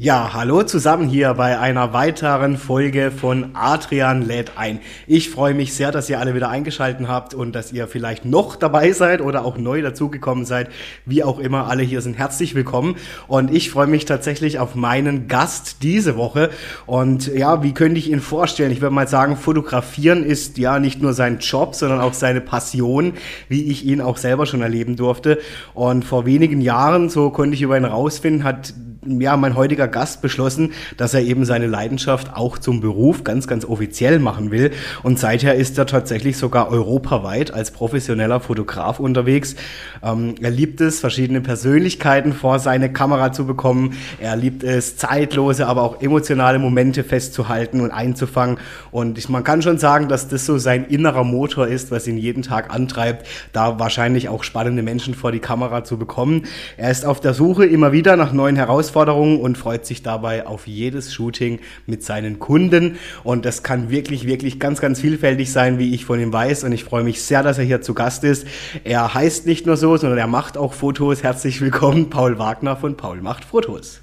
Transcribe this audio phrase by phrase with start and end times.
[0.00, 4.78] Ja, hallo zusammen hier bei einer weiteren Folge von Adrian lädt ein.
[5.08, 8.54] Ich freue mich sehr, dass ihr alle wieder eingeschalten habt und dass ihr vielleicht noch
[8.54, 10.68] dabei seid oder auch neu dazugekommen seid.
[11.04, 12.94] Wie auch immer, alle hier sind herzlich willkommen
[13.26, 16.50] und ich freue mich tatsächlich auf meinen Gast diese Woche.
[16.86, 18.70] Und ja, wie könnte ich ihn vorstellen?
[18.70, 23.14] Ich würde mal sagen, fotografieren ist ja nicht nur sein Job, sondern auch seine Passion,
[23.48, 25.40] wie ich ihn auch selber schon erleben durfte.
[25.74, 28.72] Und vor wenigen Jahren, so konnte ich über ihn rausfinden, hat
[29.06, 33.64] ja, mein heutiger Gast beschlossen, dass er eben seine Leidenschaft auch zum Beruf ganz, ganz
[33.64, 34.72] offiziell machen will.
[35.02, 39.54] Und seither ist er tatsächlich sogar europaweit als professioneller Fotograf unterwegs.
[40.02, 43.94] Ähm, er liebt es, verschiedene Persönlichkeiten vor seine Kamera zu bekommen.
[44.20, 48.58] Er liebt es, zeitlose, aber auch emotionale Momente festzuhalten und einzufangen.
[48.90, 52.18] Und ich, man kann schon sagen, dass das so sein innerer Motor ist, was ihn
[52.18, 56.46] jeden Tag antreibt, da wahrscheinlich auch spannende Menschen vor die Kamera zu bekommen.
[56.76, 60.46] Er ist auf der Suche immer wieder nach neuen Herausforderungen Herausforderungen und freut sich dabei
[60.46, 62.98] auf jedes Shooting mit seinen Kunden.
[63.22, 66.64] Und das kann wirklich, wirklich ganz, ganz vielfältig sein, wie ich von ihm weiß.
[66.64, 68.46] Und ich freue mich sehr, dass er hier zu Gast ist.
[68.84, 71.22] Er heißt nicht nur so, sondern er macht auch Fotos.
[71.22, 74.00] Herzlich willkommen, Paul Wagner von Paul macht Fotos.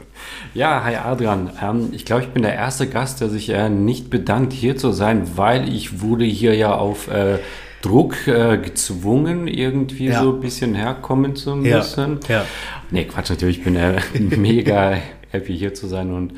[0.53, 1.49] Ja, hi Adrian.
[1.61, 4.91] Ähm, ich glaube, ich bin der erste Gast, der sich äh, nicht bedankt, hier zu
[4.91, 7.39] sein, weil ich wurde hier ja auf äh,
[7.85, 10.21] Druck äh, gezwungen, irgendwie ja.
[10.23, 12.19] so ein bisschen herkommen zu müssen.
[12.27, 12.37] Ja.
[12.37, 12.45] ja.
[12.89, 14.97] Nee, Quatsch, natürlich, ich bin äh, mega
[15.29, 16.33] happy hier zu sein und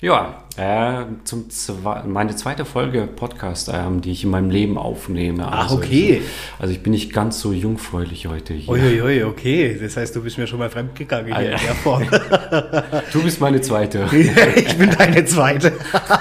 [0.00, 5.46] ja, äh, zum Zwe meine zweite Folge Podcast, ähm, die ich in meinem Leben aufnehme.
[5.50, 6.22] Also Ach, okay.
[6.22, 8.70] Ich, also ich bin nicht ganz so jungfräulich heute hier.
[8.70, 9.78] Uiuiui, okay.
[9.80, 12.04] Das heißt, du bist mir schon mal fremdgegangen hier in der Form.
[13.12, 14.08] du bist meine zweite.
[14.56, 15.72] ich bin deine zweite.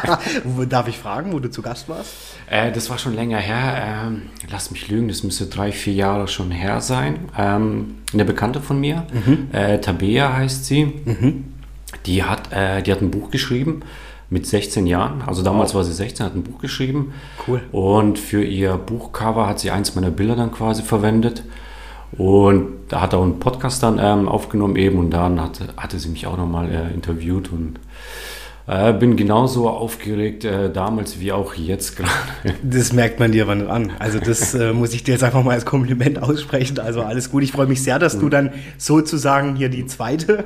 [0.69, 2.13] Darf ich fragen, wo du zu Gast warst?
[2.49, 4.07] Äh, das war schon länger her.
[4.07, 7.29] Ähm, lass mich lügen, das müsste drei, vier Jahre schon her sein.
[7.37, 9.47] Ähm, eine Bekannte von mir, mhm.
[9.53, 10.85] äh, Tabea heißt sie.
[10.85, 11.58] Mhm
[12.05, 13.81] die hat, äh, die hat ein Buch geschrieben
[14.29, 15.23] mit 16 Jahren.
[15.25, 15.77] Also damals wow.
[15.77, 17.13] war sie 16, hat ein Buch geschrieben.
[17.47, 17.61] Cool.
[17.71, 21.43] Und für ihr Buchcover hat sie eins meiner Bilder dann quasi verwendet.
[22.11, 25.99] Und da hat er auch einen Podcast dann ähm, aufgenommen eben und dann hatte, hatte
[25.99, 27.79] sie mich auch nochmal äh, interviewt und
[28.69, 32.09] äh, bin genauso aufgeregt äh, damals wie auch jetzt gerade.
[32.61, 33.91] Das merkt man dir aber nicht an.
[33.97, 36.77] Also das äh, muss ich dir jetzt einfach mal als Kompliment aussprechen.
[36.79, 37.41] Also alles gut.
[37.41, 38.19] Ich freue mich sehr, dass mhm.
[38.19, 40.45] du dann sozusagen hier die zweite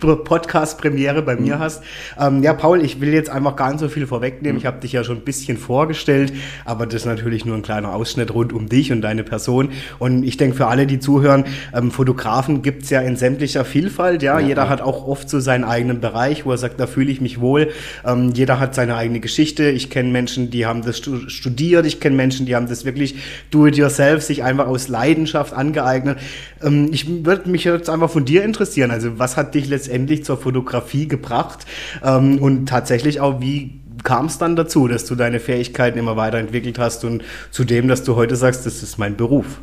[0.00, 1.60] Podcast-Premiere bei mir mhm.
[1.60, 1.82] hast.
[2.20, 4.56] Ähm, ja, Paul, ich will jetzt einfach gar nicht so viel vorwegnehmen.
[4.56, 4.58] Mhm.
[4.58, 6.34] Ich habe dich ja schon ein bisschen vorgestellt,
[6.66, 9.70] aber das ist natürlich nur ein kleiner Ausschnitt rund um dich und deine Person.
[9.98, 11.44] Und ich denke, für alle, die zuhören,
[11.74, 14.22] ähm, Fotografen gibt es ja in sämtlicher Vielfalt.
[14.22, 17.10] Ja, ja jeder hat auch oft so seinen eigenen Bereich, wo er sagt, da fühle
[17.10, 17.72] ich mich wohl toll.
[18.04, 19.70] Ähm, jeder hat seine eigene Geschichte.
[19.70, 21.86] Ich kenne Menschen, die haben das studiert.
[21.86, 23.16] Ich kenne Menschen, die haben das wirklich
[23.50, 26.18] do-it-yourself, sich einfach aus Leidenschaft angeeignet.
[26.62, 28.90] Ähm, ich würde mich jetzt einfach von dir interessieren.
[28.90, 31.66] Also was hat dich letztendlich zur Fotografie gebracht?
[32.04, 36.78] Ähm, und tatsächlich auch, wie kam es dann dazu, dass du deine Fähigkeiten immer weiterentwickelt
[36.78, 39.60] hast und zu dem, dass du heute sagst, das ist mein Beruf?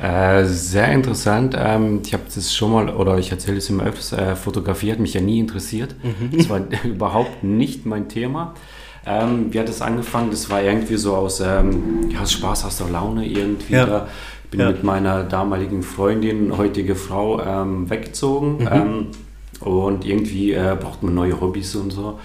[0.00, 0.38] Ja.
[0.38, 1.56] Äh, sehr interessant.
[1.58, 4.98] Ähm, ich habe das schon mal, oder ich erzähle es immer öfters, äh, Fotografie hat
[4.98, 5.94] mich ja nie interessiert.
[6.02, 6.36] Mhm.
[6.36, 8.54] Das war überhaupt nicht mein Thema.
[9.06, 10.30] Ähm, wie hat es angefangen?
[10.30, 13.86] Das war irgendwie so aus, ähm, ja, Spaß, aus der Laune irgendwie ja.
[13.86, 14.08] da.
[14.44, 14.66] Ich bin ja.
[14.68, 18.64] mit meiner damaligen Freundin, heutige Frau, ähm, weggezogen.
[18.64, 19.06] Mhm.
[19.60, 22.18] Und irgendwie äh, braucht man neue Hobbys und so.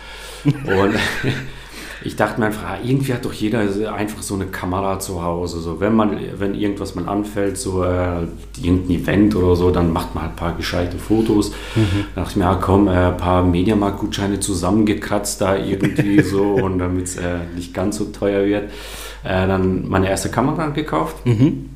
[0.46, 0.96] Und
[2.04, 3.62] ich dachte mir einfach, ah, irgendwie hat doch jeder
[3.94, 5.60] einfach so eine Kamera zu Hause.
[5.60, 8.28] So, wenn man, wenn irgendwas mal anfällt, so äh,
[8.62, 11.52] irgendein Event oder so, dann macht man halt ein paar gescheite Fotos.
[11.76, 12.06] Mhm.
[12.14, 16.80] Da dachte ich mir, ja, komm, äh, ein paar Mediamarkt-Gutscheine zusammengekratzt da irgendwie so und
[16.80, 18.72] damit es äh, nicht ganz so teuer wird.
[19.24, 21.26] Äh, dann meine erste Kamera gekauft.
[21.26, 21.75] Mhm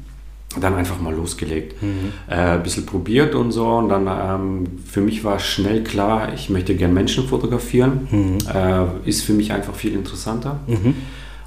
[0.60, 1.82] dann einfach mal losgelegt.
[1.82, 2.14] Mhm.
[2.28, 3.68] Äh, ein bisschen probiert und so.
[3.68, 8.08] Und dann ähm, für mich war schnell klar, ich möchte gern Menschen fotografieren.
[8.10, 8.38] Mhm.
[8.52, 10.60] Äh, ist für mich einfach viel interessanter.
[10.68, 10.96] Mhm.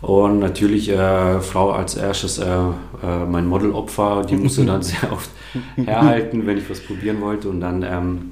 [0.02, 5.30] Und natürlich äh, Frau als erstes äh, äh, mein Modelopfer, die musste dann sehr oft
[5.76, 7.48] herhalten, wenn ich was probieren wollte.
[7.48, 8.30] Und dann ähm,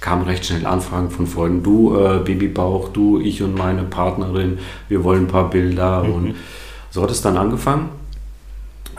[0.00, 4.58] kamen recht schnell Anfragen von Freunden, du äh, Babybauch, du, ich und meine Partnerin,
[4.88, 6.02] wir wollen ein paar Bilder.
[6.02, 6.12] Mhm.
[6.12, 6.34] Und
[6.90, 8.01] so hat es dann angefangen.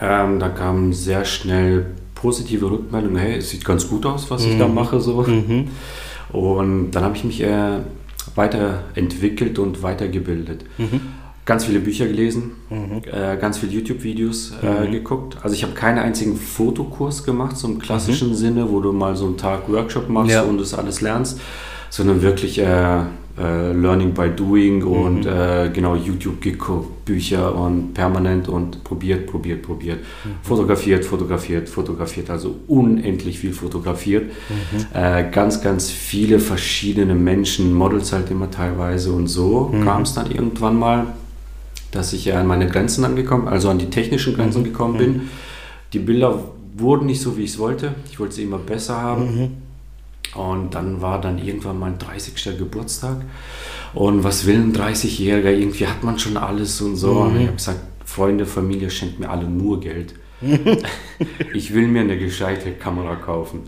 [0.01, 1.85] Ähm, da kamen sehr schnell
[2.15, 4.99] positive Rückmeldung, hey, es sieht ganz gut aus, was ich da mache.
[4.99, 5.25] So.
[6.31, 7.79] Und dann habe ich mich äh,
[8.35, 10.63] weiterentwickelt und weitergebildet.
[11.45, 12.51] Ganz viele Bücher gelesen,
[13.11, 15.37] äh, ganz viele YouTube-Videos äh, geguckt.
[15.43, 19.25] Also ich habe keinen einzigen Fotokurs gemacht, so im klassischen Sinne, wo du mal so
[19.25, 20.43] einen Tag Workshop machst Ja.
[20.43, 21.41] und das alles lernst,
[21.89, 22.61] sondern wirklich
[23.37, 29.63] äh, Learning by Doing und äh, genau YouTube geguckt, Bücher und permanent und probiert, probiert,
[29.63, 29.99] probiert.
[30.43, 34.31] Fotografiert, fotografiert, fotografiert, also unendlich viel fotografiert.
[34.93, 40.29] Äh, ganz, ganz viele verschiedene Menschen, Models halt immer teilweise und so kam es dann
[40.29, 41.07] irgendwann mal,
[41.91, 45.21] dass ich an meine Grenzen angekommen, also an die technischen Grenzen gekommen bin.
[45.93, 46.43] Die Bilder
[46.75, 47.95] wurden nicht so, wie ich es wollte.
[48.11, 49.62] Ich wollte sie immer besser haben.
[50.35, 52.57] Und dann war dann irgendwann mein 30.
[52.57, 53.17] Geburtstag.
[53.93, 55.51] Und was will ein 30-Jähriger?
[55.51, 57.11] Irgendwie hat man schon alles und so.
[57.11, 60.15] Und ich habe gesagt, Freunde, Familie schenkt mir alle nur Geld.
[61.53, 63.61] ich will mir eine gescheite Kamera kaufen.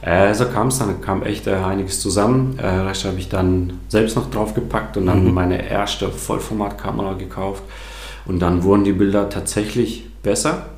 [0.00, 2.58] Äh, so kam es dann, kam echt äh, einiges zusammen.
[2.58, 7.62] Äh, Rest habe ich dann selbst noch draufgepackt und dann meine erste Vollformatkamera gekauft.
[8.24, 10.70] Und dann wurden die Bilder tatsächlich besser.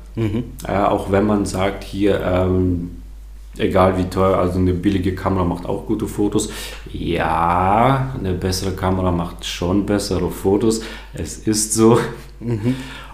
[0.67, 2.98] Äh, auch wenn man sagt, hier, ähm,
[3.59, 6.49] egal wie teuer, also eine billige Kamera macht auch gute Fotos.
[6.91, 10.81] Ja, eine bessere Kamera macht schon bessere Fotos.
[11.13, 11.99] Es ist so.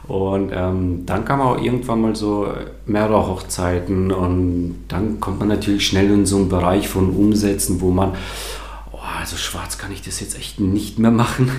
[0.07, 2.47] Und ähm, dann kam auch irgendwann mal so
[2.85, 7.89] mehrere Hochzeiten und dann kommt man natürlich schnell in so einen Bereich von Umsätzen, wo
[7.89, 8.11] man,
[8.91, 11.49] oh, also schwarz kann ich das jetzt echt nicht mehr machen.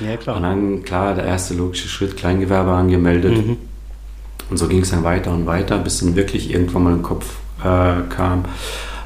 [0.00, 0.36] Ja, klar.
[0.36, 3.38] Und dann, klar, der erste logische Schritt, Kleingewerbe angemeldet.
[4.50, 7.36] Und so ging es dann weiter und weiter, bis dann wirklich irgendwann mal im Kopf
[7.64, 8.44] äh, kam,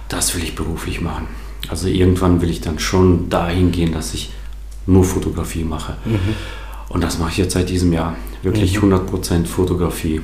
[0.09, 1.29] das will ich beruflich machen.
[1.69, 4.33] Also irgendwann will ich dann schon dahin gehen, dass ich
[4.87, 5.97] nur Fotografie mache.
[6.89, 8.17] Und das mache ich jetzt seit diesem Jahr.
[8.43, 10.23] Wirklich 100% Fotografie.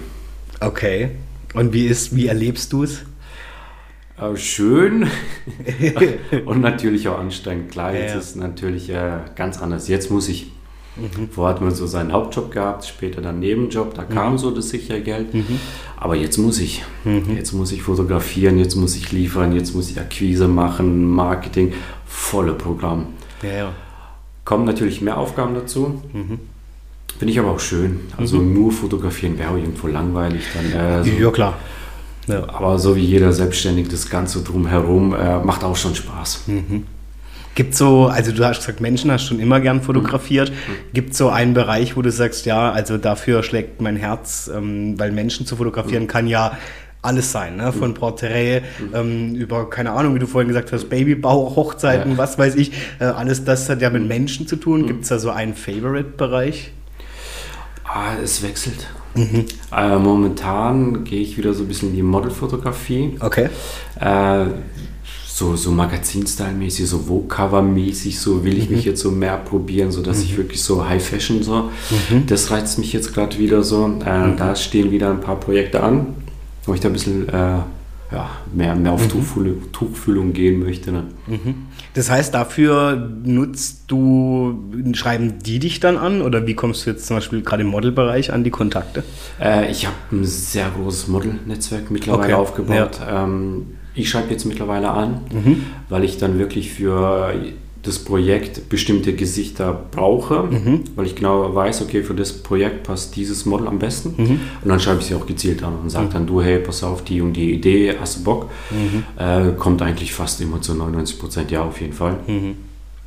[0.61, 1.11] Okay.
[1.53, 3.03] Und wie ist, wie erlebst du es?
[4.19, 5.07] Äh, schön
[6.47, 7.71] und natürlich auch anstrengend.
[7.73, 8.19] Klar, Ja, jetzt ja.
[8.19, 9.89] ist es natürlich äh, ganz anders.
[9.89, 10.51] Jetzt muss ich.
[11.33, 15.01] Vorher hat man so seinen Hauptjob gehabt, später dann Nebenjob, da kam so das sichere
[15.01, 15.29] Geld.
[15.97, 16.85] Aber jetzt muss ich.
[17.35, 21.73] Jetzt muss ich fotografieren, jetzt muss ich liefern, jetzt muss ich Akquise machen, Marketing,
[22.07, 23.07] volle Programm.
[23.43, 23.73] Ja, ja.
[24.45, 26.03] Kommen natürlich mehr Aufgaben dazu.
[27.19, 28.01] Finde ich aber auch schön.
[28.17, 30.43] Also nur fotografieren wäre auch irgendwo langweilig.
[30.55, 31.11] Dann, äh, so.
[31.11, 31.55] Ja, klar.
[32.27, 32.49] Ja.
[32.49, 36.45] Aber so wie jeder Selbstständig, das Ganze drumherum äh, macht auch schon Spaß.
[37.55, 40.53] Gibt so, also du hast gesagt, Menschen hast schon immer gern fotografiert.
[40.93, 45.13] Gibt so einen Bereich, wo du sagst, ja, also dafür schlägt mein Herz, ähm, weil
[45.13, 46.57] Menschen zu fotografieren kann ja
[47.03, 47.71] alles sein, ne?
[47.71, 48.63] von Porträt
[48.95, 52.19] ähm, über, keine Ahnung, wie du vorhin gesagt hast, Babybauch, Hochzeiten, Ja.
[52.19, 54.87] was weiß ich, äh, alles das hat ja mit Menschen zu tun.
[54.87, 56.73] Gibt es da so einen Favorite-Bereich?
[57.85, 58.87] Ah, es wechselt.
[59.15, 63.17] Äh, momentan gehe ich wieder so ein bisschen in die Modelfotografie.
[63.21, 63.49] Okay.
[64.01, 64.47] Äh,
[65.35, 70.23] so, so Magazin-Style-mäßig, so Vogue-Cover-mäßig, so will ich mich jetzt so mehr probieren, so dass
[70.23, 71.71] ich wirklich so High Fashion so.
[72.29, 73.99] Das reizt mich jetzt gerade wieder so.
[74.05, 76.15] Äh, Da stehen wieder ein paar Projekte an,
[76.67, 77.33] wo ich da ein bisschen äh,
[78.13, 80.93] ja, mehr, mehr auf Tuchfühlung, Tuchfühlung gehen möchte.
[80.93, 81.03] Ne?
[81.95, 84.55] Das heißt, dafür nutzt du,
[84.93, 88.33] schreiben die dich dann an oder wie kommst du jetzt zum Beispiel gerade im Modelbereich
[88.33, 89.03] an die Kontakte?
[89.41, 93.01] Äh, ich habe ein sehr großes Model-Netzwerk mittlerweile Okay, aufgebaut.
[93.11, 95.63] Ähm, ich schreibe jetzt mittlerweile an, Mhm.
[95.89, 97.35] weil ich dann wirklich für
[97.83, 100.81] das Projekt bestimmte Gesichter brauche, Mhm.
[100.97, 104.15] weil ich genau weiß, okay, für das Projekt passt dieses Model am besten.
[104.17, 104.31] Mhm.
[104.63, 107.05] Und dann schreibe ich sie auch gezielt an und sage dann, du, hey, pass auf,
[107.05, 108.49] die und die Idee, hast du Bock?
[108.71, 109.03] Mhm.
[109.23, 112.17] Äh, kommt eigentlich fast immer zu 99 Prozent ja auf jeden Fall.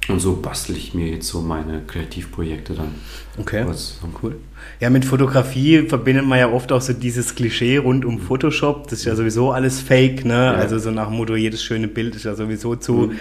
[0.07, 0.13] Mhm.
[0.13, 2.95] Und so bastel ich mir jetzt so meine Kreativprojekte dann.
[3.37, 3.63] Okay.
[3.65, 4.37] Was, Cool.
[4.79, 8.85] Ja, mit Fotografie verbindet man ja oft auch so dieses Klischee rund um Photoshop.
[8.85, 10.51] Das ist ja sowieso alles Fake, ne?
[10.51, 13.11] Also so nach dem Motto, jedes schöne Bild ist ja sowieso zu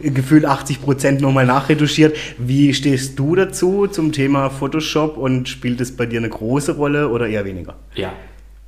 [0.00, 2.16] gefühlt 80 Prozent nochmal nachretuschiert.
[2.38, 7.08] Wie stehst du dazu zum Thema Photoshop und spielt es bei dir eine große Rolle
[7.08, 7.76] oder eher weniger?
[7.94, 8.12] Ja.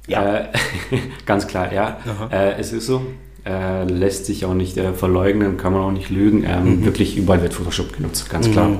[0.07, 0.37] Ja.
[0.37, 0.49] Äh,
[1.27, 1.99] ganz klar, ja.
[2.31, 3.07] Äh, es ist so.
[3.45, 6.45] Äh, lässt sich auch nicht äh, verleugnen, kann man auch nicht lügen.
[6.47, 8.71] Ähm, Wirklich überall wird Photoshop genutzt, ganz klar.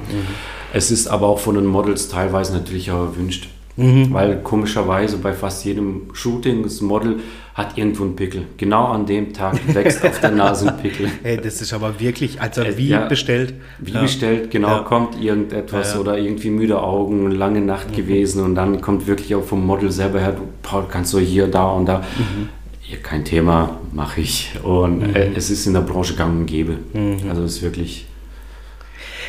[0.73, 3.49] Es ist aber auch von den Models teilweise natürlich auch erwünscht.
[3.77, 7.21] Weil komischerweise bei fast jedem Shooting das Model
[7.55, 8.43] hat irgendwo einen Pickel.
[8.59, 11.09] Genau an dem Tag wächst auf der Nase ein Pickel.
[11.23, 13.07] Hey, das ist aber wirklich, also Äh, wie ja.
[13.07, 13.55] bestellt.
[13.79, 14.03] Wie Ja.
[14.03, 14.79] bestellt, genau, Ja.
[14.81, 17.97] kommt irgendetwas oder irgendwie müde Augen, lange Nacht Mhm.
[17.97, 21.47] gewesen und dann kommt wirklich auch vom Model selber her, du Paul, kannst du hier,
[21.49, 21.99] da und da.
[22.19, 22.49] Mhm.
[22.93, 24.51] Ja, kein Thema, mache ich.
[24.63, 26.79] Und äh, es ist in der Branche gang und gäbe.
[26.93, 27.21] Mhm.
[27.31, 28.05] Also es ist wirklich,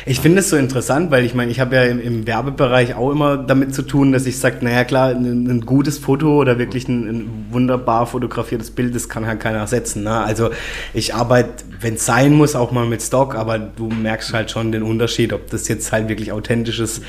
[0.06, 3.10] Ich finde es so interessant, weil ich meine, ich habe ja im, im, Werbebereich auch
[3.10, 6.88] immer damit zu tun, dass ich sage, naja klar, ein, ein, gutes Foto oder wirklich
[6.88, 10.02] ein, ein, wunderbar fotografiertes Bild, das kann halt keiner ersetzen.
[10.02, 10.12] Ne?
[10.12, 10.50] Also
[10.92, 14.72] ich arbeite, wenn es sein muss, auch mal mit Stock, aber du merkst halt schon
[14.72, 17.00] den Unterschied, ob das jetzt halt wirklich authentisches,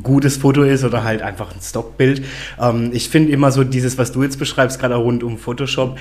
[0.00, 2.24] gutes Foto ist oder halt einfach ein Stockbild.
[2.60, 5.98] Ähm, ich finde immer so dieses, was du jetzt beschreibst, gerade rund um Photoshop,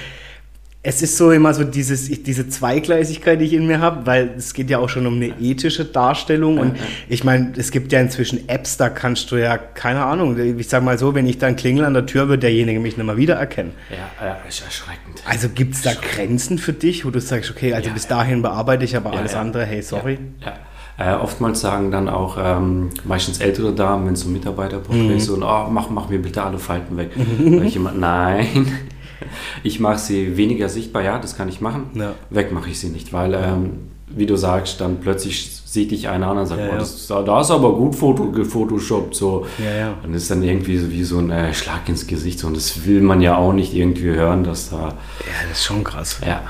[0.88, 4.54] es ist so immer so dieses, diese Zweigleisigkeit, die ich in mir habe, weil es
[4.54, 6.60] geht ja auch schon um eine ethische Darstellung.
[6.60, 6.78] Und
[7.10, 10.84] ich meine, es gibt ja inzwischen Apps, da kannst du ja, keine Ahnung, ich sag
[10.84, 13.74] mal so, wenn ich dann klingel an der Tür, wird derjenige mich nicht mehr wiedererkennen.
[13.90, 15.24] Ja, ja ist erschreckend.
[15.28, 18.44] Also gibt es da Grenzen für dich, wo du sagst, okay, also ja, bis dahin
[18.44, 19.42] bearbeite ich aber ja, alles ja.
[19.42, 20.20] andere, hey, sorry?
[20.42, 20.54] Ja.
[20.98, 25.34] Äh, oftmals sagen dann auch ähm, meistens ältere Damen, wenn so Mitarbeiterporträts mhm.
[25.34, 27.10] und oh, mach, mach mir bitte alle Falten weg.
[27.66, 28.68] ich immer, nein,
[29.64, 31.92] ich mache sie weniger sichtbar, ja, das kann ich machen.
[31.94, 32.14] Ja.
[32.30, 33.72] Weg mache ich sie nicht, weil, ähm,
[34.08, 37.42] wie du sagst, dann plötzlich sieht dich einer an und sagt, ja, oh, das, da
[37.42, 39.14] ist aber gut Foto, gefotoshoppt.
[39.14, 39.46] So.
[39.58, 39.98] Ja, ja.
[40.04, 42.44] Und das ist dann irgendwie so wie so ein äh, Schlag ins Gesicht.
[42.44, 44.78] Und das will man ja auch nicht irgendwie hören, dass da.
[44.78, 46.20] Ja, das ist schon krass.
[46.26, 46.44] Ja.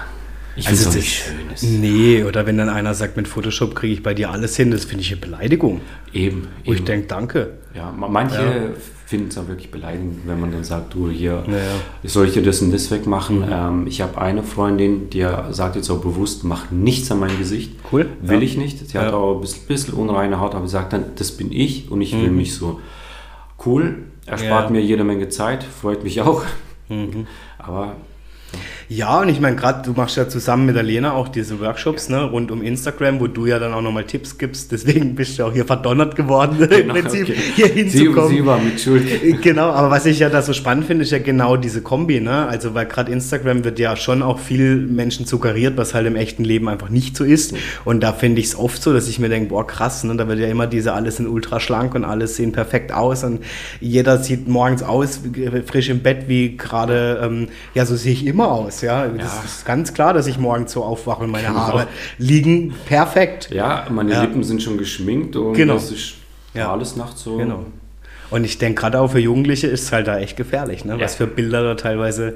[0.55, 1.51] Ich also finde es nicht schön.
[1.53, 1.63] Ist.
[1.63, 4.85] Nee, oder wenn dann einer sagt, mit Photoshop kriege ich bei dir alles hin, das
[4.85, 5.81] finde ich eine Beleidigung.
[6.13, 6.47] Eben.
[6.63, 6.79] Wo eben.
[6.79, 7.53] ich denke, danke.
[7.73, 8.73] Ja, manche
[9.05, 9.09] ja.
[9.09, 12.09] finden es auch wirklich beleidigend, wenn man dann sagt, du hier, ja, ja.
[12.09, 13.39] soll ich dir das und das wegmachen?
[13.39, 13.51] Mhm.
[13.51, 17.73] Ähm, ich habe eine Freundin, die sagt jetzt auch bewusst, mach nichts an mein Gesicht.
[17.91, 18.07] Cool.
[18.21, 18.87] Will ich nicht.
[18.87, 22.01] Sie hat auch ein bisschen, bisschen, unreine Haut, aber sagt dann, das bin ich und
[22.01, 22.21] ich mhm.
[22.21, 22.79] will mich so.
[23.65, 26.43] Cool, erspart mir jede Menge Zeit, freut mich auch.
[26.89, 27.25] Mhm.
[27.57, 27.95] Aber
[28.87, 32.09] ja, und ich meine, gerade du machst ja zusammen mit der Lena auch diese Workshops
[32.09, 34.71] ne, rund um Instagram, wo du ja dann auch nochmal Tipps gibst.
[34.71, 37.37] Deswegen bist du auch hier verdonnert geworden, genau, im Prinzip okay.
[37.55, 38.29] hier hinzukommen.
[38.29, 39.41] Sie, sie war mit Schuld.
[39.41, 42.19] Genau, aber was ich ja da so spannend finde, ist ja genau diese Kombi.
[42.19, 42.45] Ne?
[42.47, 46.43] Also, weil gerade Instagram wird ja schon auch viel Menschen suggeriert, was halt im echten
[46.43, 47.55] Leben einfach nicht so ist.
[47.85, 50.15] Und da finde ich es oft so, dass ich mir denke, boah, krass, ne?
[50.15, 53.43] da wird ja immer diese, alles sind ultra schlank und alles sehen perfekt aus und
[53.79, 55.21] jeder sieht morgens aus,
[55.65, 58.74] frisch im Bett, wie gerade, ähm, ja, so sehe ich immer aus.
[58.81, 59.41] Ja, das ja.
[59.43, 61.59] ist ganz klar, dass ich morgens so aufwache und meine genau.
[61.59, 63.49] Haare liegen perfekt.
[63.51, 64.21] Ja, meine ja.
[64.21, 65.75] Lippen sind schon geschminkt und genau.
[65.75, 66.15] das ist
[66.53, 66.71] ja.
[66.71, 67.37] alles Nacht so.
[67.37, 67.65] Genau.
[68.31, 70.99] Und ich denke, gerade auch für Jugendliche ist es halt da echt gefährlich, ne?
[70.99, 72.35] was für Bilder da teilweise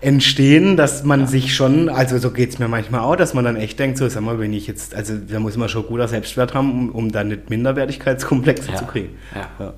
[0.00, 3.56] entstehen, dass man sich schon, also so geht es mir manchmal auch, dass man dann
[3.56, 6.54] echt denkt, so sag mal, wenn ich jetzt, also da muss man schon guter Selbstwert
[6.54, 9.16] haben, um, um dann nicht Minderwertigkeitskomplexe zu kriegen.
[9.34, 9.48] Ja.
[9.58, 9.72] ja.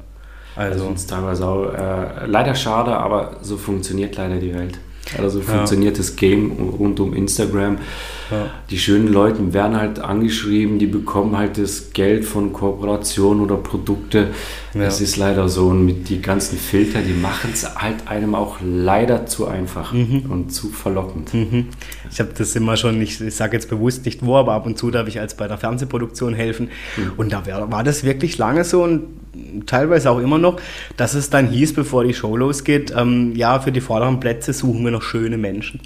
[0.56, 4.78] Also, also teilweise auch äh, leider schade, aber so funktioniert leider die Welt.
[5.18, 7.78] Also funktioniert das Game rund um Instagram.
[8.30, 8.50] Ja.
[8.70, 14.28] Die schönen Leute werden halt angeschrieben, die bekommen halt das Geld von Kooperationen oder Produkte.
[14.76, 14.84] Ja.
[14.84, 15.68] Das ist leider so.
[15.68, 20.24] Und mit die ganzen Filter, die machen es halt einem auch leider zu einfach mhm.
[20.28, 21.32] und zu verlockend.
[21.34, 21.66] Mhm.
[22.10, 24.78] Ich habe das immer schon, ich, ich sage jetzt bewusst nicht wo, aber ab und
[24.78, 26.70] zu darf ich als bei der Fernsehproduktion helfen.
[26.96, 27.12] Mhm.
[27.16, 29.04] Und da war, war das wirklich lange so und
[29.66, 30.60] teilweise auch immer noch,
[30.96, 34.84] dass es dann hieß, bevor die Show losgeht, ähm, ja, für die vorderen Plätze suchen
[34.84, 35.80] wir noch schöne Menschen.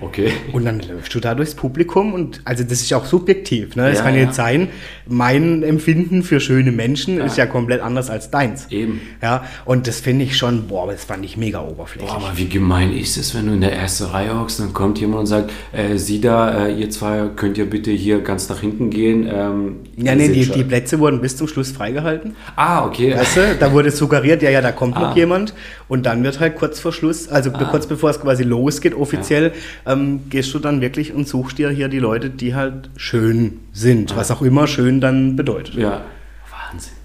[0.00, 0.32] Okay.
[0.52, 3.76] Und dann läufst du da durchs Publikum und also das ist auch subjektiv.
[3.76, 3.90] Ne?
[3.90, 4.68] Es ja, kann jetzt sein,
[5.06, 8.66] mein Empfinden für schöne Menschen ist ja komplett anders als deins.
[8.70, 9.00] Eben.
[9.22, 12.10] Ja, und das finde ich schon, boah, das fand ich mega oberflächlich.
[12.10, 14.98] Boah, aber wie gemein ist es, wenn du in der ersten Reihe hockst, dann kommt
[14.98, 18.60] jemand und sagt, äh, Sie da, äh, ihr zwei, könnt ihr bitte hier ganz nach
[18.60, 19.28] hinten gehen?
[19.32, 22.34] Ähm, ja, nee, die, die Plätze wurden bis zum Schluss freigehalten.
[22.56, 23.14] Ah, okay.
[23.16, 25.00] Weißt du, da wurde suggeriert, ja, ja, da kommt ah.
[25.00, 25.54] noch jemand
[25.88, 27.64] und dann wird halt kurz vor Schluss, also ah.
[27.70, 29.52] kurz bevor es quasi losgeht, offiziell,
[29.86, 29.92] ja.
[29.92, 34.12] ähm, gehst du dann wirklich und suchst dir hier die Leute, die halt schön sind,
[34.12, 34.16] ah.
[34.16, 35.76] was auch immer schön dann bedeutet.
[35.76, 36.02] Ja.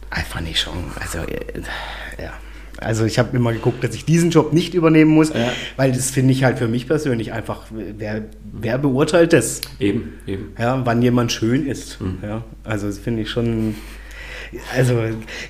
[0.09, 2.33] Einfach nicht schon, also, äh, ja.
[2.81, 5.51] Also ich habe immer geguckt, dass ich diesen Job nicht übernehmen muss, ja.
[5.75, 8.23] weil das finde ich halt für mich persönlich einfach, wer,
[8.53, 9.59] wer beurteilt das?
[9.79, 10.53] Eben, eben.
[10.57, 11.99] Ja, wann jemand schön ist.
[11.99, 12.19] Mhm.
[12.23, 13.75] Ja, also das finde ich schon
[14.75, 14.95] also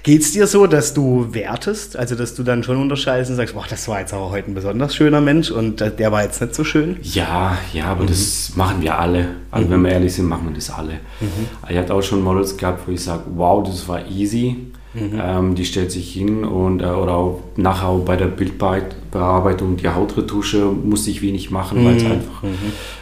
[0.04, 3.54] geht es dir so, dass du wertest, also dass du dann schon unterscheidest und sagst,
[3.54, 6.56] boah, das war jetzt aber heute ein besonders schöner Mensch und der war jetzt nicht
[6.56, 6.98] so schön?
[7.02, 8.08] Ja, ja, aber mhm.
[8.08, 9.28] das machen wir alle.
[9.52, 9.72] Also mhm.
[9.72, 10.94] wenn wir ehrlich sind, machen wir das alle.
[11.20, 11.48] Mhm.
[11.70, 14.69] Ich hatte auch schon Models gehabt, wo ich sage, wow, das war easy.
[14.94, 15.22] Mhm.
[15.22, 19.88] Ähm, die stellt sich hin und äh, oder auch nachher auch bei der Bildbearbeitung die
[19.88, 21.86] Hautretusche musste ich wenig machen, mhm.
[21.86, 22.44] weil es einfach.
[22.44, 22.56] Mhm.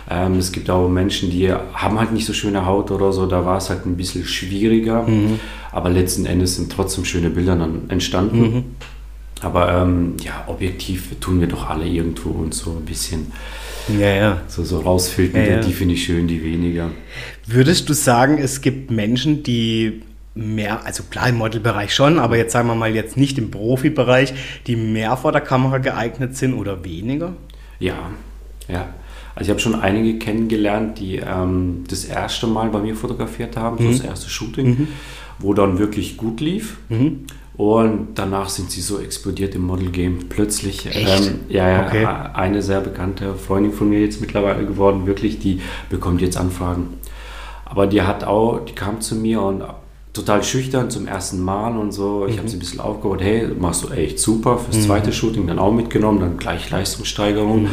[0.09, 3.45] Ähm, es gibt auch Menschen, die haben halt nicht so schöne Haut oder so, da
[3.45, 5.03] war es halt ein bisschen schwieriger.
[5.03, 5.39] Mhm.
[5.71, 8.41] Aber letzten Endes sind trotzdem schöne Bilder dann entstanden.
[8.41, 8.63] Mhm.
[9.41, 13.31] Aber ähm, ja, objektiv tun wir doch alle irgendwo und so ein bisschen
[13.99, 14.41] ja, ja.
[14.47, 15.61] so, so rausfiltern, ja, ja.
[15.61, 16.89] die finde ich schön, die weniger.
[17.45, 20.01] Würdest du sagen, es gibt Menschen, die
[20.37, 24.33] mehr, also klar im Modelbereich schon, aber jetzt sagen wir mal jetzt nicht im Profibereich,
[24.67, 27.33] die mehr vor der Kamera geeignet sind oder weniger?
[27.79, 28.11] Ja,
[28.67, 28.89] ja.
[29.35, 33.83] Also ich habe schon einige kennengelernt, die ähm, das erste Mal bei mir fotografiert haben,
[33.83, 33.91] mhm.
[33.91, 34.87] das erste Shooting, mhm.
[35.37, 36.77] wo dann wirklich gut lief.
[36.89, 37.25] Mhm.
[37.55, 40.29] Und danach sind sie so explodiert im Model-Game.
[40.29, 42.05] Plötzlich, ähm, ja, ja okay.
[42.05, 46.99] eine sehr bekannte Freundin von mir jetzt mittlerweile geworden, wirklich, die bekommt jetzt Anfragen.
[47.65, 49.63] Aber die hat auch, die kam zu mir und
[50.17, 52.25] total schüchtern zum ersten Mal und so.
[52.27, 52.39] Ich mhm.
[52.39, 54.57] habe sie ein bisschen aufgebaut, hey, machst du echt super.
[54.57, 54.81] Fürs mhm.
[54.81, 57.63] zweite Shooting dann auch mitgenommen, dann gleich Leistungssteigerung.
[57.63, 57.69] Mhm.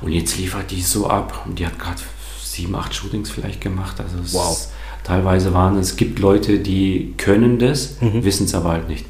[0.00, 1.44] Und jetzt liefert die so ab.
[1.46, 2.00] Und die hat gerade
[2.42, 4.00] sieben, acht Shootings vielleicht gemacht.
[4.00, 4.52] Also wow.
[4.52, 4.72] Ist,
[5.04, 8.24] teilweise waren es, gibt Leute, die können das, mhm.
[8.24, 9.04] wissen es aber halt nicht.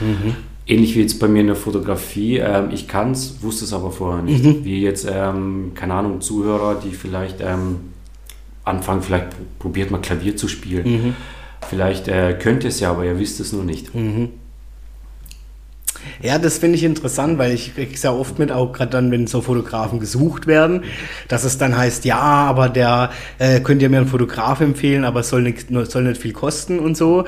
[0.00, 0.36] Mhm.
[0.66, 2.38] Ähnlich wie jetzt bei mir in der Fotografie.
[2.38, 4.44] Ähm, ich kann es, wusste es aber vorher nicht.
[4.44, 4.64] Mhm.
[4.64, 7.76] Wie jetzt, ähm, keine Ahnung, Zuhörer, die vielleicht ähm,
[8.64, 9.26] anfangen, vielleicht
[9.58, 11.14] probiert mal Klavier zu spielen.
[11.68, 13.94] Vielleicht äh, könnt ihr es ja, aber ihr wisst es nur nicht.
[13.94, 14.30] Mhm.
[16.22, 19.10] Ja, das finde ich interessant, weil ich kriege es ja oft mit, auch gerade dann,
[19.10, 20.84] wenn so Fotografen gesucht werden,
[21.28, 25.20] dass es dann heißt, ja, aber der äh, könnt ihr mir einen Fotograf empfehlen, aber
[25.20, 27.24] es soll nicht, soll nicht viel kosten und so.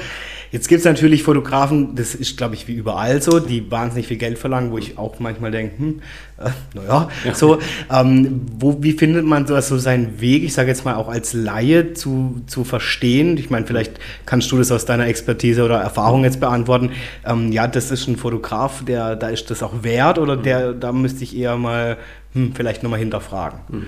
[0.51, 4.17] Jetzt gibt es natürlich Fotografen, das ist, glaube ich, wie überall so, die wahnsinnig viel
[4.17, 6.03] Geld verlangen, wo ich auch manchmal denke, hm,
[6.39, 7.35] äh, naja, ja.
[7.35, 7.59] so.
[7.93, 11.33] Ähm, wo, wie findet man so, so seinen Weg, ich sage jetzt mal auch als
[11.33, 13.37] Laie, zu, zu verstehen?
[13.39, 16.91] Ich meine, vielleicht kannst du das aus deiner Expertise oder Erfahrung jetzt beantworten.
[17.25, 20.93] Ähm, ja, das ist ein Fotograf, der, da ist das auch wert oder der, da
[20.93, 21.97] müsste ich eher mal
[22.33, 23.61] hm, vielleicht nochmal hinterfragen?
[23.71, 23.87] Hm.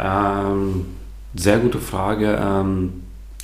[0.00, 0.86] Ähm,
[1.34, 2.38] sehr gute Frage.
[2.42, 3.02] Ähm,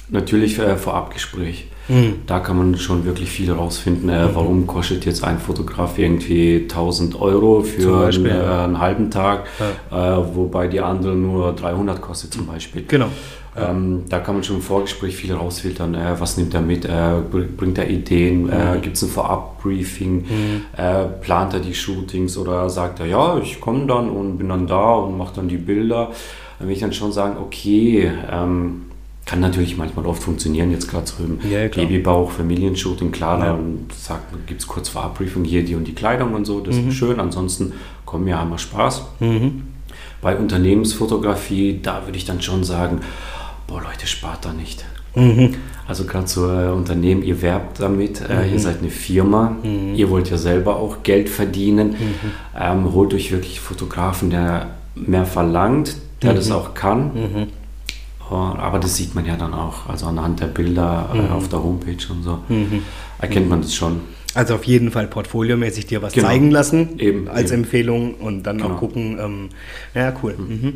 [0.09, 1.69] natürlich äh, Vorabgespräch.
[1.89, 2.21] Mhm.
[2.27, 4.09] Da kann man schon wirklich viel rausfinden.
[4.09, 4.31] Äh, mhm.
[4.35, 8.65] warum kostet jetzt ein Fotograf irgendwie 1000 Euro für einen, ja.
[8.65, 9.47] einen, halben Tag,
[9.91, 10.19] ja.
[10.19, 12.85] äh, wobei die andere nur 300 kostet zum Beispiel.
[12.87, 13.09] Genau.
[13.57, 15.95] Ähm, da kann man schon im Vorgespräch viel rausfiltern.
[15.95, 16.85] Äh, was nimmt er mit?
[16.85, 17.21] Äh,
[17.57, 18.49] bringt er Ideen?
[18.49, 18.83] Äh, mhm.
[18.83, 20.15] Gibt es ein Vorab-Briefing?
[20.17, 20.65] Mhm.
[20.77, 24.67] Äh, plant er die Shootings oder sagt er, ja, ich komme dann und bin dann
[24.67, 26.11] da und mache dann die Bilder?
[26.59, 28.88] Dann will ich dann schon sagen, okay, ähm,
[29.29, 33.47] kann natürlich manchmal oft funktionieren, jetzt gerade so im ja, Babybauch, Familienshooting, klar, ja.
[33.53, 33.87] dann
[34.47, 36.89] gibt es kurz Vorabbriefing, hier die und die Kleidung und so, das mhm.
[36.89, 37.75] ist schön, ansonsten
[38.07, 39.03] kommen ja einmal Spaß.
[39.21, 39.65] Mhm.
[40.23, 43.03] Bei Unternehmensfotografie, da würde ich dann schon sagen,
[43.67, 44.87] boah Leute, spart da nicht.
[45.15, 45.57] Mhm.
[45.87, 48.59] Also gerade so äh, Unternehmen, ihr werbt damit, äh, ihr mhm.
[48.59, 49.95] seid eine Firma, mhm.
[49.95, 52.31] ihr wollt ja selber auch Geld verdienen, mhm.
[52.59, 57.51] ähm, holt euch wirklich Fotografen, der mehr verlangt, der das auch kann
[58.37, 61.33] aber das sieht man ja dann auch, also anhand der Bilder äh, mhm.
[61.33, 62.83] auf der Homepage und so, mhm.
[63.19, 64.01] erkennt man das schon.
[64.35, 66.29] Also auf jeden Fall portfoliomäßig dir was genau.
[66.29, 67.63] zeigen lassen eben, als eben.
[67.63, 68.75] Empfehlung und dann genau.
[68.75, 69.19] auch gucken.
[69.19, 69.49] Ähm,
[69.95, 70.35] ja, cool.
[70.37, 70.47] Mhm.
[70.47, 70.73] mhm.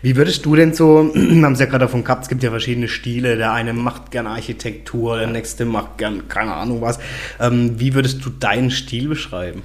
[0.00, 2.50] Wie würdest du denn so, wir haben es ja gerade davon gehabt, es gibt ja
[2.50, 3.36] verschiedene Stile.
[3.36, 6.98] Der eine macht gerne Architektur, der nächste macht gern keine Ahnung was.
[7.40, 9.62] Ähm, wie würdest du deinen Stil beschreiben?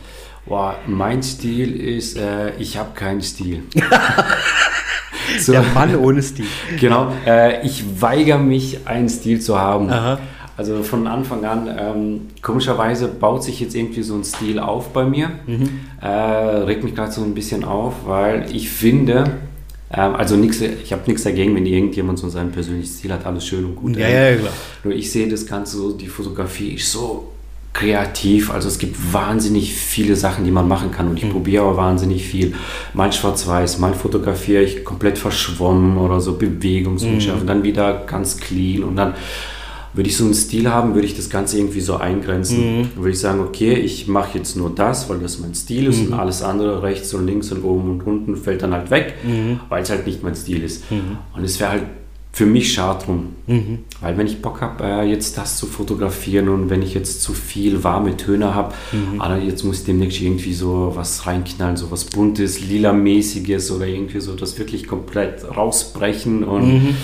[0.49, 3.61] Boah, mein Stil ist, äh, ich habe keinen Stil.
[5.39, 5.51] so.
[5.51, 6.45] Der Mann ohne Stil.
[6.79, 7.13] Genau.
[7.23, 9.91] Äh, ich weigere mich, einen Stil zu haben.
[9.91, 10.17] Aha.
[10.57, 15.05] Also von Anfang an, ähm, komischerweise baut sich jetzt irgendwie so ein Stil auf bei
[15.05, 15.29] mir.
[15.45, 15.69] Mhm.
[16.01, 19.37] Äh, regt mich gerade so ein bisschen auf, weil ich finde,
[19.93, 23.45] ähm, also nix, ich habe nichts dagegen, wenn irgendjemand so seinen persönlichen Stil hat, alles
[23.45, 23.95] schön und gut.
[23.97, 24.53] Ja, ja, klar.
[24.83, 27.33] Nur ich sehe das Ganze so, die Fotografie ist so
[27.73, 28.51] kreativ.
[28.51, 31.31] Also es gibt wahnsinnig viele Sachen, die man machen kann und ich mhm.
[31.31, 32.53] probiere auch wahnsinnig viel.
[32.93, 37.47] Mal schwarz-weiß, mal fotografiere ich komplett verschwommen oder so bewegungsunscharf mhm.
[37.47, 39.13] dann wieder ganz clean und dann
[39.93, 42.79] würde ich so einen Stil haben, würde ich das Ganze irgendwie so eingrenzen.
[42.79, 42.89] Mhm.
[42.95, 46.07] Würde ich sagen, okay, ich mache jetzt nur das, weil das mein Stil ist mhm.
[46.07, 49.59] und alles andere rechts und links und oben und unten fällt dann halt weg, mhm.
[49.69, 50.89] weil es halt nicht mein Stil ist.
[50.91, 51.17] Mhm.
[51.35, 51.83] Und es wäre halt
[52.31, 53.29] für mich schade drum.
[53.47, 53.79] Mhm.
[54.01, 57.33] Weil wenn ich Bock habe, äh, jetzt das zu fotografieren und wenn ich jetzt zu
[57.33, 59.19] viel warme Töne habe, mhm.
[59.19, 64.21] ah, jetzt muss ich demnächst irgendwie so was reinknallen, so was Buntes, Lila-mäßiges oder irgendwie
[64.21, 66.95] so das wirklich komplett rausbrechen und mhm.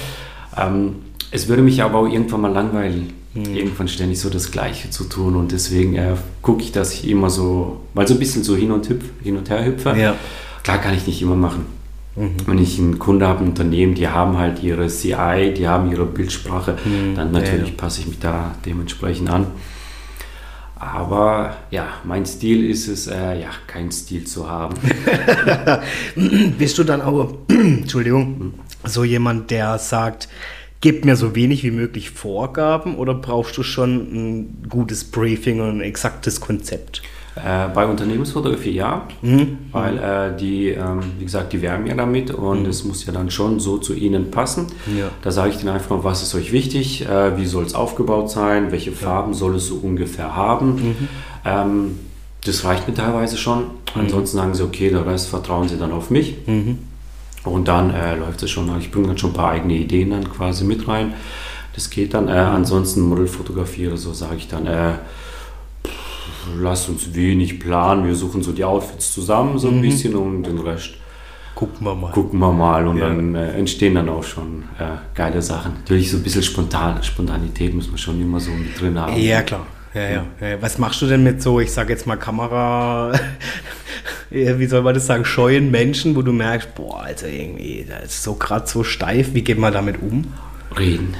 [0.57, 0.95] ähm,
[1.31, 3.55] es würde mich aber auch irgendwann mal langweilen, mhm.
[3.55, 7.29] irgendwann ständig so das Gleiche zu tun und deswegen äh, gucke ich, dass ich immer
[7.29, 9.95] so, mal so ein bisschen so hin und, hüpf, hin und her hüpfe.
[9.97, 10.15] Ja.
[10.63, 11.65] Klar kann ich nicht immer machen.
[12.15, 12.35] Mhm.
[12.45, 16.05] Wenn ich einen Kunde habe, ein Unternehmen, die haben halt ihre CI, die haben ihre
[16.05, 17.15] Bildsprache, mhm.
[17.15, 17.75] dann natürlich ja.
[17.75, 19.47] passe ich mich da dementsprechend an.
[20.77, 24.75] Aber ja, mein Stil ist es, äh, ja, keinen Stil zu haben.
[26.57, 28.53] Bist du dann auch, Entschuldigung, mhm.
[28.83, 30.29] so jemand, der sagt,
[30.81, 35.77] gib mir so wenig wie möglich Vorgaben oder brauchst du schon ein gutes Briefing und
[35.77, 37.01] ein exaktes Konzept?
[37.35, 39.57] Äh, bei Unternehmensfotografie ja, mhm.
[39.73, 42.69] weil äh, die, ähm, wie gesagt, die werben ja damit und mhm.
[42.69, 44.67] es muss ja dann schon so zu ihnen passen.
[44.97, 45.09] Ja.
[45.21, 48.71] Da sage ich denen einfach, was ist euch wichtig, äh, wie soll es aufgebaut sein,
[48.71, 50.75] welche Farben soll es so ungefähr haben.
[50.75, 51.07] Mhm.
[51.43, 51.99] Ähm,
[52.45, 53.63] das reicht mir teilweise schon.
[53.63, 54.01] Mhm.
[54.01, 56.37] Ansonsten sagen sie, okay, der Rest vertrauen sie dann auf mich.
[56.47, 56.79] Mhm.
[57.43, 58.69] Und dann äh, läuft es schon.
[58.79, 61.13] Ich bringe dann schon ein paar eigene Ideen dann quasi mit rein.
[61.73, 62.29] Das geht dann.
[62.29, 64.93] Äh, ansonsten Modelfotografie oder so sage ich dann, äh,
[66.59, 68.05] lass uns wenig planen.
[68.05, 69.81] Wir suchen so die Outfits zusammen so ein mhm.
[69.81, 70.95] bisschen und den Rest
[71.55, 72.11] gucken wir mal.
[72.11, 73.07] Gucken wir mal und ja.
[73.07, 75.73] dann äh, entstehen dann auch schon äh, geile Sachen.
[75.75, 79.17] Natürlich so ein bisschen spontan, Spontanität muss man schon immer so mit drin haben.
[79.17, 79.65] Ja, klar.
[79.93, 80.25] Ja, ja.
[80.41, 80.61] ja.
[80.61, 83.13] Was machst du denn mit so, ich sage jetzt mal Kamera,
[84.29, 88.23] wie soll man das sagen, scheuen Menschen, wo du merkst, boah, also irgendwie, das ist
[88.23, 90.33] so gerade so steif, wie geht man damit um?
[90.77, 91.15] Reden.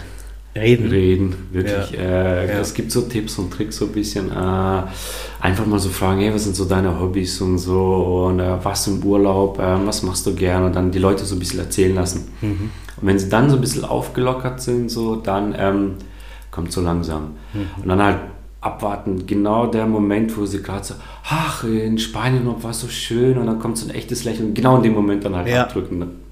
[0.56, 0.90] Reden.
[0.90, 1.92] Reden, wirklich.
[1.92, 2.00] Ja.
[2.00, 2.60] Äh, ja.
[2.60, 4.32] Es gibt so Tipps und Tricks, so ein bisschen.
[4.32, 4.84] Äh,
[5.42, 8.88] einfach mal so fragen, hey, was sind so deine Hobbys und so und äh, was
[8.88, 11.94] im Urlaub, äh, was machst du gern und dann die Leute so ein bisschen erzählen
[11.94, 12.30] lassen.
[12.42, 12.72] Mhm.
[13.02, 15.92] Und wenn sie dann so ein bisschen aufgelockert sind, so, dann ähm,
[16.52, 17.32] kommt so langsam.
[17.54, 17.84] Mhm.
[17.84, 18.18] Und dann halt
[18.62, 20.94] abwarten, genau der Moment, wo sie gerade so,
[21.30, 24.78] ach, in Spanien war es so schön und dann kommt so ein echtes Lächeln, genau
[24.78, 25.64] in dem Moment dann halt ja.
[25.64, 26.25] abdrücken.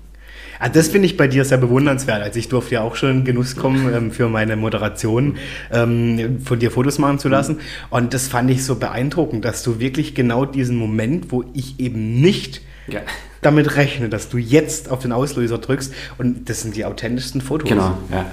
[0.59, 2.21] Ah, das finde ich bei dir sehr bewundernswert.
[2.21, 5.37] Also ich durfte ja auch schon in Genuss kommen, ähm, für meine Moderation
[5.71, 7.59] ähm, von dir Fotos machen zu lassen.
[7.89, 12.21] Und das fand ich so beeindruckend, dass du wirklich genau diesen Moment, wo ich eben
[12.21, 13.01] nicht ja.
[13.41, 17.69] damit rechne, dass du jetzt auf den Auslöser drückst und das sind die authentischsten Fotos.
[17.69, 18.25] Genau, ja.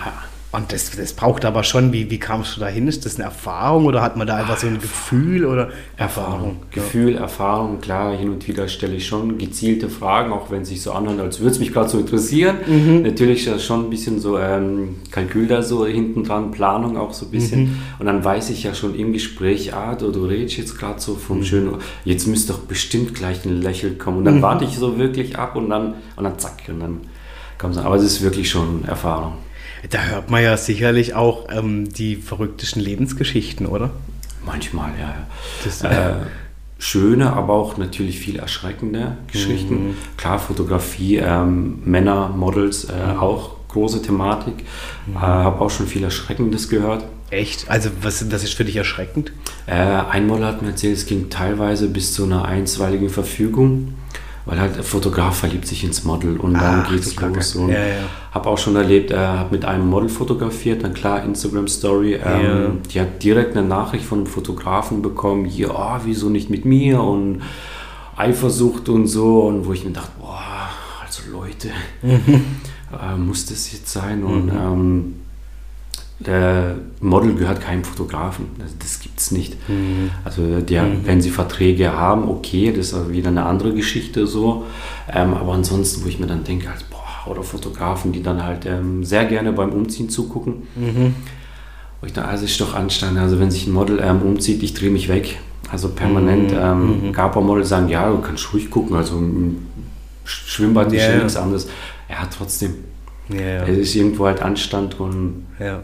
[0.52, 2.88] Und das, das braucht aber schon, wie, wie kamst du da hin?
[2.88, 6.30] Ist das eine Erfahrung oder hat man da einfach so ein Gefühl oder Erfahrung?
[6.30, 7.20] Erfahrung Gefühl, ja.
[7.20, 10.90] Erfahrung, klar, hin und wieder stelle ich schon gezielte Fragen, auch wenn es sich so
[10.90, 12.56] anhört, als würde es mich gerade so interessieren.
[12.66, 13.02] Mhm.
[13.02, 17.26] Natürlich ist schon ein bisschen so ähm, Kalkül da so hinten dran, Planung auch so
[17.26, 17.60] ein bisschen.
[17.62, 17.78] Mhm.
[18.00, 21.14] Und dann weiß ich ja schon im Gespräch, ah, du, du redest jetzt gerade so
[21.14, 21.44] vom mhm.
[21.44, 24.18] schönen, jetzt müsste doch bestimmt gleich ein Lächeln kommen.
[24.18, 24.42] Und dann mhm.
[24.42, 27.00] warte ich so wirklich ab und dann, und dann zack, und dann
[27.56, 27.80] kommt es.
[27.80, 29.34] Aber es ist wirklich schon Erfahrung.
[29.88, 33.90] Da hört man ja sicherlich auch ähm, die verrücktesten Lebensgeschichten, oder?
[34.44, 35.14] Manchmal, ja.
[35.64, 36.14] Das, äh,
[36.78, 39.88] schöne, aber auch natürlich viel erschreckende Geschichten.
[39.88, 39.96] Mhm.
[40.16, 43.18] Klar, Fotografie, ähm, Männer, Models, äh, mhm.
[43.18, 44.54] auch große Thematik.
[45.06, 45.16] Mhm.
[45.16, 47.04] Äh, Habe auch schon viel Erschreckendes gehört.
[47.30, 47.70] Echt?
[47.70, 49.32] Also was, was ist für dich erschreckend?
[49.66, 53.94] Äh, ein Model hat mir erzählt, es ging teilweise bis zu einer einstweiligen Verfügung
[54.46, 57.54] weil halt der Fotograf verliebt sich ins Model und dann Ach, geht's los.
[57.56, 57.94] Und ja, ja.
[58.32, 62.14] habe auch schon erlebt, er hat mit einem Model fotografiert, dann klar Instagram Story.
[62.14, 62.70] Ähm, ja.
[62.92, 67.02] Die hat direkt eine Nachricht von einem Fotografen bekommen, hier, oh, wieso nicht mit mir
[67.02, 67.42] und
[68.16, 70.68] Eifersucht und so und wo ich mir dachte, boah,
[71.04, 71.70] also Leute,
[72.02, 74.58] äh, muss das jetzt sein und mhm.
[74.58, 75.14] ähm,
[76.20, 78.46] der Model gehört keinem Fotografen.
[78.58, 79.56] Das, das gibt es nicht.
[79.68, 80.10] Mhm.
[80.24, 81.06] Also der, mhm.
[81.06, 84.66] wenn sie Verträge haben, okay, das ist wieder eine andere Geschichte so.
[85.12, 88.66] Ähm, aber ansonsten, wo ich mir dann denke, halt, boah, oder Fotografen, die dann halt
[88.66, 90.64] ähm, sehr gerne beim Umziehen zugucken.
[90.76, 91.14] Mhm.
[92.00, 94.74] Wo ich dann, also ist doch Anstand, also wenn sich ein Model ähm, umzieht, ich
[94.74, 95.38] drehe mich weg.
[95.72, 96.50] Also permanent.
[96.50, 96.58] Mhm.
[96.60, 97.12] Ähm, mhm.
[97.12, 99.58] Gab Model sagen, ja, du kannst ruhig gucken, also im
[100.24, 101.66] Schwimmbad ist ja nichts anderes.
[102.08, 102.74] Ja, trotzdem.
[103.32, 103.66] Yeah.
[103.66, 105.82] Es ist irgendwo halt Anstand und ja.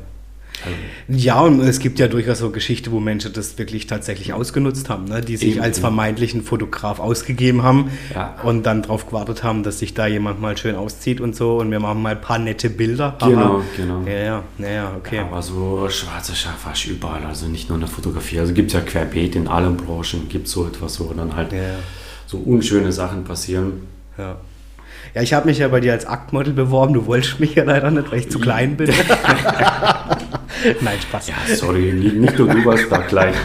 [1.08, 5.04] Ja, und es gibt ja durchaus so Geschichten, wo Menschen das wirklich tatsächlich ausgenutzt haben,
[5.04, 5.20] ne?
[5.20, 5.60] die sich Eben.
[5.60, 8.34] als vermeintlichen Fotograf ausgegeben haben ja.
[8.42, 11.70] und dann darauf gewartet haben, dass sich da jemand mal schön auszieht und so und
[11.70, 13.16] wir machen mal ein paar nette Bilder.
[13.20, 14.02] Genau, aber, genau.
[14.06, 15.20] Ja, ja, ja, okay.
[15.20, 18.40] Aber so schwarze Schaf fast überall, also nicht nur in der Fotografie.
[18.40, 21.52] Also gibt es ja querbeet in allen Branchen, gibt es so etwas, wo dann halt
[21.52, 21.58] ja.
[22.26, 23.86] so unschöne Sachen passieren.
[24.18, 24.36] Ja.
[25.14, 26.92] Ja, ich habe mich ja bei dir als Aktmodel beworben.
[26.92, 28.90] Du wolltest mich ja leider nicht, weil ich zu klein bin.
[30.80, 31.28] Nein, Spaß.
[31.28, 33.34] Ja, sorry, nicht nur du warst da klein.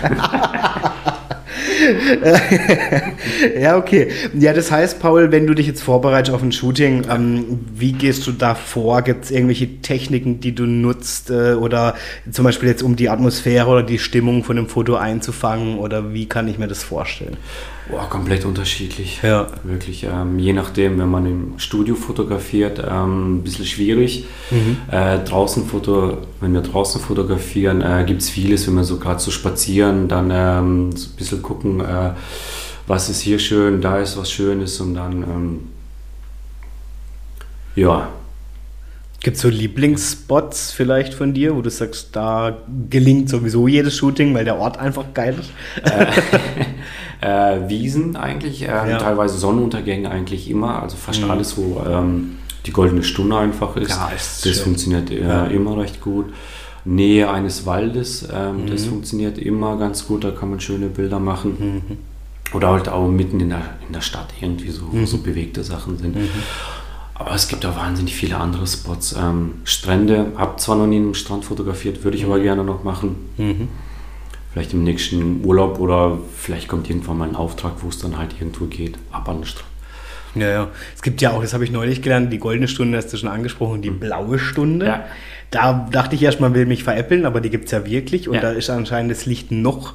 [3.59, 4.09] ja, okay.
[4.33, 8.27] Ja, das heißt, Paul, wenn du dich jetzt vorbereitest auf ein Shooting, ähm, wie gehst
[8.27, 9.01] du da vor?
[9.01, 11.29] Gibt es irgendwelche Techniken, die du nutzt?
[11.29, 11.95] Äh, oder
[12.31, 15.77] zum Beispiel jetzt, um die Atmosphäre oder die Stimmung von einem Foto einzufangen?
[15.77, 17.37] Oder wie kann ich mir das vorstellen?
[17.91, 19.19] Boah, komplett unterschiedlich.
[19.21, 19.47] Ja.
[19.63, 20.05] Wirklich.
[20.05, 24.25] Ähm, je nachdem, wenn man im Studio fotografiert, ähm, ein bisschen schwierig.
[24.49, 24.77] Mhm.
[24.89, 29.19] Äh, draußen Foto, wenn wir draußen fotografieren, äh, gibt es vieles, wenn wir so gerade
[29.19, 32.11] so spazieren, dann ähm, so ein bisschen gucken, äh,
[32.87, 35.59] was ist hier schön, da ist was Schönes und dann, ähm,
[37.75, 38.07] ja.
[39.21, 42.57] Gibt es so Lieblingsspots vielleicht von dir, wo du sagst, da
[42.89, 45.51] gelingt sowieso jedes Shooting, weil der Ort einfach geil ist?
[47.21, 48.97] Äh, Wiesen eigentlich, äh, ja.
[48.97, 51.29] teilweise Sonnenuntergänge eigentlich immer, also fast mhm.
[51.29, 53.91] alles, wo ähm, die goldene Stunde einfach ist.
[53.91, 54.63] Ja, ist das schön.
[54.63, 55.45] funktioniert äh, ja.
[55.45, 56.33] immer recht gut.
[56.83, 58.67] Nähe eines Waldes, ähm, mhm.
[58.71, 61.57] das funktioniert immer ganz gut, da kann man schöne Bilder machen.
[61.59, 61.97] Mhm.
[62.55, 65.05] Oder halt auch mitten in der, in der Stadt irgendwie so, wo mhm.
[65.05, 66.15] so bewegte Sachen sind.
[66.15, 66.27] Mhm.
[67.13, 69.15] Aber es gibt auch wahnsinnig viele andere Spots.
[69.15, 72.43] Ähm, Strände, habe zwar noch nie einen Strand fotografiert, würde ich aber mhm.
[72.43, 73.15] gerne noch machen
[74.53, 78.35] vielleicht im nächsten Urlaub oder vielleicht kommt irgendwann mal ein Auftrag, wo es dann halt
[78.39, 79.67] irgendwo geht, ab an den Strand.
[80.35, 80.67] Ja, ja.
[80.95, 83.27] Es gibt ja auch, das habe ich neulich gelernt, die goldene Stunde hast du schon
[83.29, 84.85] angesprochen, die blaue Stunde.
[84.85, 85.05] Ja.
[85.49, 88.35] Da dachte ich erst, man will mich veräppeln, aber die gibt es ja wirklich und
[88.35, 88.41] Ja.
[88.41, 89.93] da ist anscheinend das Licht noch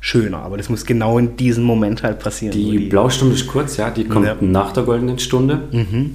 [0.00, 0.38] schöner.
[0.38, 2.54] Aber das muss genau in diesem Moment halt passieren.
[2.54, 4.36] wo Die Blaustunde ist kurz, ja, die kommt Ja.
[4.40, 5.60] nach der goldenen Stunde.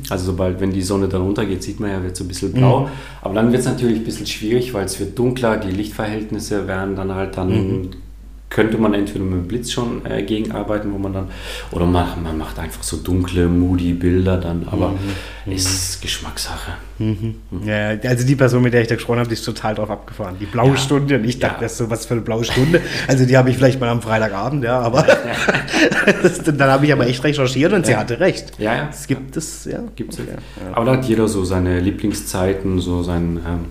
[0.09, 2.89] Also sobald, wenn die Sonne dann runtergeht, sieht man ja, wird so ein bisschen blau.
[3.21, 6.95] Aber dann wird es natürlich ein bisschen schwierig, weil es wird dunkler, die Lichtverhältnisse werden
[6.95, 7.89] dann halt dann,
[8.49, 11.27] könnte man entweder mit dem Blitz schon äh, gegenarbeiten, wo man dann,
[11.71, 14.93] oder man, man macht einfach so dunkle, moody Bilder dann, aber
[15.45, 16.71] es ist Geschmackssache.
[17.65, 19.89] Ja, ja, also die Person, mit der ich da gesprochen habe, die ist total drauf
[19.89, 20.35] abgefahren.
[20.39, 20.77] Die blaue Ja.
[20.77, 21.15] Stunde.
[21.15, 21.61] Und ich dachte, Ja.
[21.63, 22.81] das ist so was für eine blaue Stunde.
[23.07, 25.03] Also die habe ich vielleicht mal am Freitagabend, ja, aber
[26.45, 27.99] dann habe ich aber echt recherchiert und sie Ja.
[27.99, 28.53] hatte recht.
[28.57, 28.89] Ja, ja.
[28.89, 29.79] Es gibt es, ja.
[29.95, 30.71] Gibt's Okay, ja.
[30.73, 33.65] Aber da hat jeder so seine Lieblingszeiten, so seine ähm,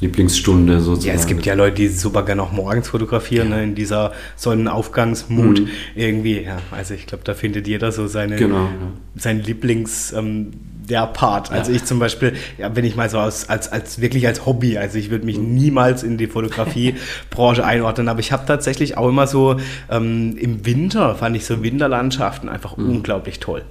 [0.00, 1.14] Lieblingsstunde sozusagen.
[1.16, 5.60] Ja, es gibt ja Leute, die super gerne auch morgens fotografieren, ne, in dieser Sonnenaufgangsmut
[5.60, 5.68] Mhm.
[5.94, 6.40] irgendwie.
[6.42, 8.70] Ja, also ich glaube, da findet jeder so seine, Genau, ja.
[9.16, 10.52] sein Lieblings ähm,
[10.88, 11.50] der Part.
[11.50, 11.76] Also Ja.
[11.78, 14.98] ich zum Beispiel, ja, wenn ich mal so aus, als, als wirklich als Hobby, also
[14.98, 19.56] ich würde mich niemals in die Fotografiebranche einordnen, aber ich habe tatsächlich auch immer so
[19.90, 22.90] ähm, im Winter fand ich so Winterlandschaften einfach Mhm.
[22.90, 23.62] unglaublich toll.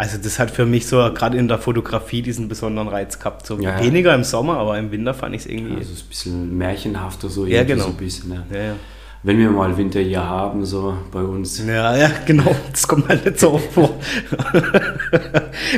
[0.00, 3.44] Also das hat für mich so gerade in der Fotografie diesen besonderen Reiz gehabt.
[3.44, 3.84] So Ja, ja.
[3.84, 5.74] weniger im Sommer, aber im Winter fand ich es irgendwie.
[5.74, 7.44] Also es ist ein bisschen märchenhafter so.
[7.44, 7.84] Ja, genau.
[7.84, 8.76] So ein bisschen, ja.
[9.22, 9.36] Ja, ja.
[9.36, 11.62] Wenn wir mal Winter hier haben, so bei uns.
[11.66, 12.54] Ja, ja, genau.
[12.70, 13.90] Das kommt halt nicht so oft vor.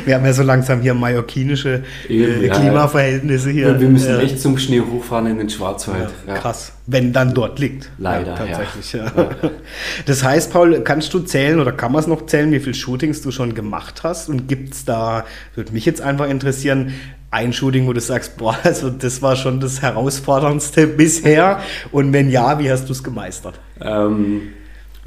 [0.05, 2.53] Wir haben ja so langsam hier mallorquinische äh, ja.
[2.55, 3.79] Klimaverhältnisse hier.
[3.79, 4.19] wir müssen Ja.
[4.19, 6.09] echt zum Schnee hochfahren in den Schwarzwald.
[6.27, 6.73] Ja, krass.
[6.85, 7.89] Wenn dann dort liegt.
[7.97, 9.05] Leider, Ja, tatsächlich, ja.
[9.05, 9.29] ja.
[10.05, 13.21] Das heißt, Paul, kannst du zählen oder kann man es noch zählen, wie viele Shootings
[13.21, 14.29] du schon gemacht hast?
[14.29, 15.25] Und gibt es da,
[15.55, 16.93] würde mich jetzt einfach interessieren,
[17.33, 21.59] ein Shooting, wo du sagst, boah, also das war schon das herausforderndste bisher?
[21.91, 23.59] Und wenn ja, wie hast du es gemeistert?
[23.81, 24.49] Ähm,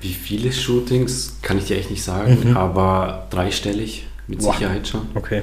[0.00, 2.56] wie viele Shootings kann ich dir echt nicht sagen, Mhm.
[2.56, 4.52] aber dreistellig mit Boah.
[4.52, 5.02] Sicherheit schon.
[5.14, 5.42] Okay.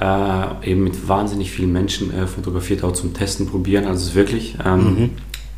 [0.00, 3.86] Äh, eben mit wahnsinnig vielen Menschen äh, fotografiert, auch zum Testen, probieren.
[3.86, 4.56] Also es ist wirklich.
[4.64, 5.10] Ähm, Mhm.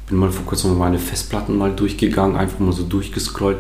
[0.09, 3.59] Bin mal vor kurzem meine Festplatten mal durchgegangen, einfach mal so durchgescrollt.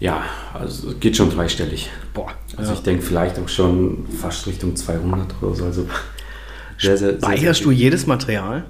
[0.00, 0.22] Ja,
[0.54, 1.90] also geht schon dreistellig.
[2.14, 2.28] Boah.
[2.56, 2.76] Also ja.
[2.76, 5.64] ich denke vielleicht auch schon fast Richtung 200 oder so.
[5.64, 5.86] Also
[6.78, 8.64] sehr, sehr, Speicherst du jedes Material?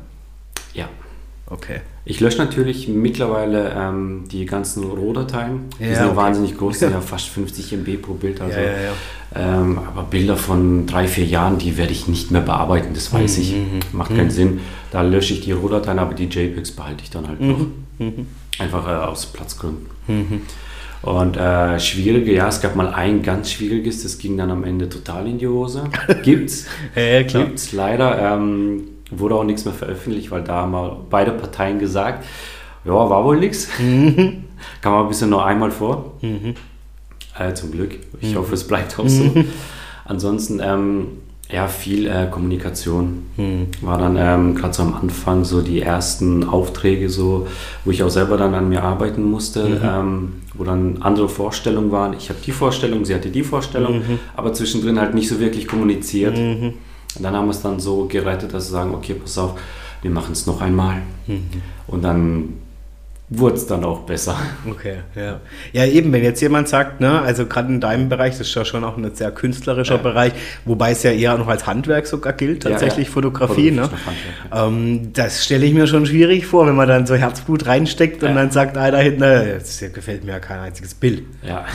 [0.73, 0.89] Ja.
[1.51, 1.81] Okay.
[2.05, 5.61] Ich lösche natürlich mittlerweile ähm, die ganzen Rohdateien.
[5.79, 6.17] Die Ja, sind okay.
[6.17, 8.41] wahnsinnig groß, sind ja fast 50 MB pro Bild.
[8.41, 8.93] Also, Ja, ja.
[9.35, 13.37] Ähm, aber Bilder von drei, vier Jahren, die werde ich nicht mehr bearbeiten, das weiß
[13.39, 13.93] Mhm, ich.
[13.93, 14.61] Macht keinen Sinn.
[14.91, 17.59] Da lösche ich die Rohdateien, aber die JPEGs behalte ich dann halt noch.
[17.99, 18.27] Mhm,
[18.59, 19.87] Einfach äh, aus Platzgründen.
[21.03, 24.89] Und äh, schwierige, ja, es gab mal ein ganz schwieriges, das ging dann am Ende
[24.89, 25.85] total in die Hose.
[26.23, 26.67] Gibt's.
[26.97, 27.45] Ja, ja, klar.
[27.45, 28.19] Gibt's leider.
[28.35, 32.25] Ähm, wurde auch nichts mehr veröffentlicht, weil da haben mal beide Parteien gesagt,
[32.85, 33.69] ja, war wohl nichts.
[33.79, 34.45] Mhm.
[34.81, 36.15] Kam aber bisher nur einmal vor.
[37.39, 37.97] Äh, zum Glück.
[38.21, 38.39] Ich Mhm.
[38.39, 39.33] hoffe, es bleibt auch so.
[40.05, 41.07] Ansonsten, ähm,
[41.51, 43.23] ja, viel äh, Kommunikation.
[43.37, 43.69] Mhm.
[43.81, 47.47] War dann ähm, gerade so am Anfang so die ersten Aufträge, so,
[47.85, 49.79] wo ich auch selber dann an mir arbeiten musste, Mhm.
[49.83, 52.13] ähm, wo dann andere Vorstellungen waren.
[52.19, 54.19] Ich habe die Vorstellung, sie hatte die Vorstellung, Mhm.
[54.37, 56.37] aber zwischendrin halt nicht so wirklich kommuniziert.
[56.37, 56.75] Und
[57.23, 59.59] dann haben wir es dann so gerettet, dass sie sagen, okay, pass auf,
[60.03, 60.97] wir machen es noch einmal.
[61.27, 61.45] Mhm.
[61.87, 62.55] Und dann
[63.31, 64.37] wurde es dann auch besser.
[64.69, 65.41] Okay, ja.
[65.73, 68.65] Ja, eben, wenn jetzt jemand sagt, ne, also gerade in deinem Bereich, das ist ja
[68.65, 70.03] schon auch ein sehr künstlerischer Ja.
[70.03, 70.33] Bereich,
[70.65, 73.13] wobei es ja eher noch als Handwerk sogar gilt, Ja, tatsächlich ja.
[73.13, 73.83] Fotografie, ne?
[73.83, 74.11] Fotografie
[74.51, 78.23] Handwerk, Ähm, das stelle ich mir schon schwierig vor, wenn man dann so Herzblut reinsteckt
[78.23, 78.35] und Ja.
[78.35, 81.23] dann sagt einer hinten, äh, das gefällt mir ja kein einziges Bild.
[81.47, 81.67] Ja.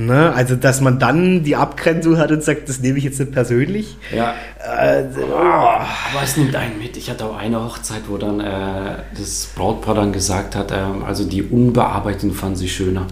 [0.00, 0.32] Ne?
[0.32, 3.96] Also, dass man dann die Abgrenzung hat und sagt, das nehme ich jetzt nicht persönlich.
[4.14, 4.34] Ja,
[4.64, 5.34] Äh, oh.
[5.34, 6.96] aber es nimmt einen mit.
[6.96, 11.24] Ich hatte auch eine Hochzeit, wo dann äh, das Brautpaar dann gesagt hat, ähm, also
[11.24, 13.08] die unbearbeiteten fanden sie schöner.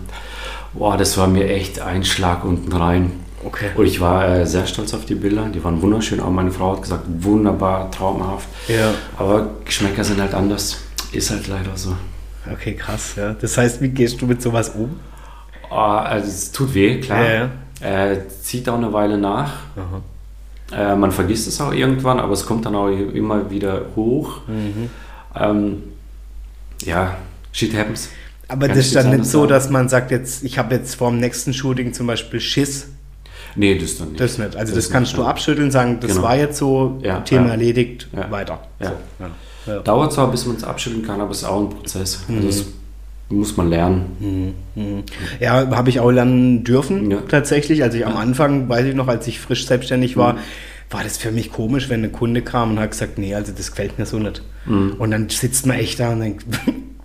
[0.75, 3.11] Boah, das war mir echt ein Schlag unten rein.
[3.45, 3.71] Okay.
[3.75, 5.47] Und ich war äh, sehr stolz auf die Bilder.
[5.53, 6.21] Die waren wunderschön.
[6.21, 8.47] Auch meine Frau hat gesagt, wunderbar, traumhaft.
[8.69, 8.95] Ja.
[9.19, 10.79] Aber Geschmäcker sind halt anders.
[11.11, 11.97] Ist halt leider so.
[12.53, 13.35] Okay, krass, ja.
[13.41, 15.01] Das heißt, wie gehst du mit sowas um?
[15.71, 17.25] Ah, also es tut weh, klar.
[17.25, 17.51] Ja,
[17.81, 19.53] Äh, zieht auch eine Weile nach.
[20.73, 24.41] Äh, man vergisst es auch irgendwann, aber es kommt dann auch immer wieder hoch.
[24.49, 24.89] Mhm.
[25.39, 25.83] Ähm,
[26.85, 27.17] ja,
[27.53, 28.09] shit happens.
[28.49, 29.49] Aber Kann das ist dann nicht so, sagen.
[29.51, 32.89] dass man sagt, jetzt, ich habe jetzt vor dem nächsten Shooting zum Beispiel Schiss.
[33.57, 34.21] Nee, das dann nicht.
[34.21, 34.55] Das nicht.
[34.57, 35.29] Also das, nicht, kannst du ja.
[35.29, 36.23] abschütteln, sagen, das Genau.
[36.23, 37.51] war jetzt so, Ja, Thema ja.
[37.53, 38.31] erledigt, Ja.
[38.31, 38.61] weiter.
[38.81, 38.89] Ja.
[38.89, 39.31] So, ja.
[39.75, 39.81] Ja.
[39.83, 42.21] Dauert zwar, bis man es abschütteln kann, aber es ist auch ein Prozess.
[42.29, 42.37] Mhm.
[42.37, 42.67] Also das
[43.29, 44.55] muss man lernen.
[45.41, 47.19] Ja, habe ich auch lernen dürfen, Ja.
[47.29, 47.83] tatsächlich.
[47.83, 50.39] Also ich am Anfang, weiß ich noch, als ich frisch selbstständig war, Mhm.
[50.91, 53.71] war das für mich komisch, wenn ein Kunde kam und hat gesagt, nee, also das
[53.73, 54.43] gefällt mir so nicht.
[54.67, 54.95] Mhm.
[54.99, 56.45] Und dann sitzt man echt da und denkt,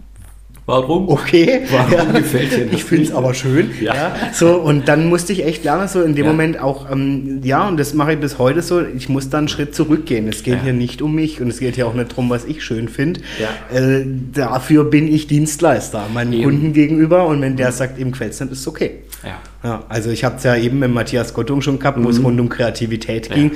[0.67, 1.10] Warum?
[1.10, 1.62] Okay.
[1.71, 2.19] Warum ja.
[2.19, 3.71] gefällt dir das Ich finde es aber schön.
[3.82, 3.93] Ja.
[3.95, 4.15] Ja.
[4.32, 6.32] So, und dann musste ich echt lernen, so in dem Ja.
[6.32, 9.47] Moment auch, ähm, ja, und das mache ich bis heute so, ich muss dann einen
[9.47, 10.28] Schritt zurückgehen.
[10.28, 12.63] Es geht hier nicht um mich und es geht hier auch nicht darum, was ich
[12.63, 13.21] schön finde.
[13.39, 13.78] Ja.
[13.78, 16.43] Äh, dafür bin ich Dienstleister meinen Eben.
[16.43, 19.00] Kunden gegenüber und wenn der sagt, ihm es nicht, ist es okay.
[19.24, 19.38] Ja.
[19.64, 22.40] Ja, also ich habe es ja eben mit Matthias Gottung schon gehabt, wo es rund
[22.40, 23.36] um Kreativität Ja.
[23.36, 23.52] ging.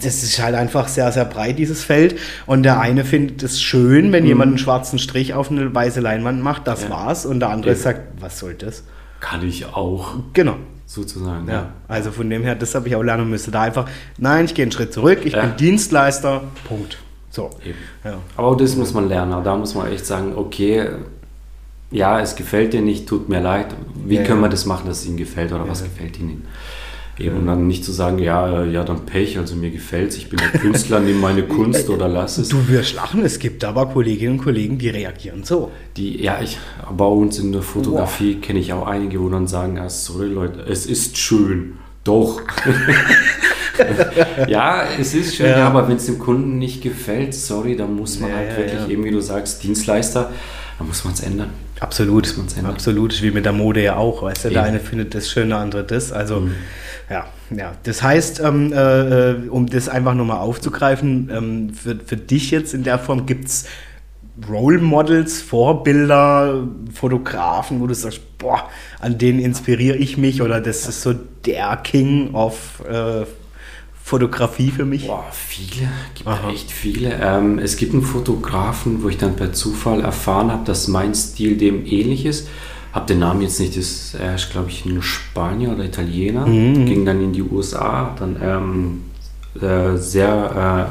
[0.00, 2.16] Das ist halt einfach sehr, sehr breit, dieses Feld.
[2.46, 6.42] Und der eine findet es schön, wenn jemand einen schwarzen Strich auf eine weiße Leinwand
[6.42, 6.90] macht, das Ja.
[6.90, 7.26] war's.
[7.26, 8.84] Und der andere sagt, was soll das?
[9.18, 10.56] Kann ich auch, Genau.
[10.86, 11.48] sozusagen.
[11.48, 11.70] Ja.
[11.88, 13.50] Also von dem her, das habe ich auch lernen müssen.
[13.52, 13.86] Da einfach,
[14.18, 15.40] nein, ich gehe einen Schritt zurück, ich Ja.
[15.42, 16.98] bin Dienstleister, Punkt.
[17.30, 17.50] So.
[18.04, 18.14] Ja.
[18.36, 19.42] Aber auch das muss man lernen.
[19.44, 20.88] Da muss man echt sagen, okay,
[21.90, 23.74] ja, es gefällt dir nicht, tut mir leid.
[24.06, 26.44] Wie Ja, können wir das machen, dass es ihnen gefällt oder was gefällt ihnen?
[27.18, 30.30] Eben und dann nicht zu sagen, ja, äh, ja, dann Pech, also mir gefällt's, ich
[30.30, 32.48] bin der Künstler, nimm meine Kunst oder lass es.
[32.48, 35.70] Du wirst lachen, es gibt aber Kolleginnen und Kollegen, die reagieren so.
[35.98, 36.56] Die, ja, ich,
[36.96, 40.60] bei uns in der Fotografie kenne ich auch einige, wo dann sagen, ja, sorry Leute,
[40.60, 41.74] es ist schön.
[42.04, 42.40] Doch.
[44.48, 45.66] ja, es ist schön, Ja.
[45.68, 48.88] aber wenn es dem Kunden nicht gefällt, sorry, dann muss man Ja, halt wirklich ja.
[48.88, 50.30] eben, wie du sagst, Dienstleister,
[50.78, 51.50] dann muss man es ändern.
[51.80, 54.68] Absolut, absolut, wie mit der Mode ja auch, weißt du, der Eben.
[54.68, 56.54] eine findet das schön, der andere das, also Mhm.
[57.08, 62.16] ja, ja, das heißt, ähm, äh, äh, um das einfach nochmal aufzugreifen, ähm, für, für
[62.16, 63.64] dich jetzt in der Form gibt es
[64.48, 68.68] Role Models, Vorbilder, Fotografen, wo du sagst, boah,
[69.00, 71.14] an denen inspiriere ich mich oder das ist so
[71.46, 73.24] der King of äh,
[74.10, 75.06] Fotografie für mich.
[75.06, 76.50] Boah, viele, gibt Aha.
[76.50, 77.16] echt viele.
[77.22, 81.56] Ähm, es gibt einen Fotografen, wo ich dann per Zufall erfahren habe, dass mein Stil
[81.56, 82.48] dem ähnlich ist.
[82.92, 86.44] Hab den Namen jetzt nicht, das er ist, glaube ich, ein Spanier oder Italiener.
[86.44, 86.86] Mhm.
[86.86, 89.02] Ging dann in die USA, hat dann ähm,
[89.62, 90.90] äh, sehr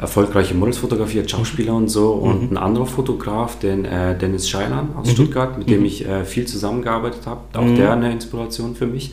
[0.00, 2.14] äh, erfolgreiche Models fotografiert, Schauspieler und so.
[2.14, 6.46] Und ein anderer Fotograf, den äh, Dennis Scheinern aus Stuttgart, mit dem ich äh, viel
[6.46, 7.42] zusammengearbeitet habe.
[7.52, 9.12] Auch der eine Inspiration für mich.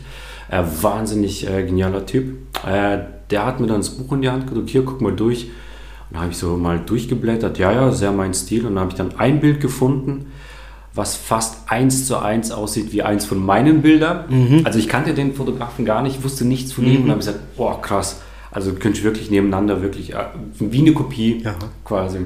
[0.51, 2.37] Äh, wahnsinnig äh, genialer Typ.
[2.67, 5.45] Äh, der hat mir dann das Buch in die Hand gedrückt, hier, guck mal durch.
[6.09, 8.65] Und da habe ich so mal durchgeblättert, ja, ja, sehr mein Stil.
[8.65, 10.25] Und dann habe ich dann ein Bild gefunden,
[10.93, 14.25] was fast eins zu eins aussieht wie eins von meinen Bildern.
[14.65, 17.81] Also ich kannte den Fotografen gar nicht, wusste nichts von ihm und habe gesagt, boah,
[17.81, 18.21] krass.
[18.51, 20.25] Also könnte ich wirklich nebeneinander, wirklich äh,
[20.59, 21.55] wie eine Kopie Aha.
[21.85, 22.19] quasi.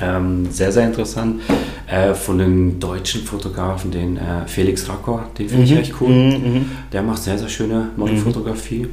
[0.00, 1.40] Ähm, sehr, sehr interessant.
[1.86, 6.08] Äh, von den deutschen Fotografen, den äh, Felix Rakor, den finde ich echt cool.
[6.10, 8.88] Mhm, Der macht sehr, sehr schöne Modelfotografie.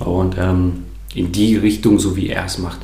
[0.00, 0.84] Und ähm,
[1.14, 2.78] in die Richtung, so wie er es macht,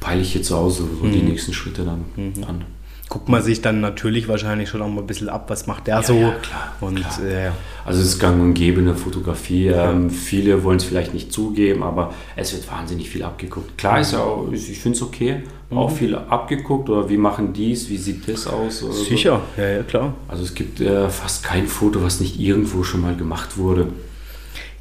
[0.00, 2.04] peile ich hier zu Hause so die nächsten Schritte dann
[2.46, 2.64] an.
[3.08, 6.00] Guckt man sich dann natürlich wahrscheinlich schon auch mal ein bisschen ab, was macht der
[6.02, 6.14] so.
[6.14, 7.26] ja, klar, und klar.
[7.26, 7.50] Äh,
[7.84, 9.66] Also es ist gang und gäbe in der Fotografie.
[9.66, 13.76] Ähm, viele wollen es vielleicht nicht zugeben, aber es wird wahnsinnig viel abgeguckt.
[13.76, 17.88] Klar ist ja auch, ich finde es okay, auch viel abgeguckt oder wie machen dies,
[17.88, 18.82] wie sieht das aus?
[18.82, 19.04] Oder so.
[19.04, 20.14] sicher, ja, ja, klar.
[20.26, 23.88] Also es gibt äh, fast kein Foto, was nicht irgendwo schon mal gemacht wurde.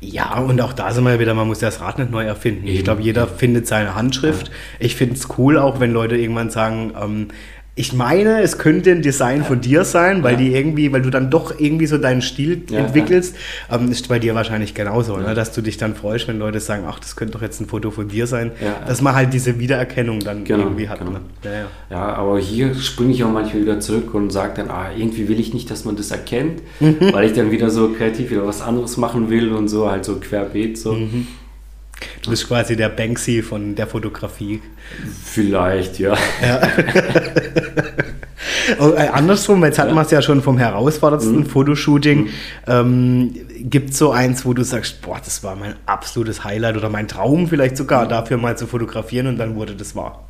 [0.01, 2.65] Ja, und auch da sind wir ja wieder, man muss das Rad nicht neu erfinden.
[2.65, 2.83] Ich Eben.
[2.85, 4.49] glaube, jeder findet seine Handschrift.
[4.79, 7.27] Ich finde es cool, auch wenn Leute irgendwann sagen, ähm,
[7.79, 10.37] ich meine, es könnte ein Design von dir sein, weil Ja.
[10.39, 13.35] die irgendwie, weil du dann doch irgendwie so deinen Stil Ja, entwickelst.
[13.71, 15.33] Ähm, ist bei dir wahrscheinlich genauso, ne?
[15.33, 17.89] dass du dich dann freust, wenn Leute sagen, ach, das könnte doch jetzt ein Foto
[17.89, 18.51] von dir sein.
[18.59, 18.85] Ja, ja.
[18.85, 20.99] Dass man halt diese Wiedererkennung dann Genau, irgendwie hat.
[20.99, 21.11] genau.
[21.11, 21.19] Ne?
[21.45, 21.65] Ja, ja.
[21.89, 25.39] Ja, aber hier springe ich auch manchmal wieder zurück und sage dann, ah, irgendwie will
[25.39, 26.97] ich nicht, dass man das erkennt, Mhm.
[27.13, 30.17] weil ich dann wieder so kreativ wieder was anderes machen will und so, halt so
[30.17, 30.93] querbeet so.
[30.93, 31.27] Mhm.
[32.23, 34.61] Du bist quasi der Banksy von der Fotografie.
[35.23, 36.17] Vielleicht, ja.
[38.79, 42.29] Oh, äh, andersrum, jetzt hatten wir es ja schon vom herausforderndsten Fotoshooting.
[42.67, 46.89] Ähm, Gibt es so eins, wo du sagst, boah, das war mein absolutes Highlight oder
[46.89, 50.27] mein Traum vielleicht sogar, dafür mal zu fotografieren und dann wurde das wahr?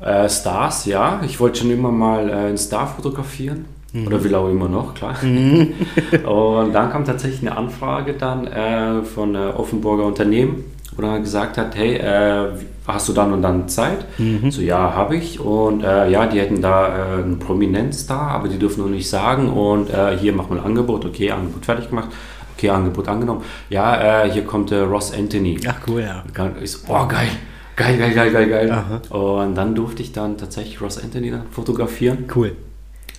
[0.00, 1.22] Äh, Stars, ja.
[1.24, 3.64] Ich wollte schon immer mal äh, einen Star fotografieren.
[4.06, 5.16] Oder will auch immer noch, klar.
[5.22, 10.64] und dann kam tatsächlich eine Anfrage dann äh, von äh, Offenburger Unternehmen,
[10.96, 12.48] wo dann gesagt hat, hey, äh,
[12.86, 14.04] hast du dann und dann Zeit?
[14.50, 15.38] So, ja, habe ich.
[15.40, 19.48] Und äh, ja, die hätten da äh, einen Prominenz-Star, aber die dürfen noch nicht sagen.
[19.48, 21.04] Und äh, hier machen wir ein Angebot.
[21.04, 22.08] Okay, Angebot fertig gemacht.
[22.56, 23.42] Okay, Angebot angenommen.
[23.70, 25.58] Ja, äh, hier kommt äh, Ross Anthony.
[25.66, 26.24] Ach cool, ja.
[26.62, 27.28] Ich so, boah, geil.
[27.76, 28.70] Geil, geil, geil, geil, geil.
[28.70, 29.16] Aha.
[29.16, 32.26] Und dann durfte ich dann tatsächlich Ross Anthony fotografieren.
[32.34, 32.52] Cool.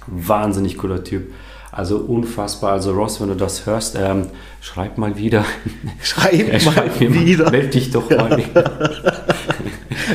[0.08, 1.34] Wahnsinnig cooler Typ.
[1.72, 2.72] Also unfassbar.
[2.74, 4.28] Also Ross, wenn du das hörst, ähm,
[4.62, 5.44] schreib mal wieder.
[6.02, 7.52] Schreib Ja, mal schreib mir mal, wieder.
[7.52, 8.42] Meld dich doch mal.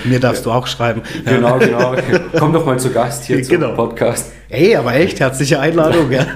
[0.05, 1.03] Mir darfst du auch schreiben.
[1.25, 1.95] genau, genau.
[2.39, 3.75] Komm doch mal zu Gast hier zum Genau.
[3.75, 4.33] Podcast.
[4.49, 6.11] Ey, aber echt, herzliche Einladung.
[6.11, 6.27] ja.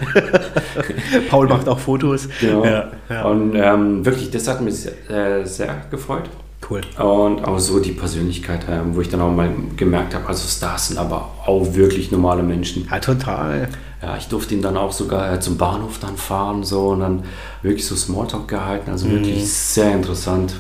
[1.31, 2.29] Paul macht auch Fotos.
[2.41, 2.65] Genau.
[2.65, 3.23] Ja, ja.
[3.25, 4.93] Und ähm, wirklich, das hat mich sehr,
[5.41, 6.25] äh, sehr gefreut.
[6.71, 6.81] Cool.
[6.99, 10.89] Und auch so die Persönlichkeit, ähm, wo ich dann auch mal gemerkt habe, also Stars
[10.89, 12.89] sind aber auch wirklich normale Menschen.
[12.91, 13.69] Ja, total.
[14.03, 17.23] Ja, ich durfte ihn dann auch sogar äh, zum Bahnhof dann fahren so und dann
[17.62, 18.91] wirklich so Smalltalk gehalten.
[18.91, 19.45] Also wirklich Mhm.
[19.47, 20.55] sehr interessant.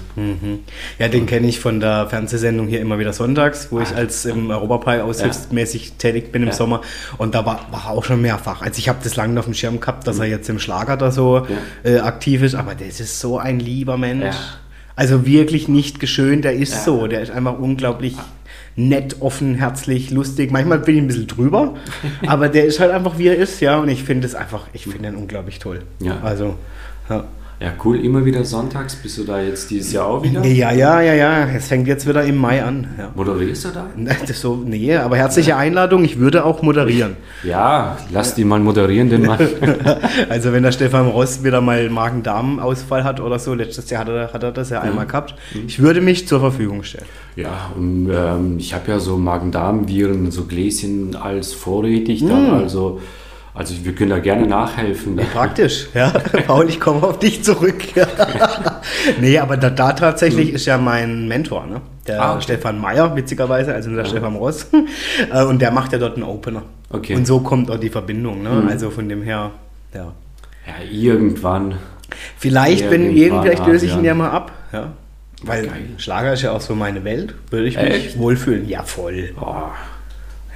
[0.98, 3.96] Ja, den kenne ich von der Fernsehsendung hier immer wieder sonntags, wo ich Ah.
[3.96, 6.54] als im Europapark aushilfsmäßig tätig bin im Ja.
[6.54, 6.80] Sommer.
[7.18, 8.62] Und da war, war er auch schon mehrfach.
[8.62, 11.10] Also ich habe das lange auf dem Schirm gehabt, dass er jetzt im Schlager da
[11.10, 11.46] so
[11.82, 14.36] äh, aktiv ist, aber das ist so ein lieber Mensch.
[14.96, 16.80] Also wirklich nicht geschönt, der ist Ja.
[16.80, 17.06] so.
[17.06, 18.16] Der ist einfach unglaublich
[18.76, 20.50] nett, offen, herzlich, lustig.
[20.50, 21.74] Manchmal bin ich ein bisschen drüber,
[22.26, 23.78] aber der ist halt einfach wie er ist, ja.
[23.78, 25.82] Und ich finde es einfach, ich finde ihn unglaublich toll.
[26.00, 26.20] Ja.
[26.22, 26.56] Also,
[27.08, 27.24] ja.
[27.64, 27.96] Ja, cool.
[28.04, 28.94] Immer wieder sonntags.
[28.94, 30.44] Bist du da jetzt dieses Jahr auch wieder?
[30.44, 31.46] Ja, ja, ja, ja.
[31.46, 32.88] Es fängt jetzt wieder im Mai an.
[32.98, 33.10] Ja.
[33.14, 33.86] Moderierst du da?
[33.96, 37.16] Nein, Das so, nee, aber herzliche Einladung, ich würde auch moderieren.
[37.42, 39.38] Ja, lass die mal moderieren, den Mann.
[40.28, 44.32] Also wenn der Stefan Ross wieder mal Magen-Darm-Ausfall hat oder so, letztes Jahr hat er,
[44.32, 45.34] hat er das ja einmal gehabt,
[45.66, 47.06] ich würde mich zur Verfügung stellen.
[47.36, 53.00] Ja, und ähm, ich habe ja so Magen-Darm-Viren, so Gläschen als vorrätig dann, also,
[53.54, 55.16] also wir können da gerne nachhelfen.
[55.32, 56.10] Praktisch, ja.
[56.46, 57.82] Paul, ich komme auf dich zurück.
[59.20, 61.80] nee, aber da, da tatsächlich ist ja mein Mentor, ne?
[62.06, 62.42] Der Ah, okay.
[62.42, 64.66] Stefan Meyer, witzigerweise, also der Stefan Ross.
[65.32, 66.62] Äh, Und der macht ja dort einen Opener.
[66.90, 67.14] Okay.
[67.14, 68.66] Und so kommt auch die Verbindung, ne?
[68.68, 69.52] Also von dem her,
[69.94, 70.12] ja.
[70.66, 71.76] Ja, irgendwann.
[72.36, 74.52] Vielleicht, wenn Irgendwann, irgend, vielleicht löse ich ihn ja mal ab.
[74.72, 74.92] Ja.
[75.42, 75.82] Weil Geil.
[75.98, 77.34] Schlager ist ja auch so meine Welt.
[77.50, 78.18] Würde ich mich Echt?
[78.18, 78.68] wohlfühlen.
[78.68, 79.34] Ja, voll.
[79.40, 79.54] Oh,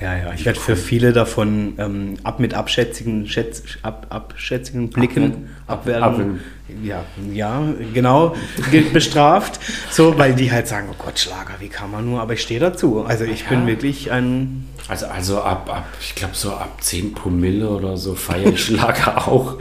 [0.01, 0.33] Ja, ja.
[0.33, 6.03] Ich werde für viele davon ähm, ab mit abschätzigen, Schätz, ab, abschätzigen Blicken abwerten.
[6.05, 6.41] Abwerten.
[6.85, 7.63] Ja, ja,
[7.95, 8.37] genau.
[8.71, 9.59] ge- bestraft.
[9.91, 12.21] So, weil die halt sagen, oh Gott, Schlager, wie kann man nur?
[12.21, 13.05] Aber ich stehe dazu.
[13.07, 13.49] Also ich Ja.
[13.49, 14.69] bin wirklich ein.
[14.87, 19.27] also, also ab, ab, ich glaube so ab 10 Promille oder so feiere ich Schlager
[19.29, 19.57] auch.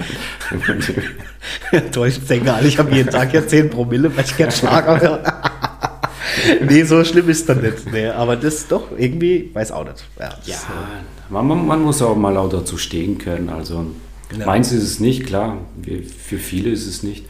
[1.94, 2.68] Deutschsänger alle.
[2.68, 5.24] Ich habe jeden Tag ja 10 Promille, weil ich gern Schlager höre.
[6.70, 7.92] nee, so schlimm ist das nicht.
[7.92, 10.04] Nee, aber das doch irgendwie, weiß auch nicht.
[10.20, 10.68] Ja, Ja, so.
[11.34, 13.50] man, man, man muss auch mal auch dazu stehen können.
[13.50, 13.86] Also
[14.38, 14.46] Ja.
[14.46, 15.58] meins ist es nicht, klar.
[16.28, 17.26] Für viele ist es nicht.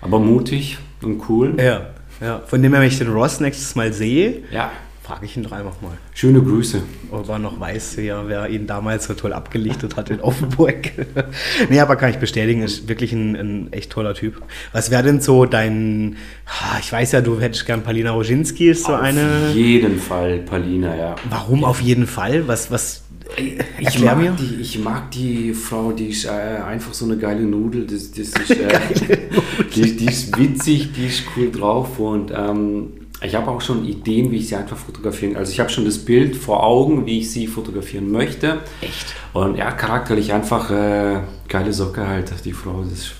[0.00, 1.54] Aber mutig und cool.
[1.58, 1.86] ja,
[2.20, 2.42] ja.
[2.46, 4.70] Von dem her, wenn ich den Ross nächstes Mal sehe, Ja,
[5.08, 5.96] frage ich ihn doch einfach mal.
[6.12, 6.82] schöne Grüße.
[7.10, 10.92] Ob er noch weiß, ja, wer ihn damals so toll abgelichtet hat in Offenburg.
[11.70, 14.42] nee, aber kann ich bestätigen, ist wirklich ein, ein echt toller Typ.
[14.74, 16.18] Was wäre denn so dein,
[16.80, 19.50] ich weiß ja, du hättest gern Palina Roginski, ist so Auf eine.
[19.54, 21.16] jeden Fall Palina, ja.
[21.30, 22.46] Warum auf jeden Fall?
[22.46, 23.04] Was, was,
[23.78, 24.32] Ich mag, mir.
[24.32, 27.86] die, ich mag die Frau, die ist äh, einfach so eine geile Nudel.
[27.86, 28.78] Das, das ist, äh,
[29.74, 32.90] die, die ist witzig, die ist cool drauf und ähm,
[33.22, 35.36] ich habe auch schon Ideen, wie ich sie einfach fotografieren.
[35.36, 38.58] Also ich habe schon das Bild vor Augen, wie ich sie fotografieren möchte.
[38.80, 39.14] Echt?
[39.32, 42.82] Und ja, charakterlich einfach äh, geile Socke halt, die Frau.
[42.82, 43.12] Das ist,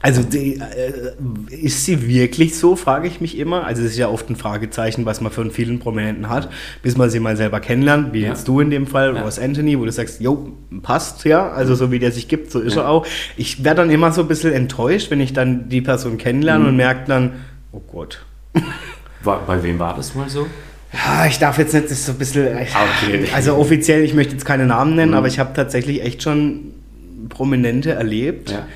[0.00, 1.14] Also die, äh,
[1.50, 3.64] ist sie wirklich so, frage ich mich immer.
[3.64, 6.50] Also es ist ja oft ein Fragezeichen, was man von vielen Prominenten hat,
[6.82, 8.28] bis man sie mal selber kennenlernt, wie Ja.
[8.28, 9.22] jetzt du in dem Fall, Ja.
[9.22, 12.60] Ross Anthony, wo du sagst, jo, passt, ja, also so wie der sich gibt, so
[12.60, 12.82] ist Ja.
[12.82, 13.06] er auch.
[13.36, 16.68] Ich werde dann immer so ein bisschen enttäuscht, wenn ich dann die Person kennenlerne Mhm.
[16.68, 17.32] und merke dann,
[17.72, 18.24] oh Gott.
[19.24, 20.46] bei wem war das mal so?
[20.92, 23.26] Ja, ich darf jetzt nicht, das ist so ein bisschen, Okay.
[23.34, 25.16] also offiziell, ich möchte jetzt keine Namen nennen, Mhm.
[25.16, 26.72] aber ich habe tatsächlich echt schon
[27.30, 28.66] Prominente erlebt, Ja.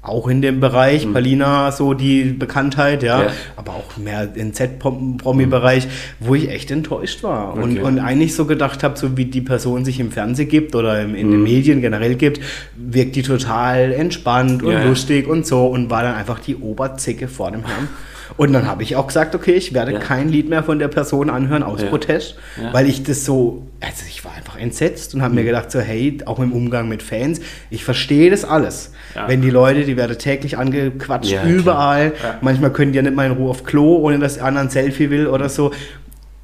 [0.00, 3.30] auch in dem Bereich, Palina, so die Bekanntheit, ja, Ja.
[3.56, 5.86] aber auch mehr im Z-Promi-Bereich,
[6.20, 7.80] wo ich echt enttäuscht war und, Okay.
[7.82, 11.14] und eigentlich so gedacht habe, so wie die Person sich im Fernsehen gibt oder in
[11.14, 11.42] den Mhm.
[11.42, 12.40] Medien generell gibt,
[12.76, 14.84] wirkt die total entspannt und Ja.
[14.84, 17.88] lustig und so und war dann einfach die Oberzicke vor dem Herrn.
[18.36, 19.98] Und dann habe ich auch gesagt, okay, ich werde Ja.
[19.98, 21.88] kein Lied mehr von der Person anhören aus Ja.
[21.88, 22.72] Protest, Ja.
[22.72, 25.40] weil ich das so, also ich war einfach entsetzt und habe Mhm.
[25.40, 28.92] mir gedacht, so hey, auch im Umgang mit Fans, ich verstehe das alles.
[29.26, 33.32] Wenn die Leute, die werden täglich angequatscht, überall, manchmal können die ja nicht mal in
[33.32, 35.72] Ruhe auf Klo, ohne dass der andere ein Selfie will oder so.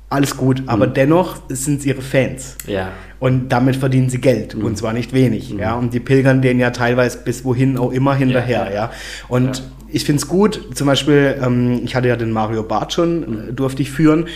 [0.08, 2.56] Alles gut, aber dennoch sind es ihre Fans.
[2.66, 2.90] Ja.
[3.18, 5.50] Und damit verdienen sie Geld und zwar nicht wenig.
[5.50, 5.74] Ja?
[5.74, 8.70] Und die pilgern denen ja teilweise bis wohin auch immer hinterher.
[8.72, 8.90] Ja.
[9.28, 9.62] Und.
[9.88, 13.52] Ich finde es gut, zum Beispiel, ähm, ich hatte ja den Mario Barth schon, äh,
[13.52, 14.26] durfte ich führen,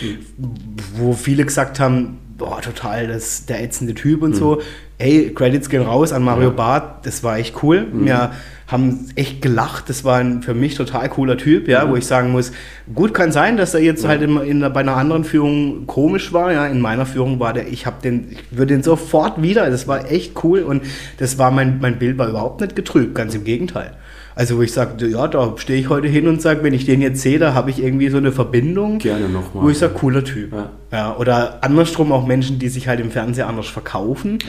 [0.95, 4.61] wo viele gesagt haben, boah, total das, der ätzende Typ und so.
[4.97, 6.55] Ey, Credits gehen raus an Mario Ja.
[6.55, 7.87] Barth, das war echt cool.
[7.91, 8.31] Wir
[8.71, 12.31] haben echt gelacht, das war ein für mich total cooler Typ, ja, wo ich sagen
[12.31, 12.53] muss,
[12.95, 16.53] gut kann sein, dass er jetzt halt in, in, bei einer anderen Führung komisch war,
[16.53, 19.87] ja, in meiner Führung war der, ich habe den, ich würde den sofort wieder, das
[19.87, 20.83] war echt cool und
[21.17, 23.91] das war mein, mein Bild war überhaupt nicht getrübt, ganz im Gegenteil.
[24.35, 27.01] Also wo ich sage, ja, da stehe ich heute hin und sage, wenn ich den
[27.01, 29.65] jetzt sehe, da habe ich irgendwie so eine Verbindung, Gerne nochmal.
[29.65, 30.53] wo ich sage, cooler Typ.
[30.53, 30.69] Ja.
[30.91, 34.39] Ja, oder andersrum auch Menschen, die sich halt im Fernsehen anders verkaufen.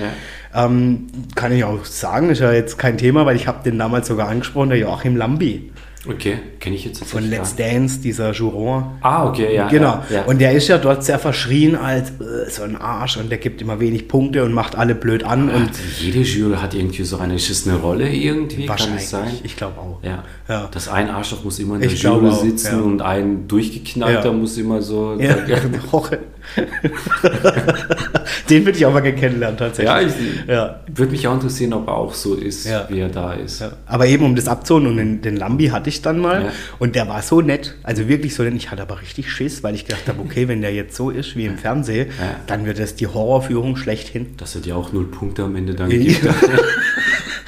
[0.52, 0.64] Ja.
[0.66, 4.08] Ähm, kann ich auch sagen, ist ja jetzt kein Thema, weil ich habe den damals
[4.08, 5.70] sogar angesprochen, der Joachim Lambi.
[6.08, 7.74] Okay, kenne ich jetzt Von tatsächlich Let's gar nicht.
[7.76, 8.84] Dance, dieser Juron.
[9.02, 9.68] Ah, okay, ja.
[9.68, 10.02] Genau.
[10.10, 10.22] Ja, ja.
[10.24, 13.62] Und der ist ja dort sehr verschrien als äh, so ein Arsch und der gibt
[13.62, 17.18] immer wenig Punkte und macht alle blöd an und und jede Jury hat irgendwie so
[17.18, 19.04] eine, eine Rolle irgendwie, kann wahrscheinlich.
[19.04, 19.32] es sein?
[19.44, 20.00] Ich glaube auch.
[20.02, 20.24] Ja.
[20.48, 20.68] Ja.
[20.72, 22.82] Das ein Arschloch muss immer in der Ich Jury auch, sitzen ja.
[22.82, 25.16] und ein durchgeknallter muss immer so.
[25.20, 25.36] Ja,
[25.92, 26.18] Roche.
[28.50, 29.88] Den würde ich auch mal gerne kennenlernen, tatsächlich.
[29.88, 30.80] Ja, ich Ja.
[30.94, 32.86] würde mich auch interessieren, ob er auch so ist, Ja.
[32.90, 33.60] wie er da ist.
[33.60, 36.94] Ja, aber eben um das abzuholen und den, den Lambi hatte ich dann mal und
[36.96, 38.54] der war so nett, also wirklich so nett.
[38.56, 41.36] Ich hatte aber richtig Schiss, weil ich gedacht habe, okay, wenn der jetzt so ist
[41.36, 42.08] wie im Fernsehen,
[42.46, 44.34] dann wird das die Horrorführung schlechthin.
[44.36, 46.20] Dass er dir auch null Punkte am Ende dann gibt.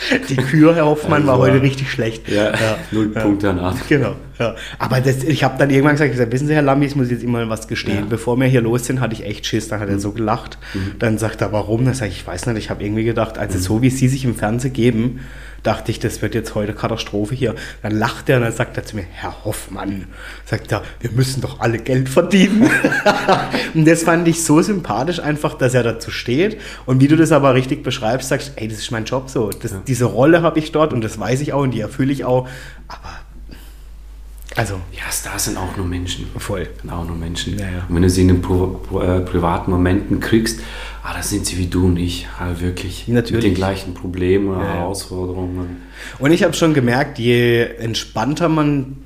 [0.28, 2.28] Die Kür, Herr Hoffmann, war Also, heute richtig schlecht.
[2.28, 2.52] Ja,
[2.90, 3.76] null Punkte an Art.
[3.88, 4.16] Genau.
[4.38, 4.54] Ja.
[4.78, 7.22] Aber das, ich habe dann irgendwann gesagt, sag, wissen Sie, Herr Lambi, ich muss jetzt
[7.22, 7.96] immer was gestehen.
[7.96, 8.00] Ja.
[8.02, 8.08] Mhm.
[8.08, 9.68] Bevor wir hier los sind, hatte ich echt Schiss.
[9.68, 10.58] Dann hat er so gelacht.
[10.98, 11.84] Dann sagt er, warum?
[11.84, 13.62] Dann sage ich, ich weiß nicht, ich habe irgendwie gedacht, also Mhm.
[13.62, 15.20] so wie Sie sich im Fernsehen geben,
[15.64, 17.54] dachte ich, das wird jetzt heute Katastrophe hier.
[17.82, 20.06] Dann lacht er und dann sagt er zu mir, Herr Hoffmann,
[20.44, 22.70] sagt er, wir müssen doch alle Geld verdienen.
[23.74, 26.60] und das fand ich so sympathisch einfach, dass er dazu steht.
[26.86, 29.50] Und wie du das aber richtig beschreibst, sagst, ey, das ist mein Job so.
[29.50, 32.24] Das, Diese Rolle habe ich dort und das weiß ich auch und die erfülle ich
[32.24, 32.46] auch.
[32.86, 33.23] Aber,
[34.56, 36.26] also, Ja, Stars sind auch nur Menschen.
[36.38, 36.68] voll.
[36.80, 37.58] Sind auch nur Menschen.
[37.58, 37.86] Ja, ja.
[37.88, 40.60] Und wenn du sie in den Pro, Pro, äh, privaten Momenten kriegst,
[41.02, 42.26] ah, das sind sie wie du und ich.
[42.38, 43.08] Ah, wirklich.
[43.08, 43.32] Natürlich.
[43.34, 44.74] Mit den gleichen Problemen, Ja.
[44.74, 45.82] Herausforderungen.
[46.18, 48.96] Und ich habe schon gemerkt, je entspannter man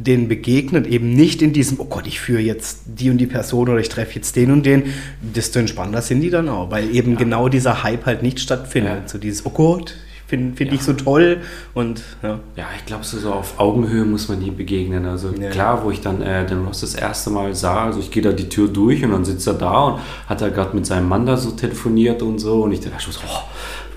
[0.00, 3.68] den begegnet, eben nicht in diesem, oh Gott, ich führe jetzt die und die Person
[3.68, 4.84] oder ich treffe jetzt den und den,
[5.20, 9.08] desto entspannter sind die dann auch, weil eben genau dieser Hype halt nicht stattfindet.
[9.10, 9.96] So dieses, oh Gott,
[10.28, 10.76] finde find Ja.
[10.76, 11.38] ich so toll
[11.74, 12.38] und ja.
[12.54, 15.06] Ja, ich glaube, so, so auf Augenhöhe muss man die begegnen.
[15.06, 15.48] Also Ja.
[15.50, 18.30] klar, wo ich dann äh, den Ross das erste Mal sah, also ich gehe da
[18.32, 21.26] die Tür durch und dann sitzt er da und hat er gerade mit seinem Mann
[21.26, 23.42] da so telefoniert und so und ich dachte schon so, oh,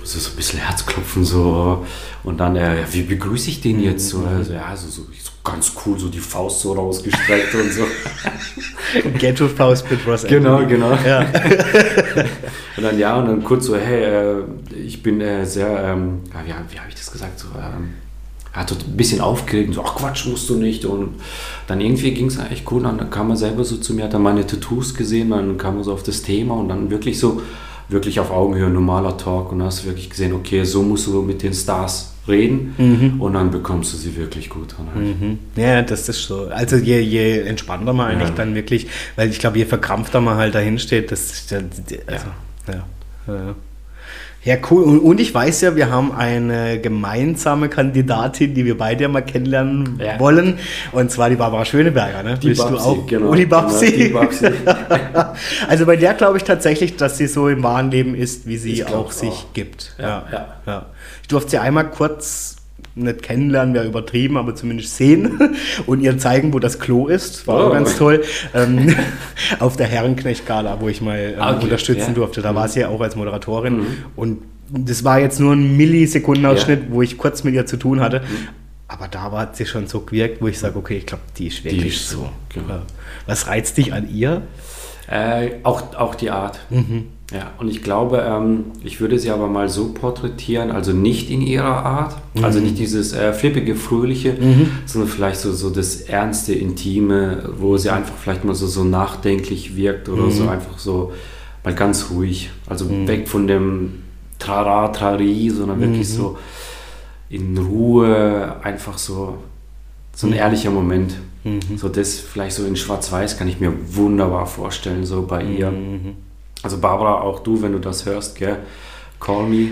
[0.04, 1.86] so, so ein bisschen Herzklopfen so
[2.24, 4.10] und dann, äh, ja, wie begrüße ich den jetzt?
[4.10, 7.84] So, also, ja, so, so, so ganz cool, so die Faust so rausgestreckt und so.
[9.18, 10.74] Ghetto-Faust mit Ross Genau, Anthony.
[10.74, 10.98] genau.
[11.06, 11.22] Ja.
[12.78, 14.44] Und dann ja, und dann kurz so, hey, äh,
[14.86, 17.94] ich bin äh, sehr, ähm, ja, wie, wie habe ich das gesagt, so, ähm,
[18.54, 20.86] hat ein bisschen aufgeregt und so, ach Quatsch, musst du nicht.
[20.86, 21.16] Und
[21.68, 22.82] dann irgendwie ging es echt cool.
[22.84, 25.84] Dann kam er selber so zu mir, hat dann meine Tattoos gesehen, dann kam er
[25.84, 27.42] so auf das Thema und dann wirklich so,
[27.92, 29.52] wirklich auf Augenhöhe, normaler Talk.
[29.52, 33.50] Und hast du wirklich gesehen, okay, so musst du mit den Stars reden und dann
[33.50, 34.76] bekommst du sie wirklich gut.
[34.78, 35.20] Halt.
[35.22, 35.40] Mhm.
[35.56, 36.48] Ja, das ist so.
[36.50, 38.36] Also je, je entspannter man eigentlich Ja.
[38.36, 41.58] dann wirklich, weil ich glaube, je verkrampfter man halt dahin steht, das ist ja,
[42.08, 42.28] also,
[42.68, 42.74] ja.
[43.28, 43.56] Ja, ja,
[44.72, 44.84] cool.
[44.84, 49.22] Und, und ich weiß ja, wir haben eine gemeinsame Kandidatin, die wir beide ja mal
[49.22, 50.20] kennenlernen Ja.
[50.20, 50.58] wollen.
[50.92, 52.24] Und zwar die Barbara Schöneberger.
[52.24, 52.38] Ne?
[52.40, 53.06] Die Bist du Babsi, auch?
[53.06, 53.30] genau.
[53.30, 53.86] Oh, die Babsi.
[53.92, 54.48] Genau, die Babsi.
[55.68, 58.84] also bei der glaube ich tatsächlich, dass sie so im wahren Leben ist, wie sie
[58.86, 59.54] auch sich auch.
[59.54, 59.94] gibt.
[60.00, 60.48] Ja, ja.
[60.66, 60.86] ja.
[61.22, 62.56] Ich durfte sie einmal kurz
[62.96, 65.40] nicht kennenlernen, wäre übertrieben, aber zumindest sehen
[65.86, 67.48] und ihr zeigen, wo das Klo ist.
[67.48, 67.74] War auch Oh.
[67.74, 68.24] ganz toll.
[68.54, 68.94] Ähm,
[69.60, 71.64] auf der Herrenknecht-Gala, wo ich mal ähm, okay.
[71.64, 72.10] unterstützen Ja.
[72.10, 72.16] Mhm.
[72.16, 72.42] durfte.
[72.42, 73.86] Da war sie ja auch als Moderatorin.
[74.16, 74.40] Und
[74.70, 78.22] das war jetzt nur ein Millisekundenausschnitt, wo ich kurz mit ihr zu tun hatte.
[78.88, 81.64] Aber da war sie schon so gewirkt, wo ich sage, okay, ich glaube, die ist
[81.64, 82.30] wirklich ist so.
[82.54, 82.68] genau.
[82.76, 82.82] Ja.
[83.26, 84.42] Was reizt dich an ihr?
[85.10, 86.60] Äh, auch, auch die Art.
[87.32, 91.42] Ja, und ich glaube, ähm, ich würde sie aber mal so porträtieren, also nicht in
[91.42, 94.36] ihrer Art, also nicht dieses äh, flippige, fröhliche,
[94.86, 99.78] sondern vielleicht so, so das ernste, intime, wo sie einfach vielleicht mal so, so nachdenklich
[99.78, 101.14] wirkt oder so einfach so
[101.64, 102.50] mal ganz ruhig.
[102.68, 104.00] Also weg von dem
[104.38, 106.38] Trara, Trari, sondern wirklich so
[107.30, 109.38] in Ruhe, einfach so,
[110.14, 111.14] so ein ehrlicher Moment.
[111.78, 115.72] So das vielleicht so in Schwarz-Weiß kann ich mir wunderbar vorstellen, so bei ihr.
[116.64, 118.58] Also Barbara, auch du, wenn du das hörst, gell,
[119.20, 119.68] call me,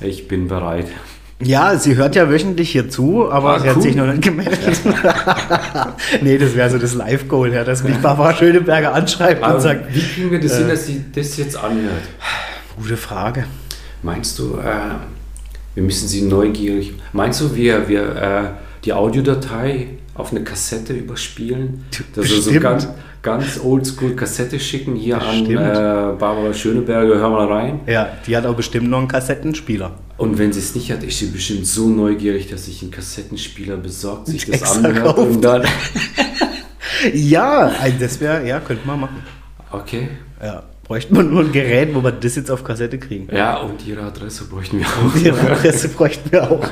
[0.00, 0.86] ich bin bereit.
[1.42, 3.82] Ja, sie hört ja wöchentlich hier zu, aber Ah, sie hat cool.
[3.82, 4.80] sich noch nicht gemeldet.
[6.22, 9.94] nee, das wäre so das Live-Goal, ja, dass mich Barbara Schöneberger anschreibt und Aber sagt,
[9.94, 12.02] wie kriegen wir das hin, dass sie das jetzt anhört?
[12.78, 13.44] gute Frage.
[14.02, 14.94] Meinst du, äh,
[15.74, 18.42] wir müssen sie neugierig, meinst du, wir, wir äh,
[18.84, 21.84] die Audiodatei auf eine Kassette überspielen?
[22.14, 22.62] Dass wir so Bestimmt.
[22.62, 22.88] ganz,
[23.22, 25.56] ganz oldschool Kassette schicken hier Bestimmt.
[25.58, 27.80] an äh, Barbara Schöneberger, hör mal rein.
[27.86, 29.92] Ja, die hat auch bestimmt noch einen Kassettenspieler.
[30.16, 33.76] Und wenn sie es nicht hat, ist sie bestimmt so neugierig, dass sich ein Kassettenspieler
[33.76, 35.18] besorgt, sich das Extra anhört kauft.
[35.18, 35.64] und dann.
[37.14, 39.22] Ja, das wäre, ja, könnte man machen.
[39.72, 40.08] Okay.
[40.42, 43.34] Ja, bräuchte man nur ein Gerät, wo wir das jetzt auf Kassette kriegen.
[43.34, 45.16] Ja, und ihre Adresse bräuchten wir auch.
[45.16, 46.68] Ihre Adresse bräuchten wir auch.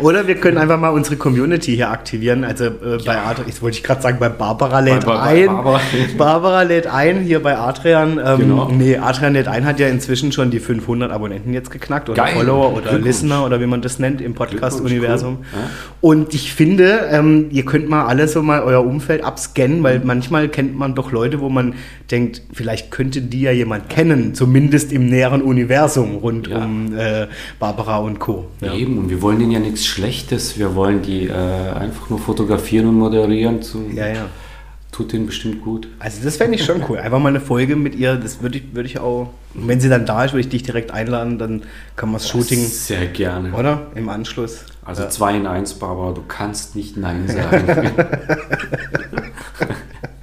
[0.00, 2.44] Oder wir können einfach mal unsere Community hier aktivieren.
[2.44, 5.46] Also äh, bei Adrian, ich wollte ich gerade sagen, bei Barbara lädt Bei- bei- ein.
[5.46, 5.80] Barbara.
[6.18, 8.18] Barbara lädt ein, hier bei Adrian.
[8.24, 8.68] Ähm, Genau.
[8.70, 12.08] Nee, Adrian lädt ein, hat ja inzwischen schon die 500 Abonnenten jetzt geknackt.
[12.10, 12.34] Oder Geil.
[12.36, 12.98] Follower oder.
[12.98, 15.38] Listener oder wie man das nennt im Podcast-Universum.
[15.38, 15.60] Cool.
[15.60, 15.68] Ja.
[16.00, 20.48] Und ich finde, ähm, ihr könnt mal alle so mal euer Umfeld abscannen, weil manchmal
[20.48, 21.74] kennt man doch Leute, wo man
[22.10, 26.58] denkt, vielleicht könnte die ja jemand kennen, zumindest im näheren Universum rund Ja.
[26.64, 27.26] um äh,
[27.58, 28.46] Barbara und Co.
[28.60, 28.74] Ja.
[28.74, 32.88] Eben, und wir wollen denen ja nichts Schlechtes, wir wollen die äh, einfach nur fotografieren
[32.88, 33.62] und moderieren.
[33.62, 34.26] Zu, ja, ja.
[34.92, 35.88] Tut denen bestimmt gut.
[35.98, 36.98] Also das fände ich schon cool.
[36.98, 40.06] Einfach mal eine Folge mit ihr, das würde ich, würde ich auch, wenn sie dann
[40.06, 41.62] da ist, würde ich dich direkt einladen, dann
[41.96, 43.52] kann man das Shooting, Sehr gerne.
[43.54, 43.88] oder?
[43.96, 44.66] Im Anschluss.
[44.84, 47.64] Also 2 in 1, Barbara, du kannst nicht Nein sagen.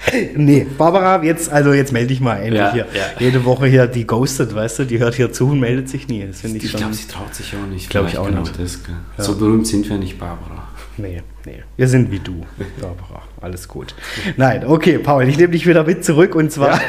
[0.36, 2.88] Nee, Barbara, jetzt, also jetzt melde ich mal endlich Ja, hier.
[2.94, 3.04] ja.
[3.20, 6.26] Jede Woche hier, die ghostet, weißt du, die hört hier zu und meldet sich nie.
[6.26, 6.80] Das finde ich, ich schon.
[6.80, 7.90] glaube, sie traut sich auch nicht.
[7.90, 8.60] Glaub ich auch genau nicht.
[8.60, 8.96] Das, gell.
[9.18, 10.68] So berühmt sind wir nicht, Barbara.
[11.02, 11.64] Nee, nee.
[11.78, 12.46] Wir sind wie du,
[12.80, 13.24] Barbara.
[13.42, 13.96] Alles gut.
[14.38, 16.80] Nein, okay, Paul, ich nehme dich wieder mit zurück und zwar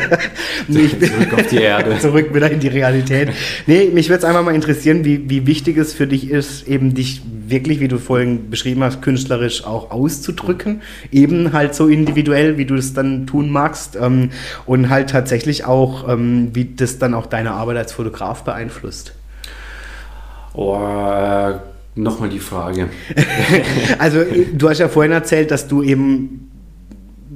[0.68, 1.98] nee, ich bin Zurück auf die Erde.
[2.00, 3.30] zurück wieder in die Realität.
[3.66, 6.92] Nee, mich würde es einfach mal interessieren, wie, wie wichtig es für dich ist, eben
[6.92, 10.82] dich wirklich, wie du vorhin beschrieben hast, künstlerisch auch auszudrücken.
[11.10, 13.96] Eben halt so individuell, wie du es dann tun magst.
[13.96, 14.30] Ähm,
[14.66, 19.14] und halt tatsächlich auch, ähm, wie das dann auch deine Arbeit als Fotograf beeinflusst.
[20.52, 21.54] Oh, äh,
[21.96, 22.88] Nochmal die Frage.
[23.98, 24.20] Also
[24.52, 26.45] du hast ja vorhin erzählt, dass du eben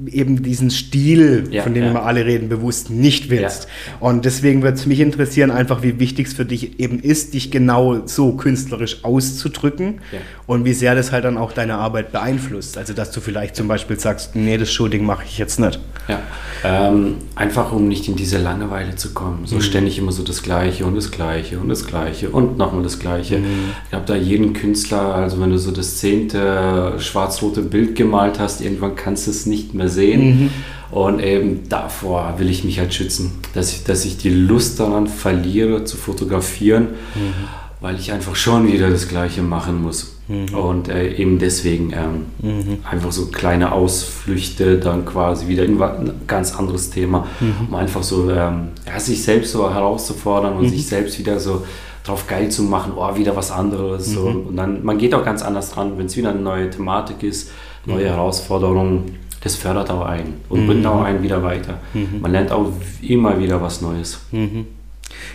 [0.06, 1.90] eben diesen Stil, Ja, von dem ja.
[1.90, 3.68] immer alle reden, bewusst nicht willst.
[4.00, 7.50] Und deswegen würde es mich interessieren, einfach wie wichtig es für dich eben ist, dich
[7.50, 10.18] genau so künstlerisch auszudrücken Ja.
[10.46, 12.78] und wie sehr das halt dann auch deine Arbeit beeinflusst.
[12.78, 15.78] Also dass du vielleicht zum Beispiel sagst, nee, das Shooting mache ich jetzt nicht.
[16.08, 16.20] Ja,
[16.64, 19.42] ähm, einfach um nicht in diese Langeweile zu kommen.
[19.42, 19.46] Mhm.
[19.46, 22.98] So ständig immer so das Gleiche und das Gleiche und das Gleiche und nochmal das
[22.98, 23.38] Gleiche.
[23.38, 23.44] Mhm.
[23.88, 28.60] Ich habe da jeden Künstler, also wenn du so das zehnte schwarz-rote Bild gemalt hast,
[28.60, 30.44] irgendwann kannst du es nicht mehr sehen.
[30.44, 30.50] Mhm.
[30.90, 35.06] Und eben davor will ich mich halt schützen, dass ich, dass ich die Lust daran
[35.06, 37.32] verliere zu fotografieren, Mhm.
[37.80, 40.16] weil ich einfach schon wieder das Gleiche machen muss.
[40.26, 40.52] Mhm.
[40.54, 46.56] Und äh, eben deswegen ähm, einfach so kleine Ausflüchte, dann quasi wieder in ein ganz
[46.56, 47.68] anderes Thema, Mhm.
[47.68, 51.64] um einfach so ähm, ja, sich selbst so herauszufordern und sich selbst wieder so
[52.04, 54.06] drauf geil zu machen, oh, wieder was anderes.
[54.06, 54.22] So.
[54.22, 57.50] Und dann, man geht auch ganz anders dran, wenn es wieder eine neue Thematik ist,
[57.86, 61.78] neue Herausforderungen, das fördert auch einen und bringt auch einen wieder weiter.
[62.20, 62.72] Man lernt auch
[63.02, 64.20] immer wieder was Neues.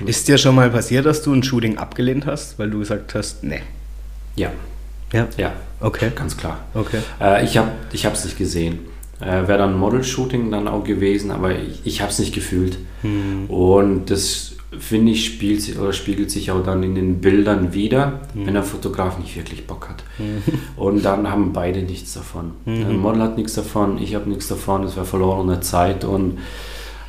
[0.05, 3.43] Ist dir schon mal passiert, dass du ein Shooting abgelehnt hast, weil du gesagt hast,
[3.43, 3.61] nee.
[4.35, 4.51] Ja,
[5.13, 5.27] Ja.
[5.37, 6.11] ja, Okay.
[6.15, 6.59] ganz klar.
[6.73, 6.99] Okay.
[7.21, 8.79] Äh, ich habe es nicht gesehen.
[9.21, 12.77] Äh, Wäre dann Model-Shooting dann auch gewesen, aber ich, ich habe es nicht gefühlt.
[13.47, 18.53] Und das finde ich spielt, oder spiegelt sich auch dann in den Bildern wieder, wenn
[18.53, 20.03] der Fotograf nicht wirklich Bock hat.
[20.75, 22.51] Und dann haben beide nichts davon.
[22.65, 26.39] Der Model hat nichts davon, ich habe nichts davon, es wäre verlorene Zeit und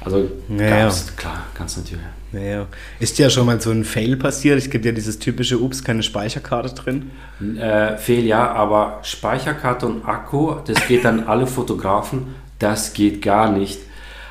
[0.06, 0.24] also
[0.56, 2.04] Ja, gab's, klar, ganz natürlich.
[2.30, 2.66] Naja.
[3.00, 4.58] Ist dir schon mal so ein Fail passiert?
[4.58, 7.10] Es gibt ja dieses typische Ups, keine Speicherkarte drin.
[7.58, 13.50] Äh, fehl ja, aber Speicherkarte und Akku, das geht an alle Fotografen, das geht gar
[13.50, 13.80] nicht.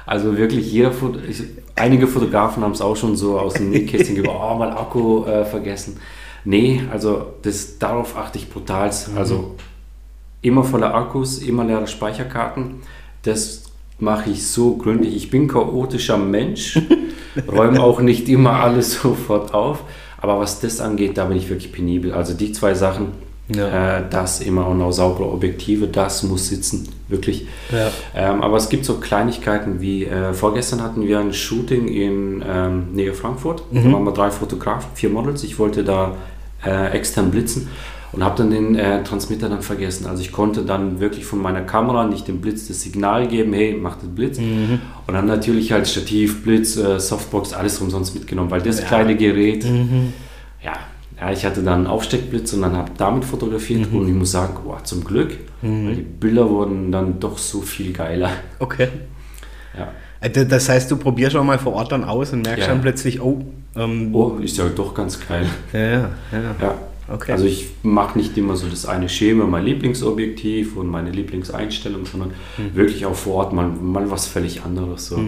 [0.06, 1.44] Also wirklich jeder Foto, ich,
[1.76, 5.46] einige Fotografen haben es auch schon so aus dem Nähkästchen gegeben, oh, mal Akku äh,
[5.46, 6.00] vergessen.
[6.44, 8.92] Nee, also das, darauf achte ich brutal.
[9.16, 9.56] Also
[10.42, 12.82] immer volle Akkus, immer leere Speicherkarten.
[13.24, 13.64] Das
[14.00, 15.16] mache ich so gründlich.
[15.16, 16.80] Ich bin chaotischer Mensch,
[17.52, 19.84] räume auch nicht immer alles sofort auf.
[20.18, 22.14] Aber was das angeht, da bin ich wirklich penibel.
[22.14, 23.10] Also die zwei Sachen,
[23.54, 24.00] Ja.
[24.00, 27.46] äh, das immer auch saubere Objektive, das muss sitzen, wirklich.
[27.72, 27.92] Ja.
[28.16, 32.94] Ähm, aber es gibt so Kleinigkeiten wie, äh, vorgestern hatten wir ein Shooting in ähm,
[32.94, 33.64] Nähe Frankfurt.
[33.72, 35.44] Da waren wir drei Fotografen, vier Models.
[35.44, 36.16] Ich wollte da
[36.66, 37.68] äh, extern blitzen
[38.14, 40.08] und habe dann den äh, Transmitter dann vergessen.
[40.08, 43.78] Also ich konnte dann wirklich von meiner Kamera nicht dem Blitz das Signal geben, hey,
[43.80, 44.40] mach den Blitz.
[44.40, 49.66] Und dann natürlich halt Stativ, Blitz, äh, Softbox, alles umsonst mitgenommen, weil das kleine Gerät,
[50.64, 50.74] ja,
[51.20, 54.54] ja, ich hatte dann einen Aufsteckblitz und dann habe damit fotografiert und ich muss sagen,
[54.64, 58.30] boah, zum Glück, weil die Bilder wurden dann doch so viel geiler.
[58.60, 58.90] Okay.
[59.78, 59.92] Ja.
[60.22, 62.74] Äh, Das heißt, du probierst auch mal vor Ort dann aus und merkst Ja.
[62.74, 63.44] dann plötzlich, oh,
[63.76, 65.46] ähm, Oh, ist ja doch ganz geil.
[65.74, 66.56] ja, ja, ja.
[66.62, 66.76] Ja.
[67.08, 67.34] Okay.
[67.34, 72.32] Also ich mache nicht immer so das eine Schema, mein Lieblingsobjektiv und meine Lieblingseinstellung, sondern
[72.74, 75.08] wirklich auch vor Ort mal, mal was völlig anderes.
[75.08, 75.20] So.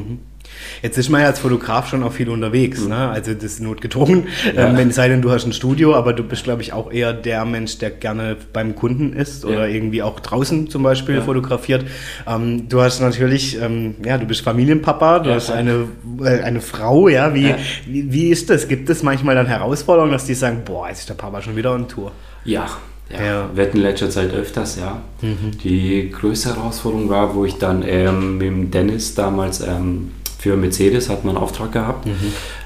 [0.81, 2.89] Jetzt ist man ja als Fotograf schon auch viel unterwegs, mhm.
[2.89, 3.09] ne?
[3.09, 4.67] also das ist notgedrungen, ja.
[4.67, 6.91] ähm, wenn es sei denn, du hast ein Studio, aber du bist, glaube ich, auch
[6.91, 9.49] eher der Mensch, der gerne beim Kunden ist ja.
[9.49, 11.21] oder irgendwie auch draußen zum Beispiel ja.
[11.21, 11.85] fotografiert.
[12.27, 15.87] Ähm, du hast natürlich, ähm, ja, du bist Familienpapa, du hast eine,
[16.21, 17.53] äh, eine Frau, ja, wie,
[17.85, 18.67] wie, wie, ist das?
[18.67, 21.73] Gibt es manchmal dann Herausforderungen, dass die sagen, boah, jetzt ist der Papa schon wieder
[21.73, 22.11] on Tour?
[22.43, 22.67] Ja,
[23.09, 23.49] ja, ja.
[23.53, 25.01] wir hatten in letzter Zeit öfters, ja.
[25.21, 25.57] Mhm.
[25.63, 31.09] Die größte Herausforderung war, wo ich dann ähm, mit dem Dennis damals ähm, für Mercedes
[31.09, 32.05] hatten wir einen Auftrag gehabt.
[32.05, 32.11] Mhm.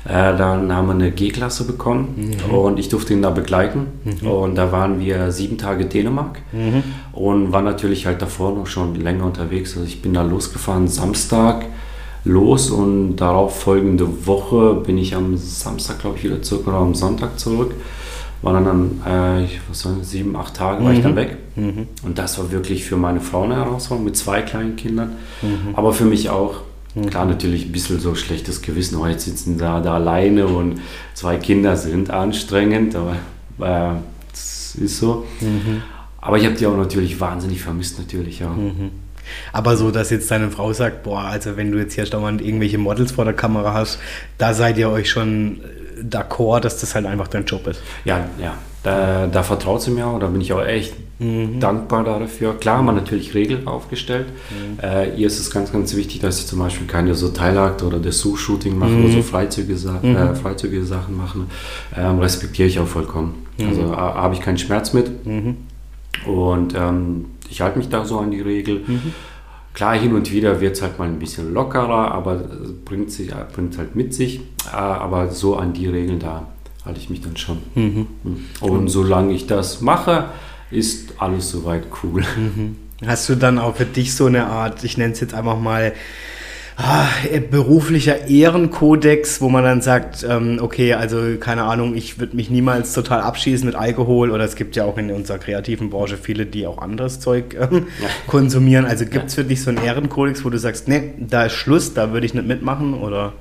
[0.05, 2.53] Äh, dann haben wir eine G-Klasse bekommen mhm.
[2.53, 3.87] und ich durfte ihn da begleiten.
[4.03, 4.27] Mhm.
[4.27, 6.83] Und da waren wir sieben Tage Dänemark mhm.
[7.13, 9.75] und war natürlich halt davor noch schon länger unterwegs.
[9.77, 11.65] Also ich bin da losgefahren Samstag
[12.23, 16.93] los und darauf folgende Woche bin ich am Samstag, glaube ich, wieder zurück oder am
[16.93, 17.73] Sonntag zurück.
[18.41, 21.15] War dann, dann äh, ich, was sagen, sieben, acht Tage war ich dann mhm.
[21.15, 21.37] weg.
[21.55, 21.87] Mhm.
[22.03, 25.13] Und das war wirklich für meine Frau eine Herausforderung mit zwei kleinen Kindern,
[25.73, 26.55] aber für mich auch
[26.95, 27.09] Mhm.
[27.09, 28.97] Klar, natürlich ein bisschen so schlechtes Gewissen.
[28.97, 30.81] Oh, jetzt sitzen da, da alleine und
[31.13, 33.15] zwei Kinder sind anstrengend, aber
[33.59, 33.99] äh,
[34.31, 35.25] das ist so.
[35.39, 35.81] Mhm.
[36.19, 38.49] Aber ich habe die auch natürlich wahnsinnig vermisst, natürlich, ja.
[38.49, 38.91] Mhm.
[39.53, 42.77] Aber so, dass jetzt deine Frau sagt, boah, also wenn du jetzt hier dauernd irgendwelche
[42.77, 43.99] Models vor der Kamera hast,
[44.37, 45.61] da seid ihr euch schon
[46.01, 47.81] d'accord, dass das halt einfach dein Job ist.
[48.05, 48.55] Ja, ja.
[48.83, 51.59] Da, da vertraut sie mir auch, da bin ich auch echt mhm.
[51.59, 52.55] dankbar dafür.
[52.55, 54.27] Klar haben wir natürlich Regeln aufgestellt.
[54.49, 54.79] Mhm.
[54.83, 57.99] Äh, ihr ist es ganz, ganz wichtig, dass ich zum Beispiel keine so Teilakt oder
[57.99, 59.05] Dessous-Shooting mache mhm.
[59.05, 60.15] oder so freizügige, mhm.
[60.15, 61.47] äh, freizügige Sachen machen.
[61.95, 63.45] Ähm, respektiere ich auch vollkommen.
[63.57, 63.67] Mhm.
[63.67, 65.25] Also äh, habe ich keinen Schmerz mit.
[65.25, 65.57] Mhm.
[66.25, 68.83] Und ähm, ich halte mich da so an die Regel.
[69.73, 72.43] Klar, hin und wieder wird es halt mal ein bisschen lockerer, aber
[72.83, 73.21] bringt es
[73.53, 74.41] bringt halt mit sich.
[74.71, 76.47] Äh, aber so an die Regeln, da
[76.85, 77.59] halte ich mich dann schon.
[77.75, 78.07] Mhm.
[78.59, 80.25] Und solange ich das mache,
[80.71, 82.23] ist alles soweit cool.
[82.37, 82.77] Mhm.
[83.05, 85.93] Hast du dann auch für dich so eine Art, ich nenne es jetzt einfach mal,
[86.77, 87.07] ah,
[87.49, 92.93] beruflicher Ehrenkodex, wo man dann sagt, ähm, okay, also keine Ahnung, ich würde mich niemals
[92.93, 96.67] total abschießen mit Alkohol oder es gibt ja auch in unserer kreativen Branche viele, die
[96.67, 98.07] auch anderes Zeug ähm, ja.
[98.27, 98.85] konsumieren.
[98.85, 101.93] Also gibt es für dich so einen Ehrenkodex, wo du sagst, nee, da ist Schluss,
[101.93, 103.33] da würde ich nicht mitmachen oder?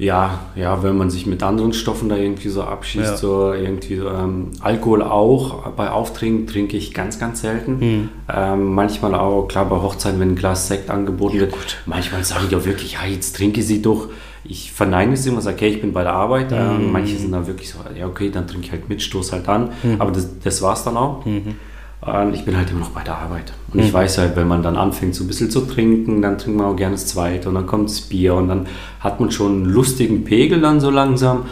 [0.00, 3.16] Ja, ja, wenn man sich mit anderen Stoffen da irgendwie so abschießt, ja.
[3.18, 5.72] so irgendwie ähm, Alkohol auch.
[5.72, 7.78] Bei Auftrinken trinke ich ganz, ganz selten.
[7.78, 8.08] Mhm.
[8.34, 11.76] Ähm, manchmal auch, klar, bei Hochzeiten, wenn ein Glas Sekt angeboten ja, wird, gut.
[11.84, 14.08] manchmal sage ich auch wirklich, ja, jetzt trinke sie doch.
[14.42, 16.50] Ich verneine es immer, sage, okay, ich bin bei der Arbeit.
[16.50, 16.90] Mhm.
[16.90, 19.72] manche sind dann wirklich so, ja, okay, dann trinke ich halt mit, stoß halt an.
[19.82, 19.96] Mhm.
[20.00, 21.26] Aber das, das war es dann auch.
[22.04, 22.26] Mhm.
[22.28, 23.52] Und ich bin halt immer noch bei der Arbeit.
[23.72, 23.86] Und mhm.
[23.86, 26.66] ich weiß halt, wenn man dann anfängt, so ein bisschen zu trinken, dann trinkt man
[26.66, 28.66] auch gerne das zweite und dann kommt das Bier und dann
[29.00, 31.46] hat man schon einen lustigen Pegel dann so langsam.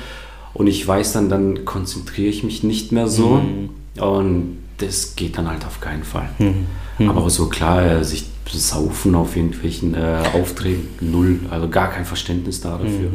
[0.54, 3.36] Und ich weiß dann, dann konzentriere ich mich nicht mehr so.
[3.36, 3.70] Mhm.
[4.00, 6.28] Und das geht dann halt auf keinen Fall.
[6.38, 6.66] Mhm.
[6.98, 7.10] mhm.
[7.10, 11.40] Aber so klar, äh, sich saufen auf irgendwelchen äh, Aufträgen, null.
[11.50, 13.10] Also gar kein Verständnis da dafür.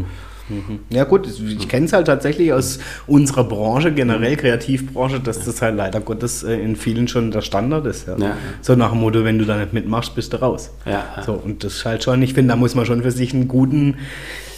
[0.49, 0.79] Mhm.
[0.89, 5.75] Ja gut, ich kenne es halt tatsächlich aus unserer Branche, generell Kreativbranche, dass das halt
[5.75, 8.07] leider Gottes äh, in vielen schon der Standard ist.
[8.07, 8.17] Ja.
[8.17, 8.37] Ja.
[8.61, 10.71] So nach dem Motto, wenn du da nicht mitmachst, bist du raus.
[10.85, 11.05] Ja.
[11.25, 13.47] So, und das ist halt schon, ich finde, da muss man schon für sich einen
[13.47, 13.97] guten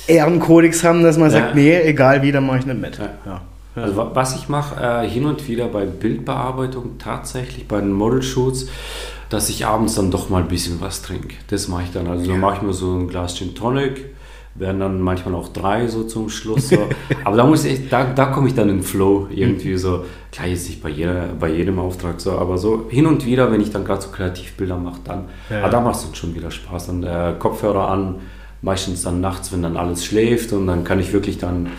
[0.08, 3.00] Ehrenkodex haben, dass man sagt, nee, egal wie, dann mache ich nicht mit.
[3.76, 8.68] Also was ich mache, äh, hin und wieder bei Bildbearbeitung tatsächlich, bei den Model-Shoots,
[9.30, 11.36] dass ich abends dann doch mal ein bisschen was trinke.
[11.50, 12.08] Das mache ich dann.
[12.08, 12.38] Also ja.
[12.38, 14.06] mache ich mir so ein Glas Gin Tonic,
[14.56, 16.70] werden dann manchmal auch drei so zum Schluss.
[16.70, 16.78] So.
[17.24, 20.06] Aber da muss ich, da, da komme ich dann in Flow irgendwie so.
[20.32, 23.62] Klar, jetzt nicht bei, jeder, bei jedem Auftrag so, aber so hin und wieder, wenn
[23.62, 25.62] ich dann gerade so Kreativbilder mache, dann, ja.
[25.62, 26.88] aber da macht es dann schon wieder Spaß.
[26.88, 28.16] Dann der Kopfhörer an,
[28.62, 31.70] meistens dann nachts, wenn dann alles schläft und dann kann ich wirklich dann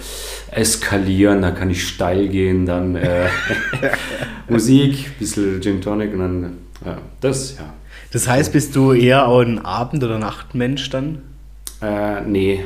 [0.50, 3.28] eskalieren, da kann ich steil gehen, dann äh,
[4.48, 7.74] Musik, bisschen Gin Tonic und dann, ja, das, ja.
[8.12, 11.18] Das heißt, bist du eher ein Abend- oder Nachtmensch dann?
[11.82, 12.64] Äh, nee,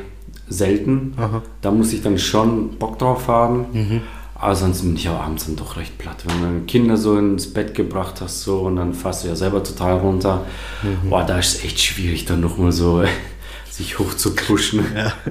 [0.48, 1.14] selten.
[1.16, 1.42] Aha.
[1.62, 3.66] Da muss ich dann schon Bock drauf haben.
[3.72, 4.00] Mhm.
[4.34, 6.24] Aber sonst bin ich auch abends dann doch recht platt.
[6.24, 9.36] Wenn du dann Kinder so ins Bett gebracht hast so und dann fasst du ja
[9.36, 10.46] selber total runter.
[10.82, 11.10] Mhm.
[11.10, 13.04] Boah, da ist es echt schwierig, dann nochmal so
[13.70, 14.84] sich hoch zu pushen.
[14.94, 15.12] Ja.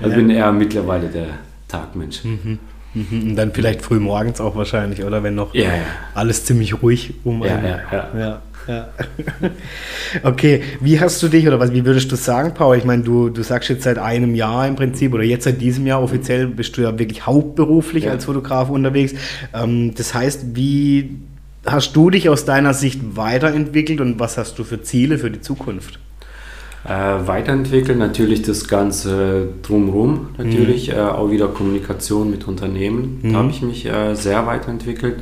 [0.00, 0.16] Also ja.
[0.16, 1.28] bin eher mittlerweile der
[1.68, 2.24] Tagmensch.
[2.24, 2.58] Mhm.
[2.94, 3.22] Mhm.
[3.30, 5.22] Und dann vielleicht früh morgens auch wahrscheinlich, oder?
[5.22, 5.82] Wenn noch ja, ja.
[6.14, 7.64] alles ziemlich ruhig um einen.
[7.64, 8.42] Ja, ja, ja.
[8.70, 8.88] Ja.
[10.22, 12.76] Okay, wie hast du dich oder was, wie würdest du sagen, Paul?
[12.76, 15.86] Ich meine, du, du sagst jetzt seit einem Jahr im Prinzip oder jetzt seit diesem
[15.86, 18.10] Jahr offiziell bist du ja wirklich hauptberuflich ja.
[18.10, 19.14] als Fotograf unterwegs.
[19.54, 21.16] Ähm, das heißt, wie
[21.64, 25.40] hast du dich aus deiner Sicht weiterentwickelt und was hast du für Ziele für die
[25.40, 26.00] Zukunft?
[26.84, 30.94] Äh, weiterentwickeln natürlich das Ganze drumherum, natürlich mhm.
[30.94, 33.20] äh, auch wieder Kommunikation mit Unternehmen.
[33.22, 33.32] Mhm.
[33.32, 35.16] Da habe ich mich äh, sehr weiterentwickelt.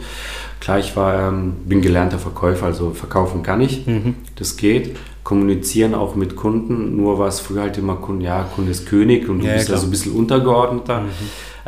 [0.61, 4.15] Klar, ich war, ähm, bin gelernter Verkäufer, also verkaufen kann ich, Mhm.
[4.37, 4.97] das geht.
[5.25, 9.29] Kommunizieren auch mit Kunden, nur war es früher halt immer Kunde, ja, Kunde ist König
[9.29, 9.77] und du Ja, bist klar.
[9.77, 11.03] also ein bisschen untergeordneter.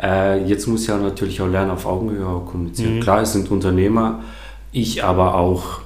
[0.01, 2.99] Äh, jetzt muss ich ja natürlich auch lernen, auf Augenhöhe auch kommunizieren.
[3.01, 4.21] Klar, es sind Unternehmer,
[4.71, 5.81] ich aber auch.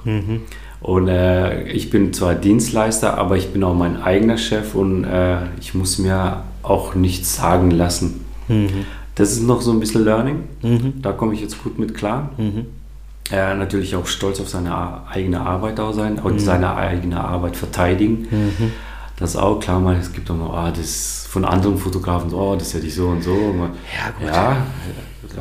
[0.80, 5.38] Und äh, ich bin zwar Dienstleister, aber ich bin auch mein eigener Chef und äh,
[5.60, 8.24] ich muss mir auch nichts sagen lassen.
[9.16, 10.44] Das ist noch so ein bisschen Learning.
[11.02, 12.30] Da komme ich jetzt gut mit klar.
[13.30, 18.28] Äh, natürlich auch stolz auf seine eigene Arbeit auch sein und seine eigene Arbeit verteidigen.
[19.18, 22.38] Das ist auch klar, mal, es gibt auch noch, ah, das von anderen Fotografen, so,
[22.38, 23.34] oh, das hätte ich so und so.
[23.34, 24.28] Man, Ja, gut.
[24.28, 24.56] Ja,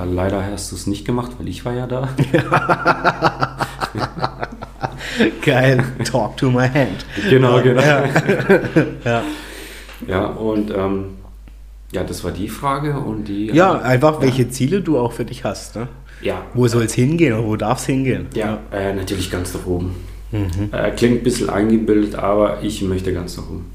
[0.02, 2.10] äh, leider hast du es nicht gemacht, weil ich war ja da.
[5.42, 5.84] Geil.
[6.04, 7.06] Talk to my hand.
[7.30, 7.82] genau, genau.
[7.82, 8.04] Ja.
[9.06, 9.24] ja.
[10.08, 11.18] Ja, und ähm,
[11.92, 13.48] ja, das war die Frage und die.
[13.48, 15.76] ja, einfach welche Ziele du auch für dich hast.
[15.76, 15.88] Ne?
[16.22, 18.28] Ja, Wo soll es hingehen oder wo darf es hingehen?
[18.36, 19.96] ja äh, natürlich ganz nach oben.
[20.32, 20.70] Mhm.
[20.72, 23.66] Äh, klingt ein bisschen eingebildet, aber ich möchte ganz nach oben.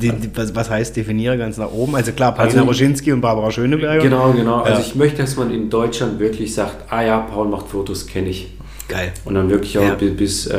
[0.00, 1.94] Die, die, was, was heißt definiere ganz nach oben?
[1.96, 4.02] Also klar, Paulina Also- Roschinski und Barbara Schöneberger.
[4.02, 4.60] Genau, genau.
[4.60, 4.86] Also Ja.
[4.86, 8.52] ich möchte, dass man in Deutschland wirklich sagt, ah ja, Paul macht Fotos, kenne ich.
[8.88, 9.12] Geil.
[9.24, 9.94] Und dann wirklich auch Ja.
[9.96, 10.54] bi- bis äh,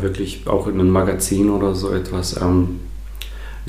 [0.00, 2.80] wirklich auch in einem Magazin oder so etwas ähm,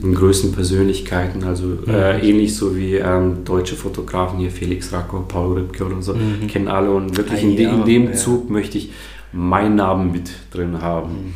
[0.02, 1.84] in größten Persönlichkeiten, also Mhm.
[1.88, 6.16] äh, ähnlich so wie ähm, deutsche Fotografen hier, Felix Racco, Paul Ripke oder so,
[6.48, 7.48] kennen alle und wirklich Mhm.
[7.48, 8.14] Ah, in, de, ja, in dem ja.
[8.14, 8.92] Zug möchte ich
[9.32, 11.34] meinen Namen mit drin haben.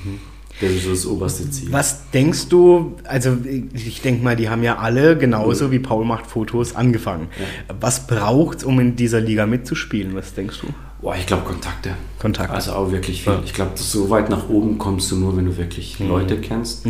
[0.59, 1.69] Das ist so das oberste Ziel.
[1.69, 1.73] Mhm.
[1.73, 3.37] Was denkst du, also
[3.73, 7.27] ich denke mal, die haben ja alle genauso wie Paul macht Fotos angefangen.
[7.79, 10.15] Was braucht es, um in dieser Liga mitzuspielen?
[10.15, 10.67] Was denkst du?
[10.99, 11.91] Boah, ich glaube Kontakte.
[12.17, 12.49] Kontakt.
[12.49, 13.33] Also auch wirklich viel.
[13.33, 13.41] Ja.
[13.45, 16.07] Ich glaube, so weit nach oben kommst du nur, wenn du wirklich Mhm.
[16.09, 16.85] Leute kennst.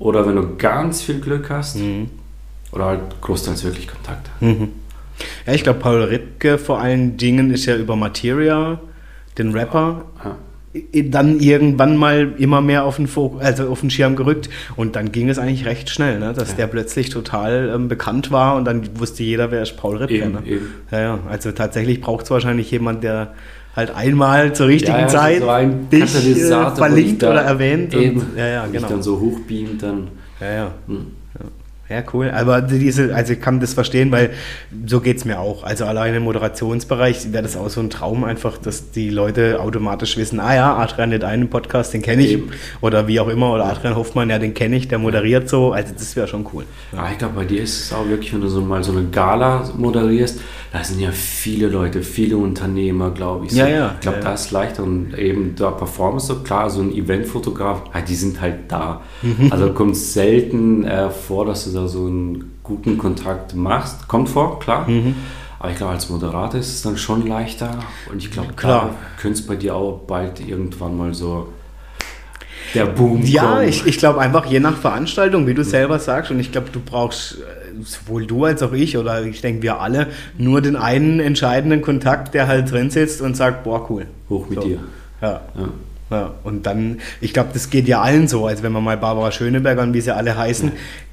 [0.00, 1.76] Oder wenn du ganz viel Glück hast.
[1.76, 2.08] Mhm.
[2.72, 4.30] Oder halt großteils wirklich Kontakte.
[5.46, 8.80] Ja, ich glaube, Paul Ripke vor allen Dingen ist ja über Materia,
[9.38, 10.36] den Rapper, Ja.
[11.04, 13.08] dann irgendwann mal immer mehr auf den,
[13.40, 16.32] also auf den Schirm gerückt und dann ging es eigentlich recht schnell, ne?
[16.32, 16.56] dass Ja.
[16.58, 20.14] der plötzlich total ähm, bekannt war und dann wusste jeder, wer ist Paul Ripke.
[20.14, 20.42] Eben, ne?
[20.46, 20.66] eben.
[20.92, 23.34] Ja, ja, also tatsächlich braucht es wahrscheinlich jemand, der
[23.76, 27.94] halt einmal zur richtigen Ja, ja, Zeit so ein dich äh, verlinkt oder erwähnt.
[27.94, 28.78] Eben, Und, ja, ja, genau.
[28.78, 30.08] ich dann so hochbeamt, dann.
[30.40, 30.70] Ja, ja.
[30.86, 31.06] Hm.
[31.90, 32.30] Ja, cool.
[32.30, 34.30] Aber diese, also ich kann das verstehen, weil
[34.86, 35.64] so geht es mir auch.
[35.64, 40.16] Also allein im Moderationsbereich wäre das auch so ein Traum einfach, dass die Leute automatisch
[40.16, 42.34] wissen, ah ja, Adrian hat einen Podcast, den kenne ich.
[42.34, 42.50] Eben.
[42.80, 45.72] Oder wie auch immer, oder Adrian Hoffmann, ja, den kenne ich, der moderiert so.
[45.72, 46.64] Also das wäre schon cool.
[46.92, 49.06] Ja, ich glaube, bei dir ist es auch wirklich, wenn du so mal so eine
[49.06, 50.40] Gala moderierst,
[50.72, 53.52] da sind ja viele Leute, viele Unternehmer, glaube ich.
[53.52, 53.58] So.
[53.58, 54.34] Ja, ja, Ich glaube, ja, da ja.
[54.34, 58.70] ist leichter und eben da Performance so klar, so ein Eventfotograf, ah, die sind halt
[58.70, 59.00] da.
[59.22, 59.48] Mhm.
[59.50, 64.06] Also kommt selten äh, vor, dass du da so einen guten Kontakt machst.
[64.06, 64.88] Kommt vor, klar.
[64.88, 65.16] Mhm.
[65.58, 67.80] Aber ich glaube, als Moderator ist es dann schon leichter.
[68.10, 68.94] Und ich glaube, Klar.
[69.20, 71.48] könnte es bei dir auch bald irgendwann mal so
[72.74, 73.68] der Boom Ja, kommen.
[73.68, 76.80] ich, ich glaube einfach je nach Veranstaltung, wie du selber sagst, und ich glaube, du
[76.80, 80.08] brauchst äh, sowohl du als auch ich oder ich denke wir alle
[80.38, 84.06] nur den einen entscheidenden Kontakt, der halt drin sitzt und sagt, boah, cool.
[84.28, 84.68] Hoch mit So.
[84.68, 84.78] dir.
[85.20, 85.40] Ja.
[85.56, 85.68] Ja.
[86.10, 88.46] Ja, und dann, ich glaube, das geht ja allen so.
[88.46, 90.72] Also wenn man mal Barbara Schöneberger und wie sie alle heißen,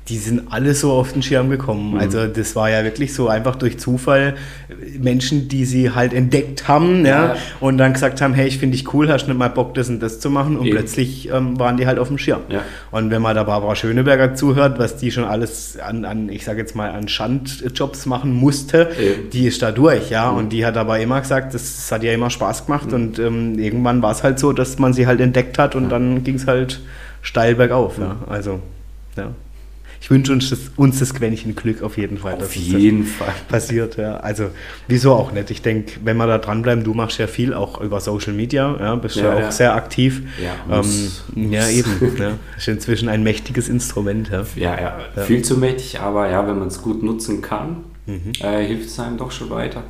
[0.09, 1.93] die sind alle so auf den Schirm gekommen.
[1.93, 1.99] Mhm.
[1.99, 4.35] Also das war ja wirklich so einfach durch Zufall
[4.69, 7.35] äh, Menschen, die sie halt entdeckt haben, ja, Ja.
[7.59, 9.89] und dann gesagt haben, hey, ich finde dich cool, hast du nicht mal Bock, das
[9.89, 10.57] und das zu machen?
[10.57, 10.77] Und Eben.
[10.77, 12.41] plötzlich ähm, waren die halt auf dem Schirm.
[12.49, 12.61] Ja.
[12.91, 16.59] Und wenn man da Barbara Schöneberger zuhört, was die schon alles an, an ich sage
[16.59, 19.29] jetzt mal, an Schandjobs machen musste, Eben.
[19.31, 20.29] die ist da durch, ja.
[20.29, 22.93] Und die hat aber immer gesagt, das, hat ja immer Spaß gemacht.
[22.93, 26.23] Und ähm, irgendwann war es halt so, dass man sie halt entdeckt hat und dann
[26.23, 26.81] ging es halt
[27.21, 28.15] steil bergauf, ja.
[28.29, 28.59] Also,
[29.17, 29.31] ja.
[30.07, 32.35] Ich wünsche uns das, uns das Quäntchen Glück auf jeden Fall.
[32.35, 33.33] Auf jeden Fall.
[33.49, 34.15] passiert, ja.
[34.15, 34.45] Also,
[34.87, 35.51] wieso auch nicht?
[35.51, 38.95] Ich denke, wenn wir da dranbleiben, du machst ja viel auch über Social Media, ja,
[38.95, 39.51] bist ja, Ja, auch ja.
[39.51, 40.21] sehr aktiv.
[40.41, 41.91] Ja, muss- ähm, ja eben.
[42.17, 42.31] ja.
[42.55, 44.45] Ist inzwischen ein mächtiges Instrument, ja.
[44.55, 48.31] Ja, ja, viel zu mächtig, aber ja, wenn man es gut nutzen kann, Mhm.
[48.39, 49.83] äh, hilft es einem doch schon weiter.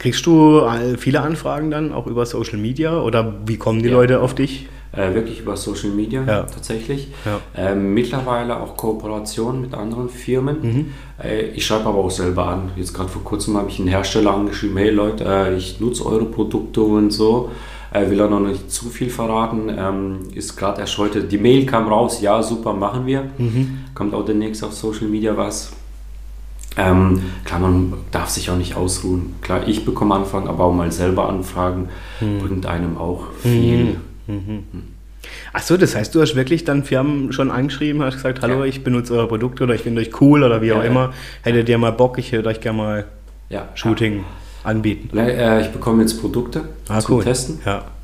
[0.00, 3.88] Kriegst du äh, viele Anfragen dann auch über Social Media oder wie kommen die.
[3.88, 4.66] Leute auf dich?
[4.94, 6.42] Äh, wirklich über Social Media Ja.
[6.42, 7.08] tatsächlich.
[7.24, 7.40] Ja.
[7.56, 10.56] Ähm, mittlerweile auch Kooperationen mit anderen Firmen.
[10.62, 10.86] Mhm.
[11.22, 12.72] Äh, ich schreibe aber auch selber an.
[12.76, 16.26] Jetzt gerade vor kurzem habe ich einen Hersteller angeschrieben, hey Leute, äh, ich nutze eure
[16.26, 17.50] Produkte und so.
[17.90, 19.70] Äh, will er noch nicht zu viel verraten.
[19.74, 23.24] Ähm, ist gerade erst heute, die Mail kam raus, ja super, machen wir.
[23.38, 23.78] Mhm.
[23.94, 25.72] Kommt auch demnächst auf Social Media was.
[26.76, 29.34] Ähm, klar, man darf sich auch nicht ausruhen.
[29.42, 31.88] Klar, ich bekomme Anfragen, aber auch mal selber Anfragen
[32.20, 32.38] Mhm.
[32.38, 33.96] bringt einem auch viel.
[35.52, 38.64] Achso, das heißt, du hast wirklich dann Firmen schon angeschrieben, hast gesagt, hallo, Ja.
[38.64, 40.90] ich benutze eure Produkte oder ich finde euch cool oder wie Ja, auch ja.
[40.90, 41.12] immer.
[41.42, 43.04] Hättet ihr mal Bock, ich hätte euch gerne mal
[43.74, 44.24] Shooting.
[44.64, 45.16] anbieten?
[45.16, 47.24] Äh, ich bekomme jetzt Produkte ah, zum cool.
[47.24, 47.60] Testen.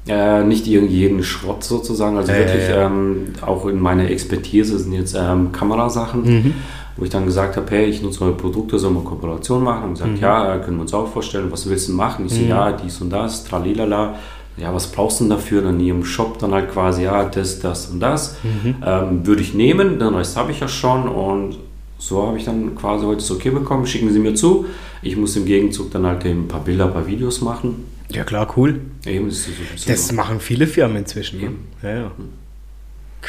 [0.07, 2.65] Äh, nicht jeden Schrott sozusagen, also Ja, wirklich.
[2.71, 6.55] Ähm, auch in meiner Expertise sind jetzt ähm, Kamerasachen, Mhm.
[6.97, 9.85] wo ich dann gesagt habe, hey, ich nutze eure Produkte, sollen wir Kooperation machen?
[9.85, 9.95] Und Mhm.
[9.95, 12.27] gesagt, ja, äh, können wir uns auch vorstellen, was willst du machen?
[12.27, 14.15] Ich so, ja, dies und das, tralilala.
[14.61, 15.63] Ja, was brauchst du denn dafür?
[15.63, 18.37] Dann in ihrem Shop dann halt quasi, ja, das, das und das.
[18.43, 18.77] Mhm.
[18.85, 21.57] Ähm, würde ich nehmen, den Rest habe ich ja schon und
[21.99, 24.67] so habe ich dann quasi heute das okay bekommen, schicken sie mir zu.
[25.03, 27.85] Ich muss im Gegenzug dann halt eben ein paar Bilder, ein paar Videos machen.
[28.11, 28.81] Ja, klar, cool.
[29.07, 29.47] Eben, das
[29.87, 31.41] Das machen viele Firmen inzwischen.
[31.41, 31.51] Ne?
[31.83, 32.11] Ja, ja.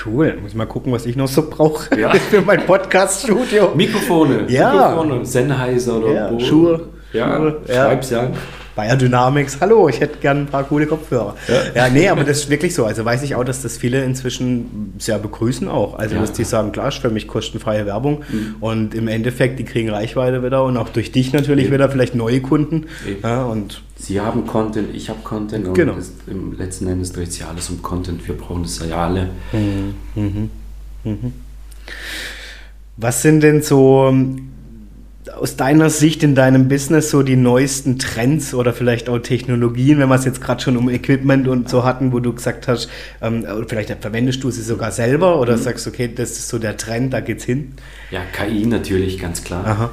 [0.05, 0.38] Cool.
[0.41, 2.13] Muss ich mal gucken, was ich noch so brauche Ja.
[2.30, 3.73] für mein Podcast-Studio.
[3.75, 4.71] Mikrofone, Ja.
[4.71, 6.89] Mikrofone, Sennheiser oder Ja, Schuhe.
[7.11, 8.32] Ja, Schuhe, schreib's ja.
[8.80, 11.36] Bayer Dynamics, hallo, ich hätte gern ein paar coole Kopfhörer.
[11.75, 11.89] Ja.
[11.89, 12.86] nee, aber das ist wirklich so.
[12.86, 15.99] Also weiß ich auch, dass das viele inzwischen sehr begrüßen auch.
[15.99, 16.21] Also Ja.
[16.21, 16.25] Mhm.
[16.25, 18.23] dass die sagen, klar, ist für mich kostenfreie Werbung.
[18.61, 21.73] Und im Endeffekt, die kriegen Reichweite wieder und auch durch dich natürlich Eben.
[21.73, 22.86] wieder vielleicht neue Kunden.
[23.21, 25.95] Ja, und Sie haben Content, ich habe Content und Genau.
[25.97, 28.25] es, im letzten Endes dreht sich alles um Content.
[28.25, 29.27] Wir brauchen das ja alle.
[32.95, 34.13] was sind denn so
[35.38, 40.09] aus deiner Sicht in deinem Business so die neuesten Trends oder vielleicht auch Technologien, wenn
[40.09, 42.89] wir es jetzt gerade schon um Equipment und so hatten, wo du gesagt hast,
[43.21, 47.13] ähm, vielleicht verwendest du sie sogar selber oder sagst, okay, das ist so der Trend,
[47.13, 47.73] da geht's hin?
[48.11, 49.65] Ja, KI natürlich, ganz klar.
[49.65, 49.89] Aha.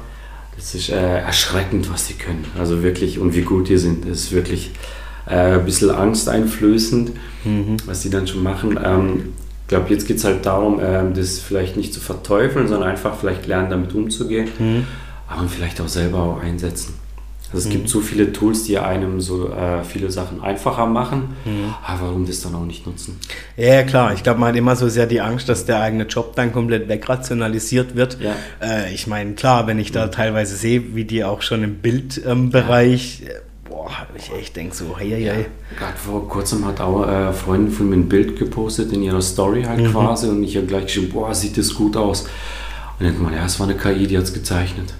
[0.55, 2.45] Das ist äh, erschreckend, was sie können.
[2.57, 4.09] Also wirklich, und wie gut die sind.
[4.09, 4.71] Das ist wirklich
[5.27, 7.11] äh, ein bisschen angsteinflößend,
[7.85, 8.79] was sie dann schon machen.
[8.83, 9.33] Ähm,
[9.63, 13.19] ich glaube, jetzt geht es halt darum, ähm, das vielleicht nicht zu verteufeln, sondern einfach
[13.19, 14.47] vielleicht lernen, damit umzugehen.
[15.29, 16.93] Aber vielleicht auch selber auch einsetzen.
[17.53, 21.29] Also es gibt so viele Tools, die einem so äh, viele Sachen einfacher machen.
[21.85, 23.17] Aber warum das dann auch nicht nutzen?
[23.55, 24.13] Ja, ja, klar.
[24.13, 26.89] Ich glaube, man hat immer so sehr die Angst, dass der eigene Job dann komplett
[26.89, 28.17] wegrationalisiert wird.
[28.19, 28.35] Ja.
[28.61, 33.23] Äh, ich meine, klar, wenn ich da teilweise sehe, wie die auch schon im Bildbereich,
[33.25, 33.29] äh,
[33.69, 35.45] boah, ich echt denke so, hey, hey, hey.
[35.77, 39.21] Gerade vor kurzem hat auch äh, eine Freundin von mir ein Bild gepostet in ihrer
[39.21, 39.91] Story halt Mhm.
[39.91, 42.23] quasi und ich habe gleich geschrieben, boah, sieht das gut aus.
[42.23, 42.29] Und
[42.99, 44.93] dann denkt man, ja, es war eine KI, die hat es gezeichnet.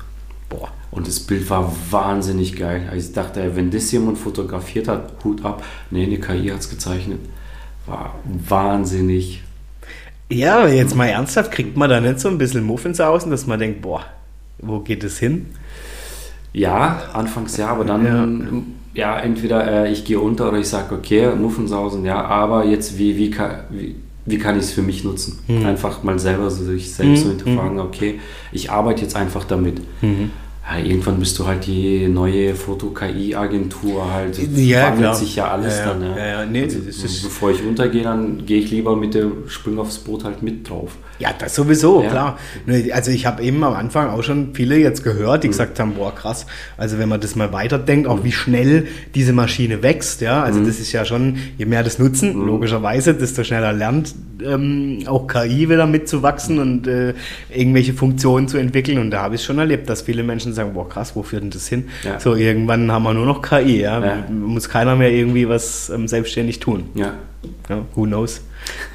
[0.49, 0.69] Boah.
[0.91, 2.87] Und das Bild war wahnsinnig geil.
[2.89, 5.63] Also ich dachte, wenn das jemand fotografiert hat, Hut ab.
[5.91, 7.19] Nee, eine KI hat es gezeichnet.
[7.85, 9.43] War wahnsinnig.
[10.29, 13.47] Ja, aber jetzt mal ernsthaft, kriegt man da nicht so ein bisschen Muffins außen, dass
[13.47, 14.03] man denkt, boah,
[14.59, 15.47] wo geht es hin?
[16.53, 21.35] Ja, anfangs ja, aber dann, ja, entweder äh, ich gehe unter oder ich sage, okay,
[21.35, 23.35] Muffensausen, ja, aber jetzt, wie, wie,
[23.69, 23.95] wie,
[24.27, 25.39] wie kann ich es für mich nutzen?
[25.65, 28.19] Einfach mal selber so sich selbst so hinterfragen, okay,
[28.51, 29.81] ich arbeite jetzt einfach damit.
[30.69, 34.37] Ja, irgendwann bist du halt die neue Foto-KI-Agentur halt.
[34.37, 35.15] Ja, wandelt klar.
[35.15, 36.01] sich ja alles Ja, dann.
[36.01, 36.17] Ja.
[36.17, 36.79] Ja, ja, nee, also,
[37.23, 40.97] bevor ich untergehe, dann gehe ich lieber mit dem Spring aufs Boot halt mit drauf.
[41.19, 42.37] Ja, das sowieso, klar.
[42.91, 46.13] Also ich habe eben am Anfang auch schon viele jetzt gehört, die gesagt haben, boah,
[46.13, 46.45] krass.
[46.77, 50.43] Also wenn man das mal weiterdenkt, auch wie schnell diese Maschine wächst, ja.
[50.43, 54.13] Also das ist ja schon, je mehr das nutzen, logischerweise, desto schneller lernt
[54.43, 57.13] ähm, auch KI wieder mitzuwachsen und äh,
[57.53, 58.99] irgendwelche Funktionen zu entwickeln.
[58.99, 61.51] Und da habe ich schon erlebt, dass viele Menschen sagen, boah, krass, wo führt denn
[61.51, 61.89] das hin?
[62.03, 62.19] Ja.
[62.19, 64.03] So, irgendwann haben wir nur noch KI, ja.
[64.03, 64.23] Ja.
[64.29, 66.89] Muss keiner mehr irgendwie was ähm, selbstständig tun.
[66.95, 67.13] Ja.
[67.69, 68.41] Ja, who knows?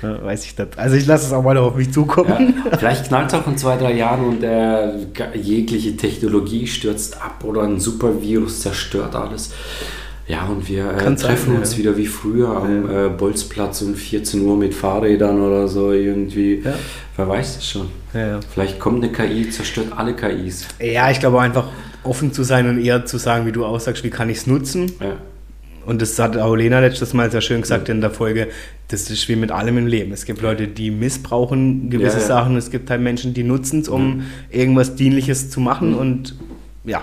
[0.02, 0.68] Ja, weiß ich das.
[0.76, 2.62] Also ich lasse es auch mal auf mich zukommen.
[2.78, 4.90] Vielleicht knallt es auch in zwei, drei Jahren und äh,
[5.34, 9.52] jegliche Technologie stürzt ab oder ein Supervirus zerstört alles.
[10.28, 11.58] Ja, und wir äh, Kann sein, treffen ja.
[11.58, 16.62] uns wieder wie früher am äh, Bolzplatz um 14 Uhr mit Fahrrädern oder so irgendwie.
[16.64, 16.74] Ja.
[17.16, 17.88] Wer weiß das schon.
[18.14, 18.40] Ja.
[18.52, 20.68] Vielleicht kommt eine KI, zerstört alle KIs.
[20.80, 21.68] Ja, ich glaube einfach
[22.04, 24.46] offen zu sein und eher zu sagen, wie du auch sagst, wie kann ich es
[24.46, 24.92] nutzen?
[25.84, 28.48] Und das hat auch Lena letztes Mal sehr schön gesagt in der Folge,
[28.88, 30.12] das ist wie mit allem im Leben.
[30.12, 32.20] Es gibt Leute, die missbrauchen gewisse.
[32.20, 36.36] Sachen, es gibt halt Menschen, die nutzen es, um irgendwas Dienliches zu machen und
[36.84, 37.02] ja,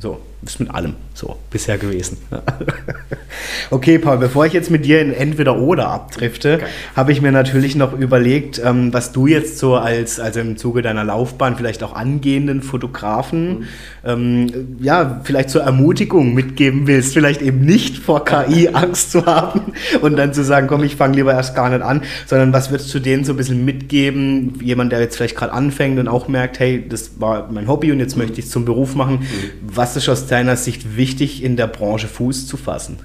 [0.00, 2.16] so, ist mit allem so bisher gewesen.
[3.70, 6.68] okay, Paul, bevor ich jetzt mit dir in entweder oder abdrifte, Geil.
[6.96, 10.80] habe ich mir natürlich noch überlegt, ähm, was du jetzt so als, also im Zuge
[10.80, 13.68] deiner Laufbahn vielleicht auch angehenden Fotografen,
[14.02, 19.74] ähm, ja, vielleicht zur Ermutigung mitgeben willst, vielleicht eben nicht vor KI Angst zu haben
[20.00, 22.94] und dann zu sagen, komm, ich fange lieber erst gar nicht an, sondern was würdest
[22.94, 26.58] du denen so ein bisschen mitgeben, jemand, der jetzt vielleicht gerade anfängt und auch merkt,
[26.60, 29.26] hey, das war mein Hobby und jetzt möchte ich es zum Beruf machen.
[29.60, 32.98] Was ist aus deiner Sicht wichtig, in der Branche Fuß zu fassen?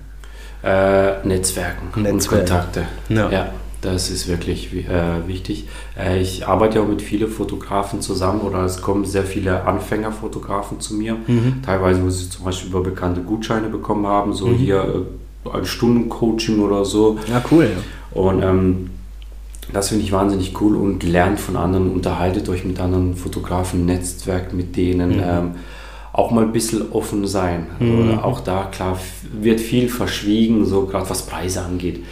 [0.63, 2.47] Äh, Netzwerken und Netzwerken.
[2.47, 2.85] Kontakte.
[3.09, 3.51] Ja.
[3.81, 5.65] das ist wirklich wi- äh, wichtig.
[5.99, 10.79] Äh, ich arbeite ja auch mit vielen Fotografen zusammen oder es kommen sehr viele Anfängerfotografen
[10.79, 11.17] zu mir.
[11.27, 11.61] Mhm.
[11.63, 15.05] Teilweise, wo sie zum Beispiel über bekannte Gutscheine bekommen haben, so hier
[15.45, 17.19] äh, ein Stundencoaching oder so.
[17.29, 17.65] Ja, cool.
[17.75, 18.19] Ja.
[18.21, 18.89] Und ähm,
[19.71, 24.53] das finde ich wahnsinnig cool und lernt von anderen, unterhaltet euch mit anderen Fotografen, netzwerkt
[24.53, 25.17] mit denen.
[25.17, 25.23] Mhm.
[25.23, 25.51] Ähm,
[26.17, 27.67] auch mal ein bisschen offen sein.
[27.79, 28.19] Also Mhm.
[28.19, 28.97] Auch da, klar,
[29.33, 32.05] wird viel verschwiegen, so gerade was Preise angeht.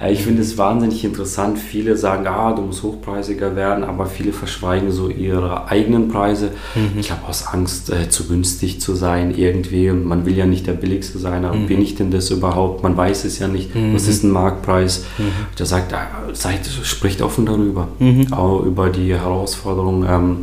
[0.00, 1.58] Äh, Ich finde es wahnsinnig interessant.
[1.58, 6.52] Viele sagen, ah, du musst hochpreisiger werden, aber viele verschweigen so ihre eigenen Preise.
[6.76, 7.00] Mhm.
[7.00, 9.90] Ich glaube, aus Angst, äh, zu günstig zu sein irgendwie.
[9.90, 11.66] Und man will ja nicht der Billigste sein, aber Mhm.
[11.66, 12.84] bin ich denn das überhaupt?
[12.84, 13.70] Man weiß es ja nicht.
[13.92, 15.04] Was ist ein Marktpreis?
[15.18, 15.32] Mhm.
[15.56, 17.88] Da sagt, ah, seid, spricht offen darüber.
[18.30, 20.06] Auch über die Herausforderungen.
[20.08, 20.36] Ähm,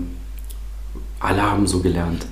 [1.22, 2.26] alle haben so gelernt.